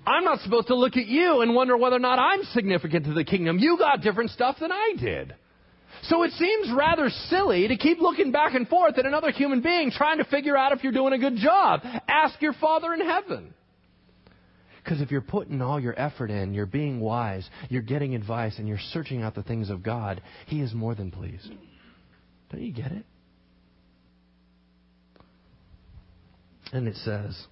I'm 0.07 0.25
not 0.25 0.41
supposed 0.41 0.69
to 0.69 0.75
look 0.75 0.97
at 0.97 1.07
you 1.07 1.43
and 1.43 1.55
wonder 1.55 1.77
whether 1.77 1.97
or 1.97 2.01
not 2.01 2.19
I'm 2.19 2.43
significant 2.53 3.05
to 3.07 3.13
the 3.13 3.25
kingdom. 3.25 3.59
You 3.59 3.77
got 3.79 4.01
different 4.01 4.31
stuff 4.31 4.57
than 4.61 4.73
I 4.73 4.95
did. 4.99 5.35
So 6.05 6.23
it 6.23 6.33
seems 6.33 6.71
rather 6.75 7.11
silly 7.29 7.69
to 7.69 7.77
keep 7.77 8.01
looking 8.01 8.33
back 8.33 8.55
and 8.55 8.67
forth 8.67 8.97
at 8.97 9.05
another 9.05 9.31
human 9.31 9.61
being 9.61 9.91
trying 9.91 10.19
to 10.19 10.25
figure 10.25 10.57
out 10.57 10.73
if 10.73 10.83
you're 10.83 10.93
doing 10.93 11.13
a 11.13 11.19
good 11.19 11.37
job. 11.37 11.81
Ask 12.09 12.41
your 12.41 12.55
Father 12.55 12.95
in 12.95 13.01
heaven. 13.01 13.55
Because 14.83 15.03
if 15.03 15.11
you're 15.11 15.21
putting 15.21 15.61
all 15.61 15.79
your 15.79 15.99
effort 16.01 16.31
in, 16.31 16.55
you're 16.55 16.65
being 16.65 17.01
wise, 17.01 17.49
you're 17.69 17.83
getting 17.83 18.15
advice, 18.15 18.59
and 18.59 18.67
you're 18.67 18.79
searching 18.93 19.23
out 19.23 19.35
the 19.35 19.43
things 19.43 19.69
of 19.69 19.83
God, 19.83 20.23
He 20.47 20.63
is 20.63 20.73
more 20.73 20.95
than 20.95 21.11
pleased. 21.11 21.53
Don't 22.51 22.63
you 22.63 22.73
get 22.73 22.91
it? 22.91 23.05
And 26.73 26.89
it 26.89 26.97
says, 26.97 27.47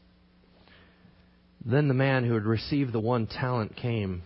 Then 1.65 1.89
the 1.89 1.95
man 1.95 2.25
who 2.25 2.35
had 2.35 2.45
received 2.45 2.93
the 2.93 3.01
one 3.01 3.27
talent 3.27 3.77
came. 3.77 4.23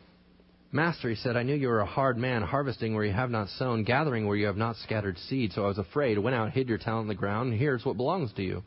Master, 0.71 1.11
he 1.11 1.17
said, 1.17 1.37
I 1.37 1.43
knew 1.43 1.55
you 1.55 1.69
were 1.69 1.81
a 1.81 1.87
hard 1.87 2.17
man, 2.17 2.43
harvesting 2.43 2.95
where 2.95 3.05
you 3.05 3.13
have 3.13 3.31
not 3.31 3.49
sown, 3.51 3.85
gathering 3.85 4.27
where 4.27 4.37
you 4.37 4.47
have 4.47 4.57
not 4.57 4.77
scattered 4.77 5.19
seed. 5.19 5.53
So 5.53 5.65
I 5.65 5.69
was 5.69 5.79
afraid, 5.79 6.19
went 6.19 6.35
out, 6.35 6.53
hid 6.53 6.69
your 6.69 6.79
talent 6.79 7.03
in 7.03 7.09
the 7.09 7.15
ground, 7.15 7.51
and 7.51 7.61
here's 7.61 7.85
what 7.85 7.97
belongs 7.99 8.33
to 8.35 8.43
you. 8.43 8.63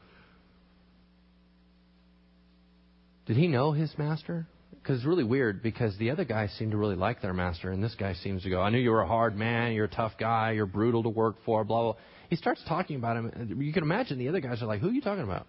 Did 3.25 3.37
he 3.37 3.47
know 3.47 3.71
his 3.71 3.91
master? 3.97 4.45
Because 4.71 4.97
it's 4.97 5.05
really 5.05 5.23
weird 5.23 5.63
because 5.63 5.97
the 5.97 6.11
other 6.11 6.25
guys 6.25 6.51
seem 6.59 6.69
to 6.69 6.77
really 6.77 6.95
like 6.95 7.23
their 7.23 7.33
master, 7.33 7.71
and 7.71 7.83
this 7.83 7.95
guy 7.95 8.13
seems 8.13 8.43
to 8.43 8.51
go, 8.51 8.61
I 8.61 8.69
knew 8.69 8.77
you 8.77 8.91
were 8.91 9.01
a 9.01 9.07
hard 9.07 9.35
man, 9.35 9.73
you're 9.73 9.85
a 9.85 9.89
tough 9.89 10.13
guy, 10.19 10.51
you're 10.51 10.67
brutal 10.67 11.01
to 11.03 11.09
work 11.09 11.37
for, 11.43 11.63
blah, 11.63 11.81
blah. 11.81 11.95
He 12.29 12.35
starts 12.35 12.61
talking 12.67 12.97
about 12.97 13.17
him. 13.17 13.55
You 13.59 13.73
can 13.73 13.81
imagine 13.81 14.19
the 14.19 14.29
other 14.29 14.41
guys 14.41 14.61
are 14.61 14.67
like, 14.67 14.81
Who 14.81 14.89
are 14.89 14.93
you 14.93 15.01
talking 15.01 15.23
about? 15.23 15.47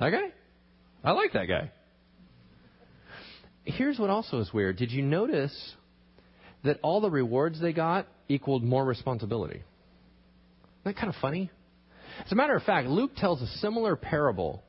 That 0.00 0.10
guy? 0.10 0.28
I 1.04 1.12
like 1.12 1.34
that 1.34 1.46
guy. 1.46 1.70
Here's 3.66 3.98
what 3.98 4.10
also 4.10 4.38
is 4.38 4.52
weird. 4.52 4.76
Did 4.76 4.92
you 4.92 5.02
notice 5.02 5.74
that 6.64 6.78
all 6.82 7.00
the 7.00 7.10
rewards 7.10 7.60
they 7.60 7.72
got 7.72 8.06
equaled 8.28 8.62
more 8.62 8.84
responsibility? 8.84 9.56
Isn't 9.56 10.84
that 10.84 10.96
kind 10.96 11.08
of 11.08 11.16
funny? 11.20 11.50
As 12.24 12.30
a 12.30 12.36
matter 12.36 12.54
of 12.54 12.62
fact, 12.62 12.86
Luke 12.86 13.10
tells 13.16 13.42
a 13.42 13.46
similar 13.58 13.96
parable 13.96 14.62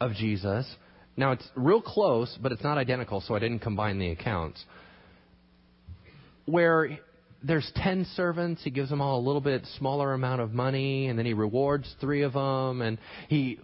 of 0.00 0.14
Jesus. 0.14 0.66
Now, 1.16 1.32
it's 1.32 1.46
real 1.54 1.82
close, 1.82 2.36
but 2.42 2.52
it's 2.52 2.62
not 2.62 2.78
identical, 2.78 3.20
so 3.20 3.34
I 3.34 3.38
didn't 3.38 3.58
combine 3.60 3.98
the 3.98 4.10
accounts. 4.10 4.64
Where 6.46 6.98
there's 7.42 7.70
10 7.76 8.06
servants, 8.16 8.62
he 8.64 8.70
gives 8.70 8.88
them 8.88 9.02
all 9.02 9.18
a 9.18 9.24
little 9.24 9.42
bit 9.42 9.66
smaller 9.78 10.14
amount 10.14 10.40
of 10.40 10.52
money, 10.52 11.08
and 11.08 11.18
then 11.18 11.26
he 11.26 11.34
rewards 11.34 11.94
three 12.00 12.22
of 12.22 12.32
them, 12.32 12.80
and 12.80 12.98
he 13.28 13.58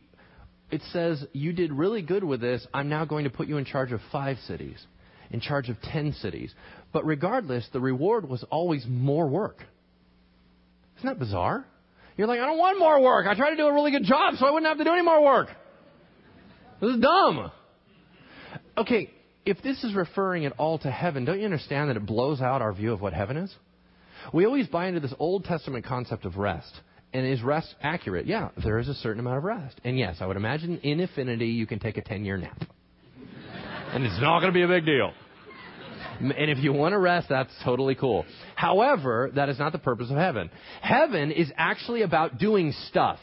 it 0.70 0.82
says, 0.92 1.24
You 1.32 1.52
did 1.52 1.72
really 1.72 2.02
good 2.02 2.24
with 2.24 2.40
this. 2.40 2.66
I'm 2.74 2.88
now 2.88 3.04
going 3.04 3.24
to 3.24 3.30
put 3.30 3.48
you 3.48 3.56
in 3.56 3.64
charge 3.64 3.92
of 3.92 4.00
five 4.10 4.38
cities, 4.46 4.84
in 5.30 5.40
charge 5.40 5.68
of 5.68 5.80
ten 5.80 6.12
cities. 6.12 6.52
But 6.92 7.04
regardless, 7.06 7.66
the 7.72 7.80
reward 7.80 8.28
was 8.28 8.44
always 8.50 8.84
more 8.88 9.28
work. 9.28 9.62
Isn't 10.98 11.08
that 11.08 11.18
bizarre? 11.18 11.66
You're 12.16 12.26
like, 12.26 12.40
I 12.40 12.46
don't 12.46 12.58
want 12.58 12.78
more 12.78 13.00
work. 13.00 13.26
I 13.26 13.34
tried 13.34 13.50
to 13.50 13.56
do 13.56 13.66
a 13.66 13.74
really 13.74 13.90
good 13.90 14.04
job 14.04 14.34
so 14.36 14.46
I 14.46 14.50
wouldn't 14.50 14.68
have 14.68 14.78
to 14.78 14.84
do 14.84 14.92
any 14.92 15.02
more 15.02 15.22
work. 15.22 15.48
This 16.80 16.94
is 16.94 17.00
dumb. 17.00 17.50
Okay, 18.78 19.10
if 19.44 19.62
this 19.62 19.82
is 19.84 19.94
referring 19.94 20.46
at 20.46 20.52
all 20.52 20.78
to 20.78 20.90
heaven, 20.90 21.24
don't 21.24 21.38
you 21.38 21.44
understand 21.44 21.90
that 21.90 21.96
it 21.96 22.06
blows 22.06 22.40
out 22.40 22.62
our 22.62 22.72
view 22.72 22.92
of 22.92 23.00
what 23.00 23.12
heaven 23.12 23.36
is? 23.36 23.54
We 24.32 24.44
always 24.44 24.66
buy 24.66 24.88
into 24.88 25.00
this 25.00 25.14
Old 25.18 25.44
Testament 25.44 25.84
concept 25.84 26.24
of 26.24 26.36
rest. 26.36 26.72
And 27.12 27.26
is 27.26 27.42
rest 27.42 27.74
accurate? 27.80 28.26
Yeah, 28.26 28.50
there 28.62 28.78
is 28.78 28.88
a 28.88 28.94
certain 28.94 29.20
amount 29.20 29.38
of 29.38 29.44
rest. 29.44 29.80
And 29.84 29.98
yes, 29.98 30.16
I 30.20 30.26
would 30.26 30.36
imagine 30.36 30.78
in 30.78 31.00
infinity 31.00 31.46
you 31.46 31.66
can 31.66 31.78
take 31.78 31.96
a 31.96 32.02
10 32.02 32.24
year 32.24 32.36
nap. 32.36 32.62
and 33.92 34.04
it's 34.04 34.20
not 34.20 34.40
going 34.40 34.52
to 34.52 34.56
be 34.56 34.62
a 34.62 34.68
big 34.68 34.84
deal. 34.84 35.12
And 36.20 36.50
if 36.50 36.58
you 36.58 36.72
want 36.72 36.92
to 36.92 36.98
rest, 36.98 37.28
that's 37.28 37.52
totally 37.64 37.94
cool. 37.94 38.24
However, 38.54 39.30
that 39.34 39.48
is 39.48 39.58
not 39.58 39.72
the 39.72 39.78
purpose 39.78 40.10
of 40.10 40.16
heaven. 40.16 40.50
Heaven 40.80 41.30
is 41.30 41.52
actually 41.56 42.02
about 42.02 42.38
doing 42.38 42.72
stuff. 42.88 43.18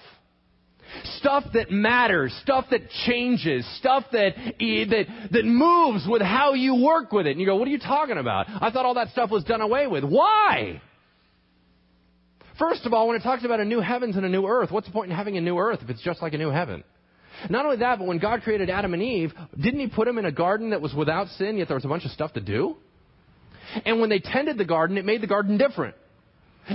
Stuff 1.17 1.46
that 1.54 1.72
matters, 1.72 2.38
stuff 2.43 2.65
that 2.69 2.82
changes, 3.08 3.65
stuff 3.80 4.04
that, 4.12 4.36
that, 4.36 5.06
that 5.32 5.46
moves 5.46 6.06
with 6.08 6.22
how 6.22 6.54
you 6.54 6.84
work 6.84 7.12
with 7.12 7.26
it. 7.26 7.32
And 7.32 7.39
you 7.39 7.48
go, 7.48 7.56
what 7.56 7.67
are 7.67 7.72
you 7.72 7.80
talking 7.80 8.17
about? 8.17 8.46
I 8.48 8.69
thought 8.69 8.86
all 8.86 8.93
that 8.96 9.10
stuff 9.10 9.32
was 9.32 9.43
done 9.43 9.62
away 9.62 9.88
with. 9.88 10.04
Why? 10.04 10.82
First 12.60 12.86
of 12.86 12.94
all, 12.94 13.08
when 13.08 13.18
it 13.18 13.24
talks 13.24 13.44
about 13.44 13.60
a 13.60 13.66
new 13.66 13.80
heavens 13.80 14.16
and 14.16 14.26
a 14.26 14.30
new 14.30 14.46
earth, 14.46 14.72
what's 14.72 14.88
the 14.88 14.94
point 14.94 15.10
in 15.10 15.18
having 15.18 15.38
a 15.38 15.42
new 15.42 15.58
earth 15.58 15.80
if 15.82 15.89
it's 15.89 16.04
just 16.04 16.22
like 16.22 16.34
a 16.34 16.38
new 16.38 16.50
heaven? 16.50 16.84
Not 17.50 17.66
only 17.66 17.78
that, 17.78 17.98
but 17.98 18.08
when 18.08 18.20
God 18.20 18.42
created 18.44 18.70
Adam 18.70 18.94
and 18.94 19.02
Eve, 19.02 19.34
didn't 19.60 19.80
He 19.80 19.88
put 19.88 20.06
them 20.06 20.18
in 20.18 20.26
a 20.26 20.32
garden 20.32 20.70
that 20.70 20.82
was 20.82 20.94
without 20.94 21.28
sin, 21.30 21.58
yet 21.58 21.68
there 21.68 21.76
was 21.76 21.86
a 21.86 21.89
bunch 21.89 22.06
of 22.06 22.12
stuff 22.12 22.34
to 22.34 22.42
do? 22.42 22.78
And 23.86 24.00
when 24.00 24.10
they 24.10 24.20
tended 24.20 24.58
the 24.58 24.66
garden, 24.66 24.98
it 24.98 25.06
made 25.06 25.22
the 25.22 25.28
garden 25.28 25.58
different. 25.58 25.96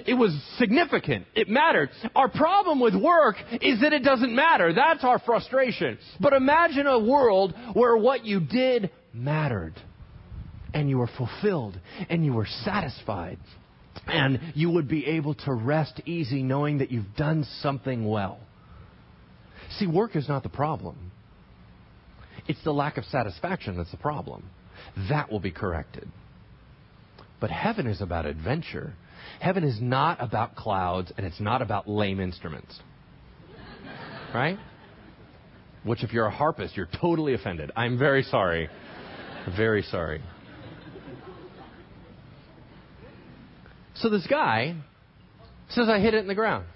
It 0.06 0.14
was 0.14 0.38
significant. 0.58 1.26
It 1.34 1.48
mattered. 1.48 1.90
Our 2.14 2.28
problem 2.28 2.80
with 2.80 2.94
work 2.94 3.36
is 3.62 3.80
that 3.80 3.92
it 3.92 4.02
doesn't 4.02 4.34
matter. 4.34 4.74
That's 4.74 5.02
our 5.02 5.18
frustration. 5.20 5.98
But 6.20 6.34
imagine 6.34 6.86
a 6.86 6.98
world 6.98 7.54
where 7.72 7.96
what 7.96 8.24
you 8.24 8.40
did 8.40 8.90
mattered. 9.14 9.74
And 10.74 10.90
you 10.90 10.98
were 10.98 11.08
fulfilled. 11.16 11.80
And 12.10 12.24
you 12.24 12.34
were 12.34 12.46
satisfied. 12.64 13.38
And 14.08 14.52
you 14.54 14.70
would 14.70 14.88
be 14.88 15.06
able 15.06 15.34
to 15.34 15.52
rest 15.52 16.00
easy 16.06 16.42
knowing 16.42 16.78
that 16.78 16.90
you've 16.90 17.14
done 17.16 17.44
something 17.60 18.08
well. 18.08 18.40
See, 19.78 19.86
work 19.86 20.16
is 20.16 20.28
not 20.28 20.42
the 20.42 20.48
problem. 20.48 21.12
It's 22.46 22.62
the 22.64 22.72
lack 22.72 22.96
of 22.96 23.04
satisfaction 23.04 23.76
that's 23.76 23.90
the 23.90 23.98
problem. 23.98 24.48
That 25.10 25.30
will 25.30 25.40
be 25.40 25.50
corrected. 25.50 26.08
But 27.40 27.50
heaven 27.50 27.86
is 27.86 28.00
about 28.00 28.24
adventure. 28.24 28.94
Heaven 29.40 29.62
is 29.62 29.80
not 29.80 30.22
about 30.22 30.56
clouds 30.56 31.12
and 31.16 31.26
it's 31.26 31.40
not 31.40 31.60
about 31.60 31.88
lame 31.88 32.20
instruments. 32.20 32.78
Right? 34.34 34.58
Which, 35.84 36.02
if 36.02 36.12
you're 36.12 36.26
a 36.26 36.30
harpist, 36.30 36.76
you're 36.76 36.88
totally 37.00 37.34
offended. 37.34 37.70
I'm 37.76 37.98
very 37.98 38.22
sorry. 38.22 38.68
Very 39.56 39.82
sorry. 39.82 40.22
So 44.00 44.08
this 44.08 44.26
guy 44.26 44.76
says, 45.70 45.88
I 45.88 45.98
hit 45.98 46.14
it 46.14 46.18
in 46.18 46.28
the 46.28 46.34
ground. 46.34 46.66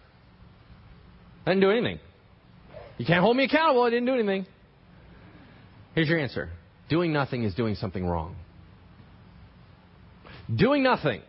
I 1.47 1.51
didn't 1.51 1.63
do 1.63 1.71
anything. 1.71 1.99
You 2.99 3.07
can't 3.07 3.21
hold 3.21 3.37
me 3.37 3.45
accountable. 3.45 3.83
I 3.83 3.91
didn't 3.91 4.07
do 4.07 4.15
anything. 4.15 4.47
Here's 5.95 6.09
your 6.09 6.19
answer 6.19 6.51
doing 6.89 7.13
nothing 7.13 7.45
is 7.45 7.55
doing 7.55 7.75
something 7.75 8.05
wrong. 8.05 8.37
Doing 10.55 10.83
nothing 10.83 11.23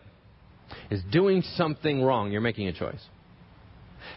is 0.91 1.02
doing 1.12 1.41
something 1.56 2.02
wrong. 2.02 2.32
You're 2.32 2.41
making 2.41 2.68
a 2.68 2.74
choice. 2.74 3.02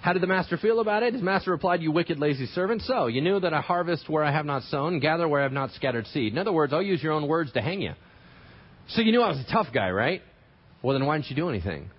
How 0.02 0.12
did 0.12 0.22
the 0.22 0.26
master 0.26 0.56
feel 0.56 0.80
about 0.80 1.02
it? 1.02 1.14
His 1.14 1.22
master 1.22 1.52
replied, 1.52 1.82
You 1.82 1.92
wicked, 1.92 2.18
lazy 2.18 2.46
servant. 2.46 2.82
So, 2.82 3.06
you 3.06 3.20
knew 3.20 3.38
that 3.38 3.54
I 3.54 3.60
harvest 3.60 4.08
where 4.08 4.24
I 4.24 4.32
have 4.32 4.44
not 4.44 4.62
sown, 4.64 4.98
gather 4.98 5.28
where 5.28 5.40
I 5.40 5.44
have 5.44 5.52
not 5.52 5.70
scattered 5.72 6.06
seed. 6.08 6.32
In 6.32 6.38
other 6.38 6.52
words, 6.52 6.72
I'll 6.72 6.82
use 6.82 7.02
your 7.02 7.12
own 7.12 7.28
words 7.28 7.52
to 7.52 7.62
hang 7.62 7.82
you. 7.82 7.92
So, 8.88 9.02
you 9.02 9.12
knew 9.12 9.22
I 9.22 9.28
was 9.28 9.38
a 9.38 9.52
tough 9.52 9.68
guy, 9.72 9.90
right? 9.90 10.22
Well, 10.82 10.98
then 10.98 11.06
why 11.06 11.16
didn't 11.16 11.30
you 11.30 11.36
do 11.36 11.48
anything? 11.48 11.90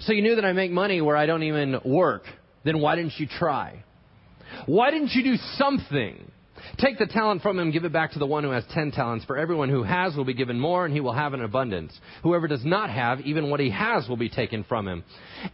So 0.00 0.12
you 0.12 0.22
knew 0.22 0.36
that 0.36 0.44
I 0.44 0.52
make 0.52 0.70
money 0.70 1.00
where 1.00 1.16
I 1.16 1.26
don't 1.26 1.42
even 1.42 1.80
work. 1.84 2.24
Then 2.64 2.80
why 2.80 2.96
didn't 2.96 3.14
you 3.18 3.26
try? 3.26 3.84
Why 4.66 4.90
didn't 4.90 5.12
you 5.12 5.22
do 5.22 5.36
something? 5.56 6.30
Take 6.78 6.98
the 6.98 7.06
talent 7.06 7.42
from 7.42 7.58
him, 7.58 7.70
give 7.70 7.84
it 7.84 7.92
back 7.92 8.12
to 8.12 8.18
the 8.18 8.26
one 8.26 8.42
who 8.42 8.50
has 8.50 8.64
ten 8.72 8.90
talents. 8.90 9.24
For 9.24 9.36
everyone 9.36 9.68
who 9.68 9.82
has 9.82 10.16
will 10.16 10.24
be 10.24 10.34
given 10.34 10.58
more, 10.58 10.84
and 10.84 10.92
he 10.92 11.00
will 11.00 11.12
have 11.12 11.32
an 11.32 11.42
abundance. 11.42 11.98
Whoever 12.22 12.48
does 12.48 12.64
not 12.64 12.90
have, 12.90 13.20
even 13.20 13.50
what 13.50 13.60
he 13.60 13.70
has 13.70 14.08
will 14.08 14.16
be 14.16 14.28
taken 14.28 14.64
from 14.64 14.86
him. 14.88 15.04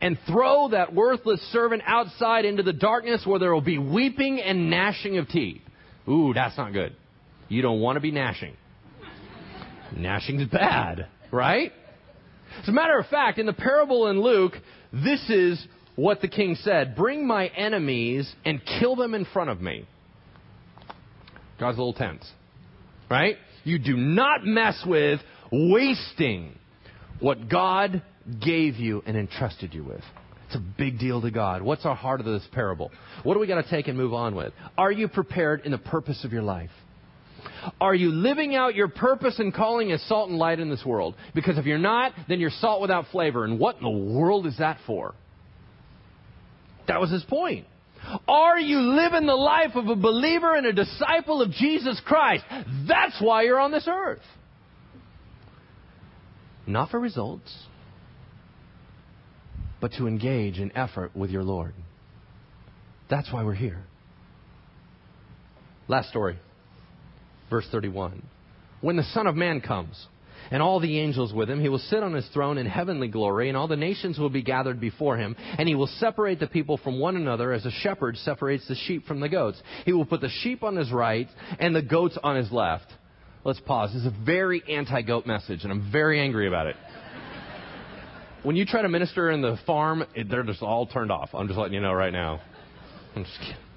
And 0.01 0.18
throw 0.26 0.68
that 0.70 0.95
worthless 0.95 1.41
servant 1.53 1.83
outside 1.87 2.45
into 2.45 2.62
the 2.62 2.72
darkness 2.72 3.22
where 3.26 3.39
there 3.39 3.53
will 3.53 3.61
be 3.61 3.78
weeping 3.78 4.41
and 4.41 4.70
gnashing 4.70 5.18
of 5.18 5.28
teeth. 5.28 5.62
Ooh, 6.09 6.33
that's 6.35 6.57
not 6.57 6.72
good. 6.72 6.97
You 7.49 7.62
don't 7.62 7.80
want 7.80 7.97
to 7.97 8.01
be 8.01 8.11
gnashing. 8.11 8.57
Gnashing's 9.95 10.49
bad, 10.49 11.09
right? 11.30 11.72
As 12.61 12.68
a 12.68 12.72
matter 12.72 12.98
of 12.98 13.07
fact, 13.07 13.38
in 13.38 13.46
the 13.46 13.53
parable 13.53 14.09
in 14.09 14.20
Luke, 14.20 14.55
this 14.92 15.20
is 15.30 15.64
what 15.96 16.20
the 16.20 16.28
king 16.28 16.57
said 16.57 16.96
Bring 16.96 17.26
my 17.26 17.46
enemies 17.48 18.32
and 18.44 18.61
kill 18.78 18.96
them 18.96 19.14
in 19.14 19.24
front 19.26 19.50
of 19.50 19.61
me. 19.61 19.86
God's 21.59 21.78
a 21.78 21.80
little 21.80 21.94
tense. 21.94 22.28
Right? 23.11 23.36
You 23.64 23.78
do 23.78 23.96
not 23.96 24.44
mess 24.44 24.82
with 24.86 25.20
wasting 25.50 26.59
what 27.20 27.48
God 27.48 28.03
gave 28.40 28.76
you 28.76 29.03
and 29.07 29.16
entrusted 29.16 29.74
you 29.74 29.84
with. 29.84 30.03
It's 30.46 30.57
a 30.57 30.64
big 30.76 30.98
deal 30.98 31.20
to 31.22 31.30
God. 31.30 31.62
What's 31.62 31.86
our 31.86 31.94
heart 31.94 32.20
of 32.20 32.26
this 32.26 32.46
parable? 32.53 32.90
What 33.22 33.34
do 33.34 33.40
we 33.40 33.46
got 33.46 33.62
to 33.62 33.70
take 33.70 33.88
and 33.88 33.96
move 33.96 34.12
on 34.12 34.34
with? 34.34 34.53
Are 34.76 34.92
you 34.92 35.09
prepared 35.09 35.62
in 35.64 35.72
the 35.72 35.78
purpose 35.78 36.24
of 36.24 36.32
your 36.32 36.42
life? 36.42 36.70
Are 37.80 37.95
you 37.95 38.11
living 38.11 38.55
out 38.55 38.74
your 38.74 38.88
purpose 38.88 39.38
and 39.38 39.55
calling 39.55 39.93
as 39.93 40.03
salt 40.03 40.28
and 40.28 40.38
light 40.38 40.61
in 40.61 40.70
this 40.70 40.84
world? 40.84 41.14
Because 41.34 41.59
if 41.59 41.66
you're 41.66 41.78
not, 41.78 42.12
then 42.28 42.40
you're 42.40 42.51
salt 42.51 42.80
without 42.80 43.07
flavor. 43.12 43.45
And 43.45 43.59
what 43.59 43.76
in 43.76 43.82
the 43.82 44.14
world 44.14 44.47
is 44.47 44.59
that 44.59 44.78
for? 44.86 45.14
That 46.88 47.01
was 47.01 47.11
his 47.11 47.22
point. 47.24 47.66
Are 48.26 48.59
you 48.59 48.78
living 48.80 49.26
the 49.26 49.34
life 49.34 49.76
of 49.76 49.86
a 49.86 49.95
believer 49.95 50.55
and 50.55 50.66
a 50.66 50.72
disciple 50.72 51.40
of 51.40 51.51
Jesus 51.53 52.01
Christ? 52.05 52.45
That's 52.88 53.20
why 53.20 53.43
you're 53.43 53.61
on 53.61 53.70
this 53.70 53.86
earth. 53.88 54.22
Not 56.66 56.90
for 56.90 56.99
results, 56.99 57.53
but 59.80 59.93
to 59.99 60.07
engage 60.07 60.59
in 60.59 60.76
effort 60.76 61.14
with 61.16 61.30
your 61.30 61.43
Lord. 61.43 61.74
That's 63.09 63.32
why 63.32 63.45
we're 63.45 63.55
here. 63.55 63.84
Last 65.88 66.09
story, 66.09 66.38
verse 67.53 67.66
31. 67.70 68.22
When 68.80 68.96
the 68.96 69.05
Son 69.05 69.28
of 69.28 69.36
Man 69.36 69.61
comes, 69.61 70.09
and 70.50 70.62
all 70.62 70.80
the 70.80 70.98
angels 70.98 71.32
with 71.32 71.48
him. 71.48 71.61
He 71.61 71.68
will 71.68 71.78
sit 71.78 72.03
on 72.03 72.12
his 72.12 72.26
throne 72.28 72.59
in 72.59 72.66
heavenly 72.66 73.09
glory, 73.09 73.48
and 73.48 73.57
all 73.57 73.68
the 73.68 73.76
nations 73.76 74.18
will 74.18 74.28
be 74.28 74.42
gathered 74.42 74.80
before 74.80 75.16
him. 75.16 75.36
And 75.38 75.68
he 75.68 75.74
will 75.74 75.86
separate 75.86 76.40
the 76.40 76.46
people 76.46 76.78
from 76.78 76.98
one 76.98 77.16
another 77.16 77.53
as 77.53 77.64
a 77.64 77.70
shepherd 77.70 78.16
separates 78.18 78.66
the 78.68 78.74
sheep 78.74 79.07
from 79.07 79.20
the 79.20 79.28
goats. 79.28 79.62
He 79.84 79.92
will 79.92 80.05
put 80.05 80.20
the 80.20 80.28
sheep 80.28 80.62
on 80.62 80.76
his 80.76 80.90
right 80.92 81.28
and 81.59 81.74
the 81.74 81.82
goats 81.82 82.18
on 82.22 82.36
his 82.36 82.50
left. 82.50 82.86
Let's 83.44 83.61
pause. 83.61 83.92
This 83.92 84.03
is 84.03 84.07
a 84.07 84.24
very 84.24 84.62
anti 84.68 85.03
goat 85.03 85.26
message, 85.26 85.62
and 85.62 85.72
I'm 85.72 85.90
very 85.90 86.20
angry 86.20 86.46
about 86.46 86.66
it. 86.66 86.76
when 88.42 88.55
you 88.57 88.66
try 88.66 88.82
to 88.82 88.88
minister 88.88 89.30
in 89.30 89.42
the 89.42 89.59
farm, 89.66 90.05
they're 90.28 90.42
just 90.42 90.62
all 90.62 90.86
turned 90.86 91.11
off. 91.11 91.30
I'm 91.32 91.48
just 91.48 91.59
letting 91.59 91.74
you 91.74 91.80
know 91.80 91.92
right 91.92 92.12
now. 92.12 92.40
I'm 93.16 93.24
just 93.24 93.38
kidding. 93.40 93.72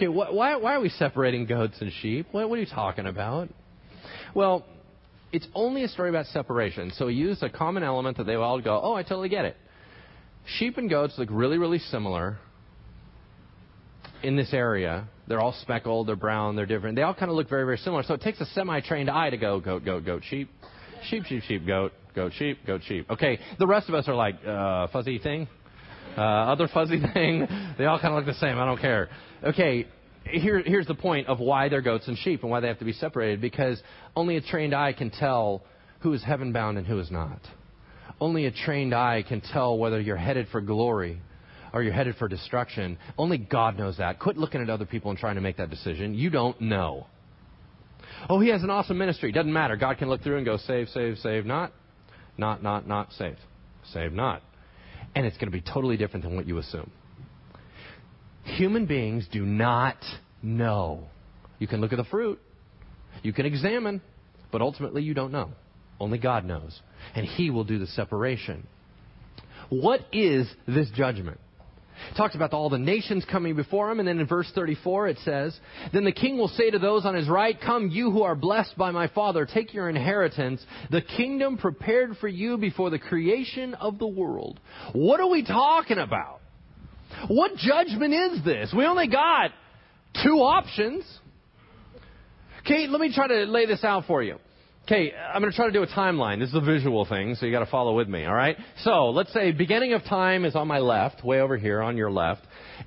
Okay, 0.00 0.08
why, 0.08 0.56
why 0.56 0.74
are 0.76 0.80
we 0.80 0.88
separating 0.88 1.44
goats 1.44 1.74
and 1.82 1.92
sheep? 2.00 2.28
What, 2.32 2.48
what 2.48 2.56
are 2.56 2.62
you 2.62 2.66
talking 2.66 3.04
about? 3.04 3.50
Well, 4.34 4.64
it's 5.30 5.46
only 5.54 5.84
a 5.84 5.88
story 5.88 6.08
about 6.08 6.24
separation. 6.28 6.90
So 6.96 7.08
he 7.08 7.16
used 7.16 7.42
a 7.42 7.50
common 7.50 7.82
element 7.82 8.16
that 8.16 8.24
they 8.24 8.34
all 8.34 8.62
go, 8.62 8.80
oh, 8.82 8.94
I 8.94 9.02
totally 9.02 9.28
get 9.28 9.44
it. 9.44 9.58
Sheep 10.56 10.78
and 10.78 10.88
goats 10.88 11.18
look 11.18 11.28
really, 11.30 11.58
really 11.58 11.80
similar 11.80 12.38
in 14.22 14.36
this 14.36 14.54
area. 14.54 15.06
They're 15.28 15.40
all 15.40 15.54
speckled, 15.60 16.08
they're 16.08 16.16
brown, 16.16 16.56
they're 16.56 16.64
different. 16.64 16.96
They 16.96 17.02
all 17.02 17.12
kind 17.12 17.30
of 17.30 17.36
look 17.36 17.50
very, 17.50 17.64
very 17.64 17.76
similar. 17.76 18.02
So 18.02 18.14
it 18.14 18.22
takes 18.22 18.40
a 18.40 18.46
semi 18.46 18.80
trained 18.80 19.10
eye 19.10 19.28
to 19.28 19.36
go 19.36 19.60
goat, 19.60 19.84
goat, 19.84 20.06
goat, 20.06 20.22
sheep, 20.30 20.48
sheep, 21.10 21.24
sheep, 21.26 21.42
sheep, 21.42 21.66
goat, 21.66 21.92
goat, 22.14 22.32
sheep, 22.38 22.60
goat, 22.66 22.80
sheep. 22.86 23.04
Okay, 23.10 23.38
the 23.58 23.66
rest 23.66 23.90
of 23.90 23.94
us 23.94 24.08
are 24.08 24.14
like, 24.14 24.36
uh, 24.46 24.86
fuzzy 24.86 25.18
thing, 25.18 25.46
uh, 26.16 26.20
other 26.20 26.68
fuzzy 26.68 27.00
thing. 27.14 27.46
They 27.78 27.86
all 27.86 27.98
kind 27.98 28.14
of 28.14 28.24
look 28.24 28.34
the 28.34 28.40
same. 28.40 28.58
I 28.58 28.64
don't 28.64 28.80
care. 28.80 29.08
Okay, 29.44 29.86
here, 30.24 30.62
here's 30.64 30.86
the 30.86 30.94
point 30.94 31.28
of 31.28 31.40
why 31.40 31.68
they're 31.68 31.82
goats 31.82 32.08
and 32.08 32.18
sheep 32.18 32.42
and 32.42 32.50
why 32.50 32.60
they 32.60 32.68
have 32.68 32.78
to 32.78 32.84
be 32.84 32.92
separated. 32.92 33.40
Because 33.40 33.82
only 34.14 34.36
a 34.36 34.40
trained 34.40 34.74
eye 34.74 34.92
can 34.92 35.10
tell 35.10 35.62
who 36.00 36.12
is 36.12 36.22
heaven 36.22 36.52
bound 36.52 36.78
and 36.78 36.86
who 36.86 36.98
is 36.98 37.10
not. 37.10 37.40
Only 38.20 38.46
a 38.46 38.50
trained 38.50 38.94
eye 38.94 39.24
can 39.26 39.40
tell 39.40 39.78
whether 39.78 40.00
you're 40.00 40.16
headed 40.16 40.48
for 40.48 40.60
glory 40.60 41.20
or 41.72 41.82
you're 41.82 41.92
headed 41.92 42.16
for 42.16 42.28
destruction. 42.28 42.98
Only 43.16 43.38
God 43.38 43.78
knows 43.78 43.98
that. 43.98 44.18
Quit 44.18 44.36
looking 44.36 44.60
at 44.60 44.68
other 44.68 44.84
people 44.84 45.10
and 45.10 45.18
trying 45.18 45.36
to 45.36 45.40
make 45.40 45.56
that 45.56 45.70
decision. 45.70 46.14
You 46.14 46.30
don't 46.30 46.60
know. 46.60 47.06
Oh, 48.28 48.40
he 48.40 48.48
has 48.48 48.62
an 48.62 48.70
awesome 48.70 48.98
ministry. 48.98 49.32
Doesn't 49.32 49.52
matter. 49.52 49.76
God 49.76 49.98
can 49.98 50.08
look 50.08 50.22
through 50.22 50.36
and 50.36 50.44
go, 50.44 50.58
save, 50.58 50.88
save, 50.88 51.18
save, 51.18 51.46
not, 51.46 51.72
not, 52.36 52.62
not, 52.62 52.86
not, 52.86 53.12
save, 53.12 53.36
save, 53.92 54.12
not. 54.12 54.42
And 55.14 55.26
it's 55.26 55.36
going 55.36 55.50
to 55.50 55.56
be 55.56 55.60
totally 55.60 55.96
different 55.96 56.24
than 56.24 56.36
what 56.36 56.46
you 56.46 56.58
assume. 56.58 56.90
Human 58.44 58.86
beings 58.86 59.26
do 59.30 59.44
not 59.44 59.96
know. 60.42 61.06
You 61.58 61.66
can 61.66 61.80
look 61.80 61.92
at 61.92 61.96
the 61.96 62.04
fruit, 62.04 62.40
you 63.22 63.32
can 63.32 63.46
examine, 63.46 64.00
but 64.50 64.62
ultimately 64.62 65.02
you 65.02 65.14
don't 65.14 65.32
know. 65.32 65.50
Only 65.98 66.18
God 66.18 66.44
knows. 66.44 66.80
And 67.14 67.26
He 67.26 67.50
will 67.50 67.64
do 67.64 67.78
the 67.78 67.86
separation. 67.86 68.66
What 69.68 70.00
is 70.12 70.48
this 70.66 70.90
judgment? 70.94 71.38
It 72.10 72.16
talks 72.16 72.34
about 72.34 72.52
all 72.52 72.70
the 72.70 72.78
nations 72.78 73.24
coming 73.30 73.56
before 73.56 73.90
him, 73.90 73.98
and 73.98 74.08
then 74.08 74.18
in 74.18 74.26
verse 74.26 74.50
34 74.54 75.08
it 75.08 75.18
says, 75.24 75.58
Then 75.92 76.04
the 76.04 76.12
king 76.12 76.38
will 76.38 76.48
say 76.48 76.70
to 76.70 76.78
those 76.78 77.04
on 77.04 77.14
his 77.14 77.28
right, 77.28 77.58
Come, 77.60 77.88
you 77.88 78.10
who 78.10 78.22
are 78.22 78.34
blessed 78.34 78.76
by 78.76 78.90
my 78.90 79.08
Father, 79.08 79.46
take 79.46 79.74
your 79.74 79.88
inheritance, 79.88 80.64
the 80.90 81.02
kingdom 81.02 81.58
prepared 81.58 82.16
for 82.18 82.28
you 82.28 82.58
before 82.58 82.90
the 82.90 82.98
creation 82.98 83.74
of 83.74 83.98
the 83.98 84.06
world. 84.06 84.60
What 84.92 85.20
are 85.20 85.28
we 85.28 85.44
talking 85.44 85.98
about? 85.98 86.40
What 87.28 87.56
judgment 87.56 88.14
is 88.14 88.44
this? 88.44 88.72
We 88.76 88.86
only 88.86 89.08
got 89.08 89.50
two 90.22 90.38
options. 90.38 91.04
Kate, 92.64 92.90
let 92.90 93.00
me 93.00 93.12
try 93.14 93.28
to 93.28 93.44
lay 93.44 93.66
this 93.66 93.84
out 93.84 94.04
for 94.06 94.22
you. 94.22 94.36
Okay, 94.84 95.12
I'm 95.14 95.40
going 95.40 95.52
to 95.52 95.56
try 95.56 95.66
to 95.66 95.72
do 95.72 95.82
a 95.82 95.86
timeline. 95.86 96.40
This 96.40 96.48
is 96.48 96.54
a 96.56 96.60
visual 96.60 97.04
thing, 97.04 97.36
so 97.36 97.46
you 97.46 97.52
got 97.52 97.60
to 97.64 97.70
follow 97.70 97.94
with 97.94 98.08
me, 98.08 98.24
all 98.24 98.34
right? 98.34 98.56
So, 98.82 99.10
let's 99.10 99.32
say 99.32 99.52
beginning 99.52 99.92
of 99.92 100.02
time 100.04 100.44
is 100.44 100.56
on 100.56 100.66
my 100.66 100.78
left, 100.78 101.24
way 101.24 101.40
over 101.40 101.56
here 101.56 101.80
on 101.80 101.96
your 101.96 102.10
left. 102.10 102.42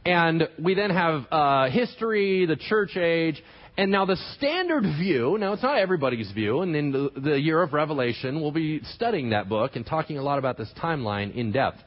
And 0.06 0.50
we 0.62 0.74
then 0.74 0.90
have 0.90 1.26
uh, 1.32 1.70
history, 1.70 2.46
the 2.46 2.58
church 2.58 2.98
age, 2.98 3.42
and 3.78 3.90
now 3.90 4.06
the 4.06 4.18
standard 4.36 4.84
view, 4.84 5.38
now 5.40 5.54
it's 5.54 5.64
not 5.64 5.78
everybody's 5.78 6.30
view, 6.32 6.62
and 6.62 6.76
in 6.76 6.92
the, 6.92 7.10
the 7.16 7.40
year 7.40 7.62
of 7.62 7.72
Revelation, 7.72 8.42
we'll 8.42 8.52
be 8.52 8.82
studying 8.96 9.30
that 9.30 9.48
book 9.48 9.76
and 9.76 9.86
talking 9.86 10.18
a 10.18 10.22
lot 10.22 10.40
about 10.40 10.58
this 10.58 10.72
timeline 10.78 11.34
in 11.34 11.54
depth. 11.54 11.80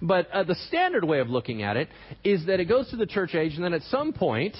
But 0.00 0.30
uh, 0.30 0.44
the 0.44 0.54
standard 0.68 1.04
way 1.04 1.18
of 1.18 1.30
looking 1.30 1.64
at 1.64 1.76
it 1.76 1.88
is 2.22 2.46
that 2.46 2.60
it 2.60 2.66
goes 2.66 2.88
to 2.90 2.96
the 2.96 3.06
church 3.06 3.34
age, 3.34 3.54
and 3.56 3.64
then 3.64 3.74
at 3.74 3.82
some 3.82 4.12
point, 4.12 4.56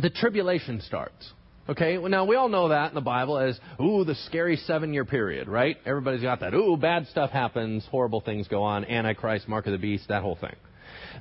the 0.00 0.08
tribulation 0.08 0.80
starts. 0.80 1.32
Okay, 1.68 1.98
well, 1.98 2.10
now 2.10 2.24
we 2.24 2.34
all 2.34 2.48
know 2.48 2.70
that 2.70 2.88
in 2.88 2.94
the 2.94 3.02
Bible 3.02 3.36
as, 3.38 3.58
ooh, 3.78 4.02
the 4.02 4.14
scary 4.26 4.56
seven 4.56 4.94
year 4.94 5.04
period, 5.04 5.48
right? 5.48 5.76
Everybody's 5.84 6.22
got 6.22 6.40
that. 6.40 6.54
Ooh, 6.54 6.78
bad 6.78 7.06
stuff 7.08 7.30
happens, 7.30 7.84
horrible 7.90 8.22
things 8.22 8.48
go 8.48 8.62
on, 8.62 8.86
Antichrist, 8.86 9.46
Mark 9.48 9.66
of 9.66 9.72
the 9.72 9.78
Beast, 9.78 10.08
that 10.08 10.22
whole 10.22 10.36
thing. 10.36 10.56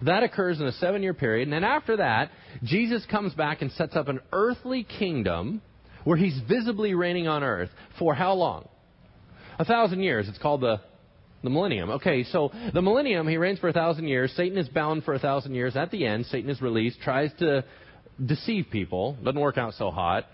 That 0.04 0.24
occurs 0.24 0.62
in 0.62 0.66
a 0.66 0.72
seven 0.74 1.04
year 1.04 1.14
period, 1.14 1.48
and 1.48 1.54
then 1.54 1.66
after 1.66 1.98
that, 1.98 2.32
Jesus 2.64 3.06
comes 3.12 3.34
back 3.34 3.62
and 3.62 3.72
sets 3.74 3.98
up 3.98 4.08
an 4.08 4.22
earthly 4.32 4.84
kingdom 4.84 5.62
where 6.06 6.18
he's 6.18 6.39
visibly 6.48 6.93
reigning 6.93 7.28
on 7.28 7.43
earth. 7.43 7.70
For 8.00 8.14
how 8.14 8.34
long? 8.34 8.70
A 9.60 9.66
thousand 9.66 10.02
years. 10.02 10.30
It's 10.30 10.38
called 10.38 10.62
the 10.62 10.80
the 11.43 11.50
millennium. 11.50 11.89
Okay, 11.91 12.24
so 12.24 12.52
the 12.74 12.82
millennium, 12.82 13.28
he 13.28 13.38
reigns 13.38 13.60
for 13.60 13.68
a 13.68 13.74
thousand 13.74 14.08
years. 14.08 14.32
Satan 14.36 14.58
is 14.58 14.68
bound 14.70 15.04
for 15.04 15.14
a 15.14 15.20
thousand 15.20 15.54
years. 15.54 15.76
At 15.76 15.91
the 15.91 16.06
end, 16.06 16.26
Satan 16.28 16.50
is 16.50 16.62
released, 16.62 17.00
tries 17.02 17.32
to 17.39 17.64
deceive 18.24 18.68
people. 18.72 19.18
Doesn't 19.24 19.39
work 19.39 19.57
out 19.57 19.74
so 19.74 19.91
hot. 19.91 20.26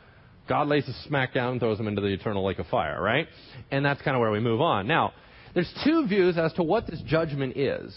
God 0.47 0.67
lays 0.67 0.87
a 0.87 0.93
smack 1.07 1.33
down 1.33 1.53
and 1.53 1.59
throws 1.59 1.77
them 1.77 1.87
into 1.87 2.01
the 2.01 2.07
eternal 2.07 2.45
lake 2.45 2.59
of 2.59 2.67
fire, 2.67 3.01
right? 3.01 3.27
And 3.71 3.85
that's 3.85 4.01
kind 4.01 4.15
of 4.15 4.21
where 4.21 4.31
we 4.31 4.39
move 4.39 4.61
on. 4.61 4.87
Now, 4.87 5.13
there's 5.53 5.71
two 5.85 6.07
views 6.07 6.37
as 6.37 6.51
to 6.53 6.63
what 6.63 6.87
this 6.87 7.01
judgment 7.05 7.55
is. 7.55 7.95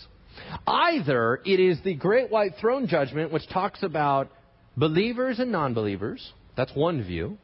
Either 0.66 1.40
it 1.44 1.58
is 1.58 1.80
the 1.82 1.94
great 1.94 2.30
white 2.30 2.52
throne 2.60 2.86
judgment, 2.86 3.32
which 3.32 3.48
talks 3.48 3.82
about 3.82 4.30
believers 4.76 5.38
and 5.38 5.50
non 5.50 5.74
believers. 5.74 6.32
That's 6.56 6.72
one 6.74 7.02
view. 7.02 7.38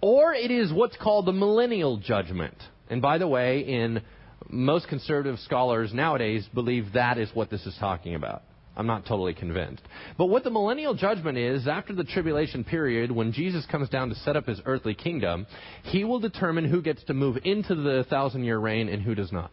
Or 0.00 0.34
it 0.34 0.50
is 0.50 0.72
what's 0.72 0.96
called 0.96 1.26
the 1.26 1.32
millennial 1.32 1.96
judgment. 1.96 2.54
And 2.88 3.02
by 3.02 3.18
the 3.18 3.26
way, 3.26 3.60
in 3.60 4.02
most 4.48 4.88
conservative 4.88 5.38
scholars 5.40 5.92
nowadays 5.92 6.48
believe 6.54 6.92
that 6.94 7.18
is 7.18 7.30
what 7.34 7.50
this 7.50 7.66
is 7.66 7.76
talking 7.80 8.14
about. 8.14 8.42
I'm 8.78 8.86
not 8.86 9.06
totally 9.06 9.34
convinced. 9.34 9.82
But 10.16 10.26
what 10.26 10.44
the 10.44 10.50
millennial 10.50 10.94
judgment 10.94 11.36
is, 11.36 11.66
after 11.66 11.92
the 11.92 12.04
tribulation 12.04 12.62
period, 12.62 13.10
when 13.10 13.32
Jesus 13.32 13.66
comes 13.66 13.88
down 13.88 14.08
to 14.10 14.14
set 14.14 14.36
up 14.36 14.46
his 14.46 14.60
earthly 14.64 14.94
kingdom, 14.94 15.48
he 15.82 16.04
will 16.04 16.20
determine 16.20 16.64
who 16.64 16.80
gets 16.80 17.02
to 17.04 17.14
move 17.14 17.38
into 17.44 17.74
the 17.74 18.06
thousand 18.08 18.44
year 18.44 18.56
reign 18.56 18.88
and 18.88 19.02
who 19.02 19.16
does 19.16 19.32
not. 19.32 19.50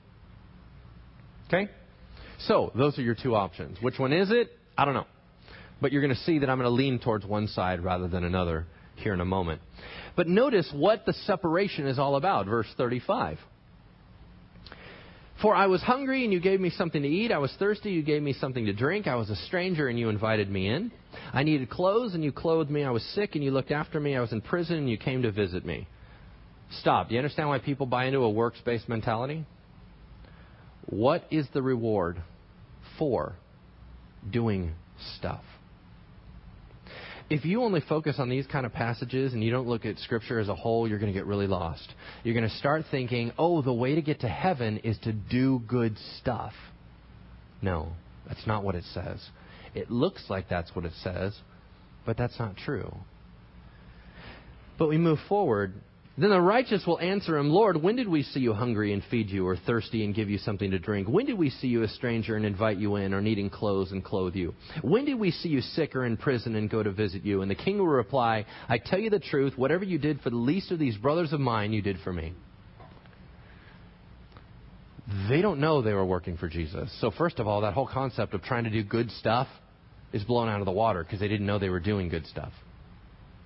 Okay? 1.48 1.72
So, 2.38 2.72
those 2.76 3.00
are 3.00 3.02
your 3.02 3.16
two 3.16 3.36
options. 3.36 3.80
Which 3.82 3.98
one 3.98 4.14
is 4.14 4.30
it? 4.30 4.52
I 4.78 4.86
don't 4.86 4.94
know. 4.94 5.08
But 5.82 5.92
you're 5.92 6.02
going 6.02 6.16
to 6.16 6.22
see 6.22 6.40
that 6.40 6.50
I'm 6.50 6.60
going 6.60 6.70
to 6.70 6.76
lean 6.76 7.00
towards 7.00 7.26
one 7.26 7.48
side 7.48 7.84
rather 7.84 8.08
than 8.08 8.24
another 8.24 8.68
here 8.98 9.14
in 9.14 9.22
a 9.22 9.26
moment. 9.26 9.62
But 10.16 10.28
notice 10.28 10.70
what 10.74 11.06
the 11.08 11.14
separation 11.14 11.88
is 11.88 11.98
all 11.98 12.16
about. 12.16 12.46
Verse 12.46 12.68
35. 12.78 13.40
For 15.42 15.54
I 15.54 15.68
was 15.68 15.82
hungry 15.82 16.24
and 16.24 16.32
you 16.32 16.40
gave 16.40 16.62
me 16.62 16.70
something 16.70 17.02
to 17.02 17.08
eat. 17.08 17.32
I 17.32 17.38
was 17.40 17.54
thirsty, 17.60 17.92
you 17.92 18.04
gave 18.04 18.22
me 18.22 18.34
something 18.34 18.66
to 18.66 18.74
drink. 18.74 19.06
I 19.06 19.16
was 19.16 19.30
a 19.30 19.36
stranger 19.48 19.90
and 19.90 20.00
you 20.00 20.10
invited 20.10 20.50
me 20.50 20.70
in. 20.70 20.92
I 21.34 21.44
needed 21.44 21.70
clothes 21.70 22.14
and 22.14 22.24
you 22.24 22.32
clothed 22.32 22.70
me. 22.70 22.84
I 22.84 22.92
was 22.92 23.04
sick 23.14 23.36
and 23.36 23.44
you 23.44 23.52
looked 23.52 23.72
after 23.72 24.00
me. 24.00 24.16
I 24.16 24.22
was 24.22 24.32
in 24.32 24.42
prison 24.42 24.78
and 24.78 24.90
you 24.90 24.98
came 24.98 25.24
to 25.24 25.32
visit 25.32 25.66
me. 25.66 25.88
Stop. 26.80 27.10
Do 27.10 27.16
you 27.16 27.20
understand 27.20 27.50
why 27.50 27.60
people 27.60 27.86
buy 27.86 28.06
into 28.06 28.20
a 28.20 28.30
works 28.30 28.60
based 28.66 28.88
mentality? 28.88 29.46
What 30.88 31.26
is 31.32 31.48
the 31.54 31.62
reward 31.62 32.22
for 32.98 33.36
doing 34.32 34.74
stuff? 35.18 35.44
If 37.30 37.44
you 37.44 37.64
only 37.64 37.82
focus 37.82 38.18
on 38.20 38.30
these 38.30 38.46
kind 38.46 38.66
of 38.66 38.74
passages 38.74 39.34
and 39.34 39.44
you 39.44 39.52
don't 39.52 39.68
look 39.68 39.86
at 39.86 39.98
Scripture 40.00 40.40
as 40.40 40.48
a 40.48 40.56
whole, 40.56 40.88
you're 40.88 41.00
going 41.00 41.12
to 41.12 41.18
get 41.18 41.26
really 41.26 41.48
lost. 41.48 41.88
You're 42.24 42.36
going 42.36 42.48
to 42.48 42.56
start 42.58 42.86
thinking, 42.92 43.32
oh, 43.38 43.62
the 43.62 43.74
way 43.74 43.96
to 43.96 44.02
get 44.02 44.22
to 44.22 44.28
heaven 44.28 44.78
is 44.80 44.98
to 45.00 45.12
do 45.12 45.62
good 45.68 45.98
stuff. 46.20 46.54
No, 47.62 47.94
that's 48.28 48.46
not 48.46 48.64
what 48.64 48.76
it 48.76 48.84
says. 48.94 49.20
It 49.74 49.90
looks 49.90 50.26
like 50.30 50.50
that's 50.50 50.76
what 50.76 50.86
it 50.86 50.94
says, 51.04 51.36
but 52.06 52.16
that's 52.16 52.38
not 52.38 52.58
true. 52.58 52.94
But 54.78 54.90
we 54.90 54.98
move 54.98 55.20
forward 55.28 55.74
then 56.18 56.30
the 56.30 56.40
righteous 56.40 56.86
will 56.88 57.00
answer 57.00 57.38
him, 57.38 57.50
Lord, 57.50 57.82
when 57.82 57.98
did 57.98 58.08
we 58.08 58.24
see 58.24 58.40
you 58.40 58.54
hungry 58.54 58.94
and 58.94 59.04
feed 59.12 59.30
you, 59.30 59.46
or 59.46 59.58
thirsty 59.58 60.06
and 60.06 60.16
give 60.16 60.30
you 60.30 60.38
something 60.38 60.72
to 60.72 60.80
drink? 60.80 61.10
When 61.10 61.26
did 61.26 61.38
we 61.38 61.50
see 61.50 61.68
you 61.68 61.84
a 61.84 61.90
stranger 61.90 62.38
and 62.38 62.46
invite 62.46 62.78
you 62.78 62.96
in, 62.96 63.14
or 63.14 63.22
needing 63.22 63.50
clothes 63.50 63.92
and 63.92 64.04
clothe 64.04 64.34
you? 64.36 64.54
When 64.82 65.04
did 65.04 65.16
we 65.16 65.32
see 65.32 65.50
you 65.50 65.60
sick 65.60 65.94
or 65.94 66.06
in 66.06 66.16
prison 66.16 66.56
and 66.56 66.70
go 66.70 66.82
to 66.82 66.92
visit 66.92 67.26
you? 67.26 67.42
And 67.42 67.52
the 67.52 67.56
king 67.56 67.80
will 67.80 67.88
reply, 67.88 68.46
I 68.70 68.78
tell 68.78 69.00
you 69.00 69.10
the 69.10 69.20
truth, 69.20 69.58
whatever 69.58 69.84
you 69.84 69.98
did 69.98 70.22
for 70.22 70.30
the 70.30 70.38
least 70.38 70.72
of 70.72 70.80
these 70.80 70.96
brothers 70.96 71.34
of 71.34 71.42
mine, 71.42 71.74
you 71.74 71.82
did 71.82 71.98
for 72.02 72.14
me. 72.14 72.34
They 75.30 75.42
don't 75.42 75.60
know 75.60 75.82
they 75.82 75.94
were 75.94 76.06
working 76.06 76.38
for 76.38 76.48
Jesus. 76.48 76.90
So, 77.02 77.12
first 77.12 77.40
of 77.40 77.48
all, 77.48 77.62
that 77.62 77.74
whole 77.74 77.88
concept 77.88 78.34
of 78.34 78.42
trying 78.42 78.64
to 78.64 78.70
do 78.70 78.84
good 78.84 79.12
stuff 79.12 79.48
is 80.14 80.24
blown 80.24 80.48
out 80.48 80.62
of 80.62 80.66
the 80.66 80.72
water 80.72 81.04
because 81.04 81.20
they 81.20 81.28
didn't 81.28 81.46
know 81.46 81.60
they 81.60 81.70
were 81.70 81.82
doing 81.82 82.08
good 82.08 82.26
stuff. 82.26 82.54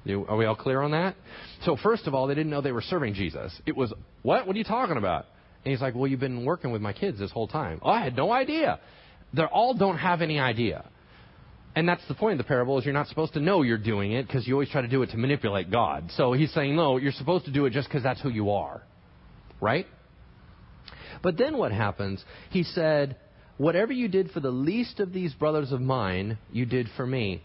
Are 0.07 0.37
we 0.37 0.45
all 0.45 0.55
clear 0.55 0.81
on 0.81 0.91
that? 0.91 1.15
So, 1.65 1.75
first 1.75 2.07
of 2.07 2.13
all, 2.13 2.27
they 2.27 2.35
didn't 2.35 2.49
know 2.49 2.61
they 2.61 2.71
were 2.71 2.81
serving 2.81 3.13
Jesus. 3.15 3.53
It 3.65 3.75
was, 3.75 3.93
what? 4.21 4.47
What 4.47 4.55
are 4.55 4.59
you 4.59 4.65
talking 4.65 4.97
about? 4.97 5.25
And 5.65 5.71
he's 5.71 5.81
like, 5.81 5.93
well, 5.93 6.07
you've 6.07 6.19
been 6.19 6.45
working 6.45 6.71
with 6.71 6.81
my 6.81 6.93
kids 6.93 7.19
this 7.19 7.31
whole 7.31 7.47
time. 7.47 7.79
Oh, 7.81 7.89
I 7.89 8.01
had 8.01 8.15
no 8.15 8.31
idea. 8.31 8.79
They 9.33 9.43
all 9.43 9.73
don't 9.73 9.97
have 9.97 10.21
any 10.21 10.39
idea. 10.39 10.85
And 11.75 11.87
that's 11.87 12.05
the 12.07 12.15
point 12.15 12.33
of 12.33 12.37
the 12.39 12.47
parable 12.47 12.79
is 12.79 12.85
you're 12.85 12.93
not 12.93 13.07
supposed 13.07 13.33
to 13.33 13.39
know 13.39 13.61
you're 13.61 13.77
doing 13.77 14.13
it 14.13 14.25
because 14.25 14.47
you 14.47 14.53
always 14.53 14.69
try 14.69 14.81
to 14.81 14.87
do 14.87 15.03
it 15.03 15.11
to 15.11 15.17
manipulate 15.17 15.69
God. 15.69 16.09
So 16.15 16.33
he's 16.33 16.51
saying, 16.53 16.75
no, 16.75 16.97
you're 16.97 17.11
supposed 17.11 17.45
to 17.45 17.51
do 17.51 17.65
it 17.65 17.73
just 17.73 17.87
because 17.87 18.01
that's 18.01 18.21
who 18.21 18.29
you 18.29 18.51
are. 18.51 18.81
Right? 19.61 19.85
But 21.21 21.37
then 21.37 21.57
what 21.57 21.71
happens? 21.71 22.23
He 22.49 22.63
said, 22.63 23.17
whatever 23.57 23.93
you 23.93 24.07
did 24.07 24.31
for 24.31 24.39
the 24.39 24.49
least 24.49 24.99
of 24.99 25.13
these 25.13 25.33
brothers 25.33 25.71
of 25.71 25.81
mine, 25.81 26.37
you 26.51 26.65
did 26.65 26.87
for 26.95 27.05
me 27.05 27.43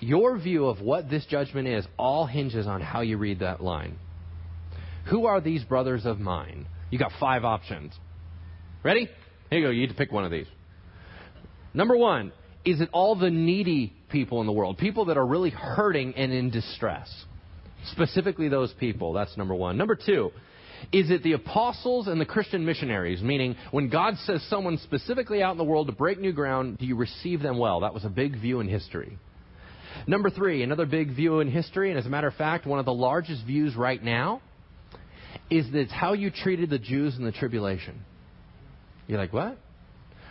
your 0.00 0.38
view 0.38 0.66
of 0.66 0.80
what 0.80 1.08
this 1.08 1.24
judgment 1.26 1.68
is 1.68 1.86
all 1.98 2.26
hinges 2.26 2.66
on 2.66 2.80
how 2.80 3.00
you 3.00 3.18
read 3.18 3.40
that 3.40 3.62
line. 3.62 3.98
Who 5.10 5.26
are 5.26 5.40
these 5.40 5.64
brothers 5.64 6.04
of 6.04 6.18
mine? 6.18 6.66
You 6.90 6.98
got 6.98 7.12
five 7.18 7.44
options. 7.44 7.92
Ready? 8.82 9.08
Here 9.50 9.58
you 9.58 9.66
go. 9.66 9.70
You 9.70 9.82
need 9.82 9.90
to 9.90 9.94
pick 9.94 10.12
one 10.12 10.24
of 10.24 10.30
these. 10.30 10.46
Number 11.74 11.96
one, 11.96 12.32
is 12.64 12.80
it 12.80 12.88
all 12.92 13.14
the 13.14 13.30
needy 13.30 13.92
people 14.10 14.40
in 14.40 14.46
the 14.46 14.52
world? 14.52 14.78
People 14.78 15.06
that 15.06 15.16
are 15.16 15.26
really 15.26 15.50
hurting 15.50 16.14
and 16.16 16.32
in 16.32 16.50
distress. 16.50 17.08
Specifically 17.92 18.48
those 18.48 18.72
people. 18.80 19.12
That's 19.12 19.36
number 19.36 19.54
one. 19.54 19.76
Number 19.76 19.94
two, 19.94 20.32
is 20.92 21.10
it 21.10 21.22
the 21.22 21.32
apostles 21.32 22.08
and 22.08 22.20
the 22.20 22.24
Christian 22.24 22.64
missionaries? 22.64 23.22
Meaning, 23.22 23.56
when 23.70 23.88
God 23.88 24.14
says 24.24 24.44
someone 24.50 24.78
specifically 24.78 25.42
out 25.42 25.52
in 25.52 25.58
the 25.58 25.64
world 25.64 25.86
to 25.86 25.92
break 25.92 26.18
new 26.18 26.32
ground, 26.32 26.78
do 26.78 26.86
you 26.86 26.96
receive 26.96 27.40
them 27.40 27.58
well? 27.58 27.80
That 27.80 27.94
was 27.94 28.04
a 28.04 28.08
big 28.08 28.40
view 28.40 28.60
in 28.60 28.68
history. 28.68 29.18
Number 30.06 30.30
three, 30.30 30.62
another 30.62 30.86
big 30.86 31.14
view 31.14 31.40
in 31.40 31.50
history, 31.50 31.90
and 31.90 31.98
as 31.98 32.06
a 32.06 32.08
matter 32.08 32.28
of 32.28 32.34
fact, 32.34 32.66
one 32.66 32.78
of 32.78 32.84
the 32.84 32.92
largest 32.92 33.44
views 33.44 33.74
right 33.74 34.02
now, 34.02 34.40
is 35.50 35.70
that 35.72 35.78
it's 35.78 35.92
how 35.92 36.12
you 36.12 36.30
treated 36.30 36.70
the 36.70 36.78
Jews 36.78 37.16
in 37.16 37.24
the 37.24 37.32
tribulation. 37.32 38.00
You're 39.06 39.18
like, 39.18 39.32
what? 39.32 39.58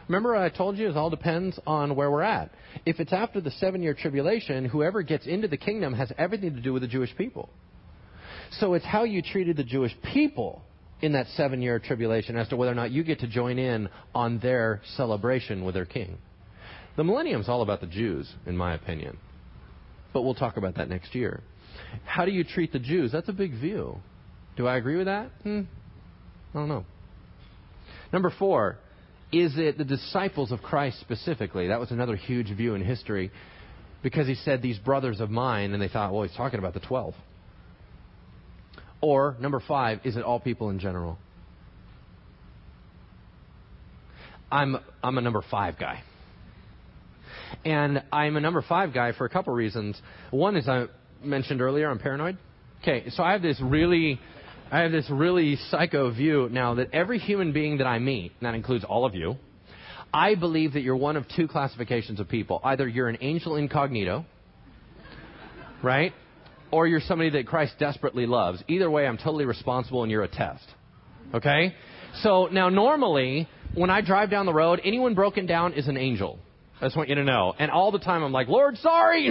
Remember, 0.07 0.35
I 0.35 0.49
told 0.49 0.77
you 0.77 0.89
it 0.89 0.97
all 0.97 1.09
depends 1.09 1.59
on 1.65 1.95
where 1.95 2.11
we're 2.11 2.21
at. 2.21 2.51
If 2.85 2.99
it's 2.99 3.13
after 3.13 3.41
the 3.41 3.51
seven 3.51 3.81
year 3.81 3.93
tribulation, 3.93 4.65
whoever 4.65 5.01
gets 5.01 5.25
into 5.25 5.47
the 5.47 5.57
kingdom 5.57 5.93
has 5.93 6.11
everything 6.17 6.55
to 6.55 6.61
do 6.61 6.73
with 6.73 6.83
the 6.83 6.87
Jewish 6.87 7.15
people. 7.17 7.49
So 8.59 8.73
it's 8.75 8.85
how 8.85 9.03
you 9.03 9.21
treated 9.21 9.57
the 9.57 9.63
Jewish 9.63 9.95
people 10.13 10.61
in 11.01 11.13
that 11.13 11.27
seven 11.35 11.61
year 11.61 11.79
tribulation 11.79 12.37
as 12.37 12.47
to 12.49 12.55
whether 12.55 12.71
or 12.71 12.75
not 12.75 12.91
you 12.91 13.03
get 13.03 13.19
to 13.21 13.27
join 13.27 13.57
in 13.57 13.89
on 14.13 14.39
their 14.39 14.81
celebration 14.95 15.65
with 15.65 15.73
their 15.73 15.85
king. 15.85 16.17
The 16.97 17.03
millennium 17.03 17.41
is 17.41 17.49
all 17.49 17.61
about 17.61 17.81
the 17.81 17.87
Jews, 17.87 18.31
in 18.45 18.55
my 18.55 18.73
opinion. 18.73 19.17
But 20.15 20.21
we'll 20.21 20.33
talk 20.33 20.55
about 20.55 20.75
that 20.75 20.87
next 20.87 21.13
year. 21.13 21.41
How 22.05 22.23
do 22.23 22.31
you 22.31 22.45
treat 22.45 22.71
the 22.71 22.79
Jews? 22.79 23.11
That's 23.11 23.27
a 23.27 23.33
big 23.33 23.51
view. 23.51 23.97
Do 24.55 24.65
I 24.65 24.77
agree 24.77 24.95
with 24.95 25.07
that? 25.07 25.29
Hmm. 25.43 25.63
I 26.53 26.57
don't 26.57 26.69
know. 26.69 26.85
Number 28.13 28.31
four, 28.39 28.77
is 29.33 29.57
it 29.57 29.77
the 29.77 29.83
disciples 29.83 30.53
of 30.53 30.61
Christ 30.61 31.01
specifically? 31.01 31.67
That 31.67 31.81
was 31.81 31.91
another 31.91 32.15
huge 32.15 32.49
view 32.55 32.75
in 32.75 32.81
history 32.81 33.29
because 34.03 34.25
he 34.25 34.35
said, 34.35 34.61
These 34.61 34.79
brothers 34.79 35.19
of 35.19 35.29
mine, 35.29 35.73
and 35.73 35.81
they 35.81 35.89
thought, 35.89 36.13
well, 36.13 36.23
he's 36.23 36.37
talking 36.37 36.59
about 36.59 36.73
the 36.73 36.79
12. 36.79 37.13
Or, 39.01 39.35
number 39.41 39.61
five, 39.67 39.99
is 40.05 40.15
it 40.15 40.23
all 40.23 40.39
people 40.39 40.69
in 40.69 40.79
general? 40.79 41.17
I'm, 44.49 44.77
I'm 45.03 45.17
a 45.17 45.21
number 45.21 45.43
five 45.51 45.77
guy. 45.77 46.03
And 47.63 48.03
I'm 48.11 48.35
a 48.35 48.41
number 48.41 48.61
five 48.61 48.93
guy 48.93 49.11
for 49.13 49.25
a 49.25 49.29
couple 49.29 49.53
reasons. 49.53 49.99
One 50.31 50.55
is 50.55 50.67
I 50.67 50.85
mentioned 51.23 51.61
earlier, 51.61 51.89
I'm 51.89 51.99
paranoid. 51.99 52.37
Okay, 52.81 53.09
so 53.09 53.23
I 53.23 53.31
have 53.31 53.41
this 53.41 53.59
really, 53.61 54.19
I 54.71 54.81
have 54.81 54.91
this 54.91 55.09
really 55.09 55.57
psycho 55.69 56.11
view 56.11 56.49
now 56.51 56.75
that 56.75 56.93
every 56.93 57.17
human 57.17 57.51
being 57.51 57.77
that 57.79 57.87
I 57.87 57.99
meet, 57.99 58.31
and 58.39 58.45
that 58.45 58.55
includes 58.55 58.83
all 58.83 59.05
of 59.05 59.15
you, 59.15 59.37
I 60.13 60.35
believe 60.35 60.73
that 60.73 60.81
you're 60.81 60.95
one 60.95 61.17
of 61.17 61.25
two 61.35 61.47
classifications 61.47 62.19
of 62.19 62.29
people. 62.29 62.61
Either 62.63 62.87
you're 62.87 63.09
an 63.09 63.17
angel 63.21 63.55
incognito, 63.55 64.25
right? 65.83 66.13
Or 66.71 66.87
you're 66.87 67.01
somebody 67.01 67.31
that 67.31 67.47
Christ 67.47 67.73
desperately 67.79 68.25
loves. 68.25 68.63
Either 68.67 68.89
way, 68.89 69.07
I'm 69.07 69.17
totally 69.17 69.45
responsible 69.45 70.03
and 70.03 70.11
you're 70.11 70.23
a 70.23 70.27
test. 70.27 70.65
Okay? 71.33 71.75
So 72.21 72.47
now 72.51 72.69
normally, 72.69 73.49
when 73.73 73.89
I 73.89 74.01
drive 74.01 74.29
down 74.29 74.45
the 74.45 74.53
road, 74.53 74.79
anyone 74.83 75.15
broken 75.15 75.45
down 75.47 75.73
is 75.73 75.87
an 75.87 75.97
angel. 75.97 76.39
I 76.81 76.85
just 76.85 76.97
want 76.97 77.09
you 77.09 77.15
to 77.15 77.23
know. 77.23 77.53
And 77.57 77.71
all 77.71 77.91
the 77.91 77.99
time 77.99 78.23
I'm 78.23 78.33
like, 78.33 78.47
Lord, 78.47 78.77
sorry. 78.77 79.27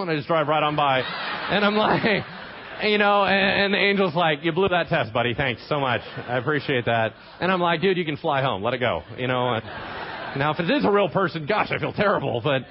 And 0.00 0.10
I 0.10 0.16
just 0.16 0.26
drive 0.26 0.48
right 0.48 0.62
on 0.62 0.74
by. 0.74 1.00
And 1.00 1.64
I'm 1.64 1.76
like, 1.76 2.02
you 2.82 2.98
know, 2.98 3.24
and, 3.24 3.64
and 3.64 3.74
the 3.74 3.78
angel's 3.78 4.14
like, 4.14 4.40
you 4.42 4.52
blew 4.52 4.68
that 4.68 4.88
test, 4.88 5.12
buddy. 5.12 5.34
Thanks 5.34 5.62
so 5.68 5.78
much. 5.78 6.00
I 6.16 6.38
appreciate 6.38 6.86
that. 6.86 7.12
And 7.40 7.52
I'm 7.52 7.60
like, 7.60 7.80
dude, 7.80 7.96
you 7.96 8.04
can 8.04 8.16
fly 8.16 8.42
home. 8.42 8.62
Let 8.62 8.74
it 8.74 8.78
go. 8.78 9.02
You 9.16 9.28
know. 9.28 9.60
Now, 10.36 10.52
if 10.52 10.60
it 10.60 10.70
is 10.70 10.84
a 10.84 10.90
real 10.90 11.08
person, 11.08 11.46
gosh, 11.46 11.70
I 11.70 11.78
feel 11.78 11.92
terrible. 11.92 12.40
But 12.42 12.62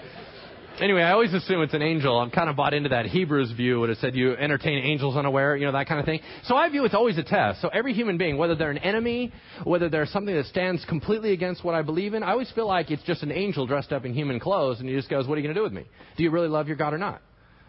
anyway, 0.80 1.02
I 1.02 1.12
always 1.12 1.34
assume 1.34 1.62
it's 1.62 1.74
an 1.74 1.82
angel. 1.82 2.20
I'm 2.20 2.32
kind 2.32 2.50
of 2.50 2.56
bought 2.56 2.74
into 2.74 2.90
that 2.90 3.06
Hebrews 3.06 3.52
view 3.52 3.82
when 3.82 3.90
it 3.90 3.98
said 4.00 4.16
you 4.16 4.34
entertain 4.34 4.78
angels 4.80 5.16
unaware, 5.16 5.56
you 5.56 5.66
know, 5.66 5.72
that 5.72 5.88
kind 5.88 6.00
of 6.00 6.06
thing. 6.06 6.20
So 6.44 6.56
I 6.56 6.70
view 6.70 6.86
it's 6.86 6.94
always 6.94 7.18
a 7.18 7.24
test. 7.24 7.62
So 7.62 7.70
every 7.70 7.94
human 7.94 8.18
being, 8.18 8.38
whether 8.38 8.56
they're 8.56 8.72
an 8.72 8.78
enemy, 8.78 9.34
whether 9.64 9.90
they're 9.90 10.06
something 10.06 10.36
that 10.36 10.46
stands 10.46 10.86
completely 10.86 11.32
against 11.32 11.64
what 11.64 11.76
I 11.76 11.82
believe 11.82 12.14
in, 12.14 12.24
I 12.24 12.32
always 12.32 12.52
feel 12.52 12.68
like 12.68 12.92
it's 12.92 13.04
just 13.04 13.24
an 13.24 13.32
angel 13.32 13.66
dressed 13.68 13.92
up 13.92 14.06
in 14.06 14.14
human 14.14 14.40
clothes 14.40 14.80
and 14.80 14.88
he 14.88 14.96
just 14.96 15.10
goes, 15.10 15.28
what 15.28 15.36
are 15.36 15.42
you 15.42 15.44
going 15.44 15.56
to 15.56 15.60
do 15.60 15.64
with 15.64 15.74
me? 15.74 15.86
Do 16.18 16.24
you 16.24 16.32
really 16.32 16.50
love 16.50 16.68
your 16.68 16.78
God 16.78 16.94
or 16.94 16.98
not? 16.98 17.22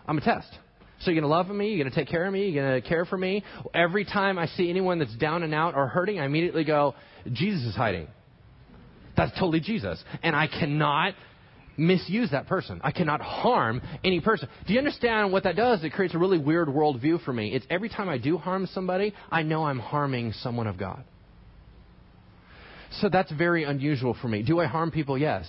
I'm 0.06 0.18
a 0.18 0.22
test. 0.22 0.48
So 1.00 1.10
you're 1.10 1.20
going 1.20 1.30
to 1.30 1.36
love 1.36 1.48
me? 1.48 1.68
You're 1.68 1.84
going 1.84 1.92
to 1.92 1.96
take 1.96 2.08
care 2.08 2.26
of 2.26 2.32
me? 2.32 2.48
You're 2.48 2.64
going 2.64 2.82
to 2.82 2.88
care 2.88 3.04
for 3.04 3.16
me? 3.16 3.44
Every 3.72 4.04
time 4.04 4.38
I 4.38 4.46
see 4.46 4.68
anyone 4.68 4.98
that's 4.98 5.14
down 5.16 5.44
and 5.44 5.54
out 5.54 5.74
or 5.76 5.86
hurting, 5.86 6.18
I 6.18 6.24
immediately 6.24 6.64
go, 6.64 6.94
Jesus 7.32 7.64
is 7.66 7.76
hiding. 7.76 8.08
That's 9.16 9.32
totally 9.32 9.60
Jesus. 9.60 10.02
And 10.22 10.34
I 10.34 10.46
cannot 10.46 11.14
misuse 11.78 12.32
that 12.32 12.46
person. 12.46 12.80
I 12.82 12.90
cannot 12.90 13.22
harm 13.22 13.80
any 14.04 14.20
person. 14.20 14.48
Do 14.66 14.72
you 14.74 14.78
understand 14.78 15.32
what 15.32 15.44
that 15.44 15.56
does? 15.56 15.82
It 15.84 15.90
creates 15.92 16.14
a 16.14 16.18
really 16.18 16.38
weird 16.38 16.68
worldview 16.68 17.24
for 17.24 17.32
me. 17.32 17.54
It's 17.54 17.64
every 17.70 17.88
time 17.88 18.08
I 18.08 18.18
do 18.18 18.36
harm 18.36 18.68
somebody, 18.74 19.14
I 19.30 19.42
know 19.42 19.64
I'm 19.64 19.78
harming 19.78 20.32
someone 20.32 20.66
of 20.66 20.76
God. 20.76 21.04
So 23.00 23.08
that's 23.08 23.30
very 23.32 23.64
unusual 23.64 24.16
for 24.20 24.28
me. 24.28 24.42
Do 24.42 24.60
I 24.60 24.66
harm 24.66 24.90
people? 24.90 25.16
Yes. 25.16 25.46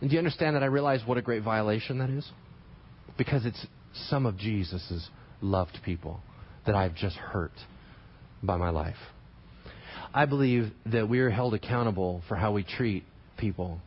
And 0.00 0.10
do 0.10 0.14
you 0.14 0.18
understand 0.18 0.56
that 0.56 0.62
I 0.62 0.66
realize 0.66 1.00
what 1.06 1.18
a 1.18 1.22
great 1.22 1.42
violation 1.42 1.98
that 1.98 2.10
is? 2.10 2.28
Because 3.16 3.44
it's 3.46 3.66
some 4.08 4.26
of 4.26 4.36
Jesus' 4.36 5.08
loved 5.40 5.78
people 5.84 6.20
that 6.66 6.74
I've 6.74 6.94
just 6.94 7.16
hurt 7.16 7.52
by 8.42 8.56
my 8.56 8.70
life. 8.70 8.96
I 10.12 10.26
believe 10.26 10.72
that 10.86 11.08
we 11.08 11.20
are 11.20 11.30
held 11.30 11.54
accountable 11.54 12.22
for 12.28 12.36
how 12.36 12.52
we 12.52 12.64
treat 12.64 13.04
people 13.36 13.80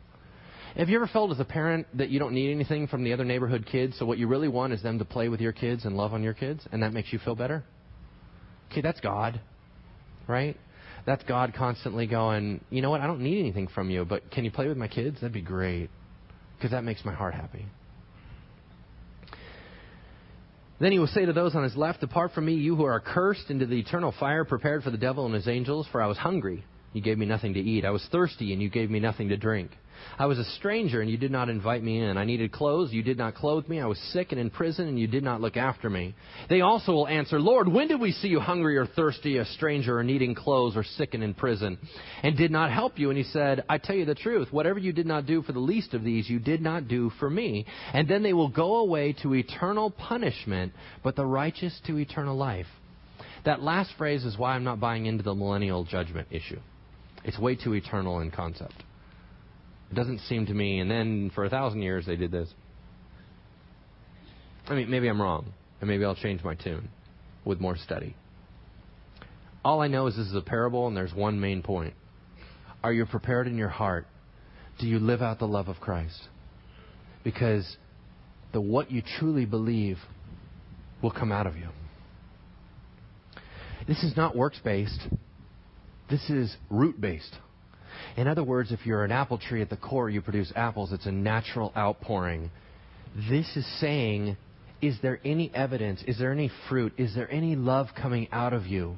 Have 0.76 0.88
you 0.88 0.96
ever 0.96 1.06
felt 1.06 1.30
as 1.30 1.38
a 1.38 1.44
parent 1.44 1.86
that 1.94 2.10
you 2.10 2.18
don't 2.18 2.34
need 2.34 2.50
anything 2.50 2.88
from 2.88 3.04
the 3.04 3.12
other 3.12 3.24
neighborhood 3.24 3.64
kids, 3.70 3.96
so 3.96 4.06
what 4.06 4.18
you 4.18 4.26
really 4.26 4.48
want 4.48 4.72
is 4.72 4.82
them 4.82 4.98
to 4.98 5.04
play 5.04 5.28
with 5.28 5.40
your 5.40 5.52
kids 5.52 5.84
and 5.84 5.96
love 5.96 6.12
on 6.12 6.22
your 6.24 6.34
kids, 6.34 6.66
and 6.72 6.82
that 6.82 6.92
makes 6.92 7.12
you 7.12 7.20
feel 7.20 7.36
better? 7.36 7.62
Okay, 8.72 8.80
that's 8.80 8.98
God, 8.98 9.40
right? 10.26 10.56
That's 11.06 11.22
God 11.24 11.54
constantly 11.56 12.08
going, 12.08 12.64
you 12.70 12.82
know 12.82 12.90
what, 12.90 13.02
I 13.02 13.06
don't 13.06 13.20
need 13.20 13.38
anything 13.38 13.68
from 13.68 13.88
you, 13.88 14.04
but 14.04 14.32
can 14.32 14.44
you 14.44 14.50
play 14.50 14.66
with 14.66 14.76
my 14.76 14.88
kids? 14.88 15.20
That'd 15.20 15.32
be 15.32 15.42
great, 15.42 15.90
because 16.56 16.72
that 16.72 16.82
makes 16.82 17.04
my 17.04 17.14
heart 17.14 17.34
happy. 17.34 17.66
Then 20.80 20.90
he 20.90 20.98
will 20.98 21.06
say 21.06 21.24
to 21.24 21.32
those 21.32 21.54
on 21.54 21.62
his 21.62 21.76
left, 21.76 22.00
Depart 22.00 22.32
from 22.32 22.46
me, 22.46 22.54
you 22.54 22.74
who 22.74 22.84
are 22.84 22.98
cursed, 22.98 23.48
into 23.48 23.66
the 23.66 23.78
eternal 23.78 24.12
fire 24.18 24.44
prepared 24.44 24.82
for 24.82 24.90
the 24.90 24.98
devil 24.98 25.24
and 25.24 25.36
his 25.36 25.46
angels, 25.46 25.86
for 25.92 26.02
I 26.02 26.08
was 26.08 26.18
hungry. 26.18 26.64
You 26.94 27.02
gave 27.02 27.18
me 27.18 27.26
nothing 27.26 27.54
to 27.54 27.60
eat. 27.60 27.84
I 27.84 27.90
was 27.90 28.06
thirsty, 28.10 28.52
and 28.52 28.62
you 28.62 28.70
gave 28.70 28.88
me 28.88 29.00
nothing 29.00 29.28
to 29.28 29.36
drink. 29.36 29.72
I 30.16 30.26
was 30.26 30.38
a 30.38 30.44
stranger, 30.44 31.00
and 31.00 31.10
you 31.10 31.16
did 31.16 31.32
not 31.32 31.48
invite 31.48 31.82
me 31.82 32.00
in. 32.00 32.16
I 32.16 32.24
needed 32.24 32.52
clothes, 32.52 32.92
you 32.92 33.02
did 33.02 33.18
not 33.18 33.34
clothe 33.34 33.68
me. 33.68 33.80
I 33.80 33.86
was 33.86 33.98
sick 34.12 34.30
and 34.30 34.40
in 34.40 34.50
prison, 34.50 34.86
and 34.86 34.98
you 34.98 35.08
did 35.08 35.24
not 35.24 35.40
look 35.40 35.56
after 35.56 35.90
me. 35.90 36.14
They 36.48 36.60
also 36.60 36.92
will 36.92 37.08
answer, 37.08 37.40
Lord, 37.40 37.66
when 37.66 37.88
did 37.88 38.00
we 38.00 38.12
see 38.12 38.28
you 38.28 38.38
hungry 38.38 38.76
or 38.76 38.86
thirsty, 38.86 39.38
a 39.38 39.44
stranger, 39.44 39.98
or 39.98 40.04
needing 40.04 40.36
clothes, 40.36 40.76
or 40.76 40.84
sick 40.84 41.14
and 41.14 41.24
in 41.24 41.34
prison, 41.34 41.78
and 42.22 42.36
did 42.36 42.52
not 42.52 42.70
help 42.70 42.98
you? 42.98 43.10
And 43.10 43.18
he 43.18 43.24
said, 43.24 43.64
I 43.68 43.78
tell 43.78 43.96
you 43.96 44.04
the 44.04 44.14
truth, 44.14 44.52
whatever 44.52 44.78
you 44.78 44.92
did 44.92 45.06
not 45.06 45.26
do 45.26 45.42
for 45.42 45.52
the 45.52 45.58
least 45.58 45.94
of 45.94 46.04
these, 46.04 46.30
you 46.30 46.38
did 46.38 46.60
not 46.60 46.86
do 46.86 47.10
for 47.18 47.28
me. 47.28 47.66
And 47.92 48.06
then 48.06 48.22
they 48.22 48.34
will 48.34 48.50
go 48.50 48.76
away 48.76 49.14
to 49.22 49.34
eternal 49.34 49.90
punishment, 49.90 50.72
but 51.02 51.16
the 51.16 51.26
righteous 51.26 51.80
to 51.86 51.98
eternal 51.98 52.36
life. 52.36 52.66
That 53.44 53.62
last 53.62 53.92
phrase 53.98 54.24
is 54.24 54.38
why 54.38 54.54
I'm 54.54 54.64
not 54.64 54.80
buying 54.80 55.06
into 55.06 55.22
the 55.22 55.34
millennial 55.34 55.84
judgment 55.84 56.28
issue. 56.30 56.60
It's 57.24 57.38
way 57.38 57.56
too 57.56 57.74
eternal 57.74 58.20
in 58.20 58.30
concept. 58.30 58.74
It 59.90 59.94
doesn't 59.94 60.20
seem 60.20 60.46
to 60.46 60.54
me. 60.54 60.80
And 60.80 60.90
then 60.90 61.30
for 61.34 61.44
a 61.44 61.50
thousand 61.50 61.82
years 61.82 62.06
they 62.06 62.16
did 62.16 62.30
this. 62.30 62.48
I 64.66 64.74
mean, 64.74 64.90
maybe 64.90 65.08
I'm 65.08 65.20
wrong, 65.20 65.52
and 65.80 65.88
maybe 65.88 66.04
I'll 66.04 66.14
change 66.14 66.42
my 66.42 66.54
tune 66.54 66.88
with 67.44 67.60
more 67.60 67.76
study. 67.76 68.16
All 69.64 69.80
I 69.80 69.88
know 69.88 70.06
is 70.06 70.16
this 70.16 70.26
is 70.26 70.34
a 70.34 70.40
parable, 70.40 70.86
and 70.86 70.96
there's 70.96 71.12
one 71.14 71.40
main 71.40 71.62
point. 71.62 71.94
Are 72.82 72.92
you 72.92 73.06
prepared 73.06 73.46
in 73.46 73.56
your 73.56 73.68
heart? 73.68 74.06
Do 74.78 74.86
you 74.86 74.98
live 74.98 75.22
out 75.22 75.38
the 75.38 75.46
love 75.46 75.68
of 75.68 75.80
Christ? 75.80 76.28
Because 77.22 77.76
the 78.52 78.60
what 78.60 78.90
you 78.90 79.02
truly 79.18 79.46
believe 79.46 79.98
will 81.02 81.10
come 81.10 81.32
out 81.32 81.46
of 81.46 81.56
you. 81.56 81.68
This 83.86 84.02
is 84.02 84.16
not 84.16 84.36
works 84.36 84.58
based. 84.64 85.00
This 86.14 86.30
is 86.30 86.56
root 86.70 87.00
based. 87.00 87.34
In 88.16 88.28
other 88.28 88.44
words, 88.44 88.70
if 88.70 88.86
you're 88.86 89.02
an 89.02 89.10
apple 89.10 89.36
tree 89.36 89.62
at 89.62 89.68
the 89.68 89.76
core, 89.76 90.08
you 90.08 90.22
produce 90.22 90.52
apples. 90.54 90.92
It's 90.92 91.06
a 91.06 91.10
natural 91.10 91.72
outpouring. 91.76 92.52
This 93.28 93.48
is 93.56 93.66
saying, 93.80 94.36
is 94.80 94.96
there 95.02 95.18
any 95.24 95.50
evidence? 95.52 96.04
Is 96.06 96.16
there 96.16 96.30
any 96.30 96.52
fruit? 96.68 96.92
Is 96.98 97.16
there 97.16 97.28
any 97.32 97.56
love 97.56 97.88
coming 98.00 98.28
out 98.30 98.52
of 98.52 98.68
you? 98.68 98.96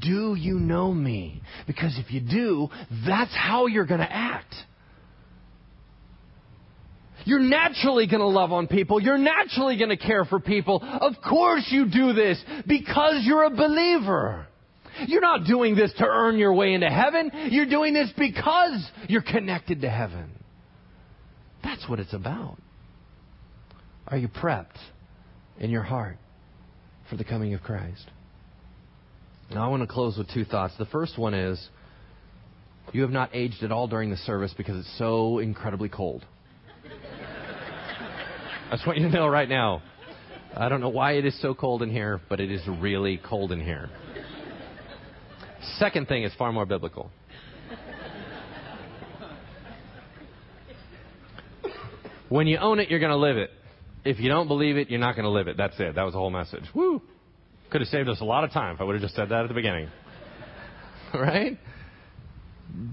Do 0.00 0.34
you 0.34 0.58
know 0.58 0.92
me? 0.92 1.42
Because 1.68 1.96
if 1.96 2.12
you 2.12 2.22
do, 2.22 2.66
that's 3.06 3.32
how 3.32 3.66
you're 3.66 3.86
going 3.86 4.00
to 4.00 4.12
act. 4.12 4.52
You're 7.24 7.38
naturally 7.38 8.08
going 8.08 8.18
to 8.18 8.26
love 8.26 8.50
on 8.50 8.66
people. 8.66 9.00
You're 9.00 9.16
naturally 9.16 9.78
going 9.78 9.90
to 9.90 9.96
care 9.96 10.24
for 10.24 10.40
people. 10.40 10.82
Of 10.82 11.22
course 11.22 11.68
you 11.70 11.88
do 11.88 12.14
this 12.14 12.42
because 12.66 13.20
you're 13.22 13.44
a 13.44 13.50
believer. 13.50 14.48
You're 15.06 15.20
not 15.20 15.44
doing 15.46 15.74
this 15.74 15.92
to 15.98 16.04
earn 16.04 16.38
your 16.38 16.54
way 16.54 16.74
into 16.74 16.88
heaven. 16.88 17.30
You're 17.50 17.66
doing 17.66 17.94
this 17.94 18.10
because 18.16 18.84
you're 19.08 19.22
connected 19.22 19.82
to 19.82 19.90
heaven. 19.90 20.30
That's 21.62 21.88
what 21.88 22.00
it's 22.00 22.12
about. 22.12 22.58
Are 24.06 24.16
you 24.16 24.28
prepped 24.28 24.78
in 25.58 25.70
your 25.70 25.82
heart 25.82 26.16
for 27.10 27.16
the 27.16 27.24
coming 27.24 27.54
of 27.54 27.62
Christ? 27.62 28.10
Now, 29.50 29.64
I 29.64 29.68
want 29.68 29.82
to 29.82 29.86
close 29.86 30.16
with 30.18 30.32
two 30.32 30.44
thoughts. 30.44 30.74
The 30.78 30.86
first 30.86 31.18
one 31.18 31.34
is 31.34 31.68
you 32.92 33.02
have 33.02 33.10
not 33.10 33.30
aged 33.34 33.62
at 33.62 33.72
all 33.72 33.86
during 33.86 34.10
the 34.10 34.16
service 34.16 34.54
because 34.56 34.78
it's 34.78 34.98
so 34.98 35.38
incredibly 35.38 35.88
cold. 35.88 36.24
I 38.70 38.72
just 38.72 38.86
want 38.86 38.98
you 38.98 39.08
to 39.08 39.14
know 39.14 39.26
right 39.26 39.48
now. 39.48 39.82
I 40.54 40.68
don't 40.68 40.80
know 40.80 40.88
why 40.88 41.12
it 41.12 41.24
is 41.24 41.40
so 41.40 41.54
cold 41.54 41.82
in 41.82 41.90
here, 41.90 42.20
but 42.28 42.40
it 42.40 42.50
is 42.50 42.60
really 42.80 43.20
cold 43.22 43.52
in 43.52 43.60
here. 43.60 43.88
Second 45.78 46.08
thing 46.08 46.22
is 46.22 46.32
far 46.38 46.52
more 46.52 46.66
biblical. 46.66 47.10
When 52.28 52.46
you 52.46 52.58
own 52.58 52.78
it, 52.78 52.90
you're 52.90 53.00
going 53.00 53.10
to 53.10 53.16
live 53.16 53.36
it. 53.36 53.50
If 54.04 54.20
you 54.20 54.28
don't 54.28 54.48
believe 54.48 54.76
it, 54.76 54.90
you're 54.90 55.00
not 55.00 55.16
going 55.16 55.24
to 55.24 55.30
live 55.30 55.48
it. 55.48 55.56
That's 55.56 55.78
it. 55.78 55.94
That 55.94 56.04
was 56.04 56.12
the 56.12 56.18
whole 56.18 56.30
message. 56.30 56.64
Woo! 56.74 57.02
Could 57.70 57.80
have 57.80 57.88
saved 57.88 58.08
us 58.08 58.20
a 58.20 58.24
lot 58.24 58.44
of 58.44 58.52
time 58.52 58.74
if 58.74 58.80
I 58.80 58.84
would 58.84 58.94
have 58.94 59.02
just 59.02 59.14
said 59.14 59.30
that 59.30 59.42
at 59.42 59.48
the 59.48 59.54
beginning. 59.54 59.88
right? 61.14 61.58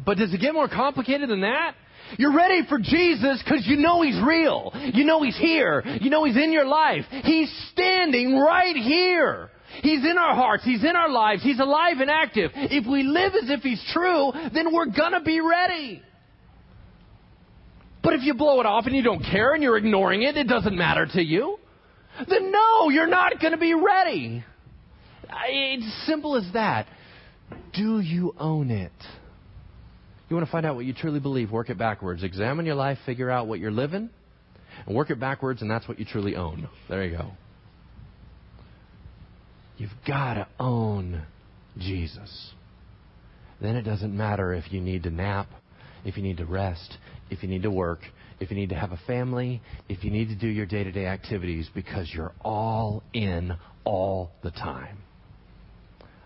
But 0.05 0.17
does 0.17 0.33
it 0.33 0.39
get 0.39 0.53
more 0.53 0.67
complicated 0.67 1.29
than 1.29 1.41
that? 1.41 1.75
You're 2.17 2.33
ready 2.35 2.61
for 2.69 2.79
Jesus 2.79 3.41
because 3.43 3.65
you 3.65 3.77
know 3.77 4.01
He's 4.01 4.19
real. 4.25 4.71
You 4.93 5.03
know 5.05 5.21
He's 5.21 5.37
here. 5.37 5.83
You 6.01 6.09
know 6.09 6.23
He's 6.23 6.37
in 6.37 6.51
your 6.51 6.65
life. 6.65 7.05
He's 7.09 7.51
standing 7.71 8.37
right 8.37 8.75
here. 8.75 9.49
He's 9.81 9.99
in 9.99 10.17
our 10.17 10.35
hearts. 10.35 10.63
He's 10.63 10.83
in 10.83 10.95
our 10.95 11.09
lives. 11.09 11.43
He's 11.43 11.59
alive 11.59 11.97
and 11.99 12.09
active. 12.09 12.51
If 12.55 12.87
we 12.87 13.03
live 13.03 13.33
as 13.35 13.49
if 13.49 13.61
He's 13.61 13.83
true, 13.93 14.31
then 14.53 14.73
we're 14.73 14.85
going 14.85 15.11
to 15.13 15.21
be 15.21 15.41
ready. 15.41 16.01
But 18.03 18.13
if 18.13 18.21
you 18.23 18.35
blow 18.35 18.59
it 18.59 18.65
off 18.67 18.85
and 18.85 18.95
you 18.95 19.01
don't 19.01 19.23
care 19.23 19.53
and 19.53 19.63
you're 19.63 19.77
ignoring 19.77 20.21
it, 20.21 20.37
it 20.37 20.47
doesn't 20.47 20.77
matter 20.77 21.07
to 21.13 21.21
you, 21.21 21.57
then 22.29 22.51
no, 22.51 22.89
you're 22.89 23.07
not 23.07 23.39
going 23.41 23.53
to 23.53 23.59
be 23.59 23.73
ready. 23.73 24.43
It's 25.47 26.05
simple 26.05 26.35
as 26.35 26.47
that. 26.53 26.87
Do 27.73 27.99
you 27.99 28.35
own 28.39 28.69
it? 28.69 28.91
You 30.29 30.35
want 30.35 30.47
to 30.47 30.51
find 30.51 30.65
out 30.65 30.75
what 30.75 30.85
you 30.85 30.93
truly 30.93 31.19
believe, 31.19 31.51
work 31.51 31.69
it 31.69 31.77
backwards. 31.77 32.23
Examine 32.23 32.65
your 32.65 32.75
life, 32.75 32.97
figure 33.05 33.29
out 33.29 33.47
what 33.47 33.59
you're 33.59 33.71
living, 33.71 34.09
and 34.85 34.95
work 34.95 35.09
it 35.09 35.19
backwards, 35.19 35.61
and 35.61 35.69
that's 35.69 35.87
what 35.87 35.99
you 35.99 36.05
truly 36.05 36.35
own. 36.35 36.67
There 36.89 37.03
you 37.03 37.17
go. 37.17 37.31
You've 39.77 39.91
got 40.07 40.35
to 40.35 40.47
own 40.59 41.23
Jesus. 41.77 42.51
Then 43.61 43.75
it 43.75 43.83
doesn't 43.83 44.15
matter 44.15 44.53
if 44.53 44.71
you 44.71 44.81
need 44.81 45.03
to 45.03 45.09
nap, 45.09 45.47
if 46.03 46.17
you 46.17 46.23
need 46.23 46.37
to 46.37 46.45
rest, 46.45 46.97
if 47.29 47.43
you 47.43 47.49
need 47.49 47.63
to 47.63 47.71
work, 47.71 47.99
if 48.39 48.49
you 48.49 48.57
need 48.57 48.69
to 48.69 48.75
have 48.75 48.91
a 48.91 48.99
family, 49.07 49.61
if 49.89 50.03
you 50.03 50.11
need 50.11 50.29
to 50.29 50.35
do 50.35 50.47
your 50.47 50.65
day 50.65 50.83
to 50.83 50.91
day 50.91 51.05
activities, 51.05 51.69
because 51.73 52.09
you're 52.13 52.33
all 52.41 53.03
in 53.13 53.53
all 53.83 54.31
the 54.43 54.51
time. 54.51 54.97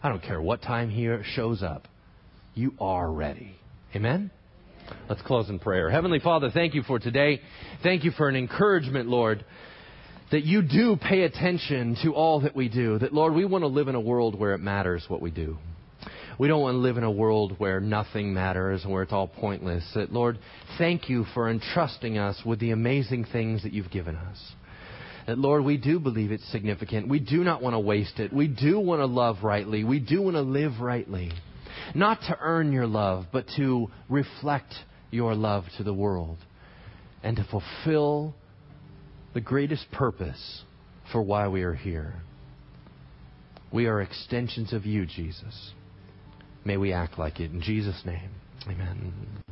I 0.01 0.09
don't 0.09 0.23
care 0.23 0.41
what 0.41 0.61
time 0.61 0.89
he 0.89 1.09
shows 1.35 1.61
up, 1.61 1.87
you 2.55 2.73
are 2.79 3.11
ready. 3.11 3.55
Amen? 3.95 4.31
Let's 5.07 5.21
close 5.21 5.49
in 5.49 5.59
prayer. 5.59 5.89
Heavenly 5.89 6.19
Father, 6.19 6.49
thank 6.51 6.73
you 6.73 6.81
for 6.83 6.97
today. 6.97 7.41
Thank 7.83 8.03
you 8.03 8.11
for 8.11 8.27
an 8.27 8.35
encouragement, 8.35 9.07
Lord 9.07 9.45
that 10.31 10.43
you 10.43 10.61
do 10.61 10.95
pay 10.95 11.23
attention 11.23 11.97
to 12.03 12.13
all 12.13 12.41
that 12.41 12.55
we 12.55 12.69
do. 12.69 12.99
That, 12.99 13.13
Lord, 13.13 13.33
we 13.33 13.45
want 13.45 13.63
to 13.63 13.67
live 13.67 13.87
in 13.87 13.95
a 13.95 14.01
world 14.01 14.37
where 14.37 14.53
it 14.53 14.59
matters 14.59 15.05
what 15.07 15.21
we 15.21 15.31
do. 15.31 15.57
We 16.37 16.47
don't 16.47 16.61
want 16.61 16.75
to 16.75 16.79
live 16.79 16.97
in 16.97 17.03
a 17.03 17.11
world 17.11 17.55
where 17.57 17.81
nothing 17.81 18.33
matters 18.33 18.83
and 18.83 18.93
where 18.93 19.03
it's 19.03 19.11
all 19.11 19.27
pointless. 19.27 19.83
That, 19.95 20.13
Lord, 20.13 20.39
thank 20.77 21.09
you 21.09 21.25
for 21.33 21.49
entrusting 21.49 22.17
us 22.17 22.41
with 22.45 22.59
the 22.59 22.71
amazing 22.71 23.25
things 23.25 23.63
that 23.63 23.73
you've 23.73 23.91
given 23.91 24.15
us. 24.15 24.37
That, 25.27 25.37
Lord, 25.37 25.65
we 25.65 25.75
do 25.75 25.99
believe 25.99 26.31
it's 26.31 26.49
significant. 26.51 27.09
We 27.09 27.19
do 27.19 27.43
not 27.43 27.61
want 27.61 27.73
to 27.73 27.79
waste 27.79 28.19
it. 28.19 28.31
We 28.31 28.47
do 28.47 28.79
want 28.79 29.01
to 29.01 29.05
love 29.05 29.43
rightly. 29.43 29.83
We 29.83 29.99
do 29.99 30.21
want 30.21 30.37
to 30.37 30.41
live 30.41 30.79
rightly. 30.79 31.31
Not 31.93 32.21
to 32.21 32.37
earn 32.39 32.71
your 32.71 32.87
love, 32.87 33.25
but 33.33 33.45
to 33.57 33.89
reflect 34.07 34.73
your 35.11 35.35
love 35.35 35.65
to 35.77 35.83
the 35.83 35.93
world 35.93 36.37
and 37.21 37.35
to 37.35 37.43
fulfill 37.43 38.33
the 39.33 39.41
greatest 39.41 39.91
purpose 39.91 40.63
for 41.11 41.21
why 41.21 41.47
we 41.47 41.63
are 41.63 41.73
here. 41.73 42.15
We 43.71 43.85
are 43.85 44.01
extensions 44.01 44.73
of 44.73 44.85
you, 44.85 45.05
Jesus. 45.05 45.71
May 46.65 46.77
we 46.77 46.91
act 46.91 47.19
like 47.19 47.39
it. 47.39 47.51
In 47.51 47.61
Jesus' 47.61 48.01
name, 48.05 48.31
amen. 48.67 49.43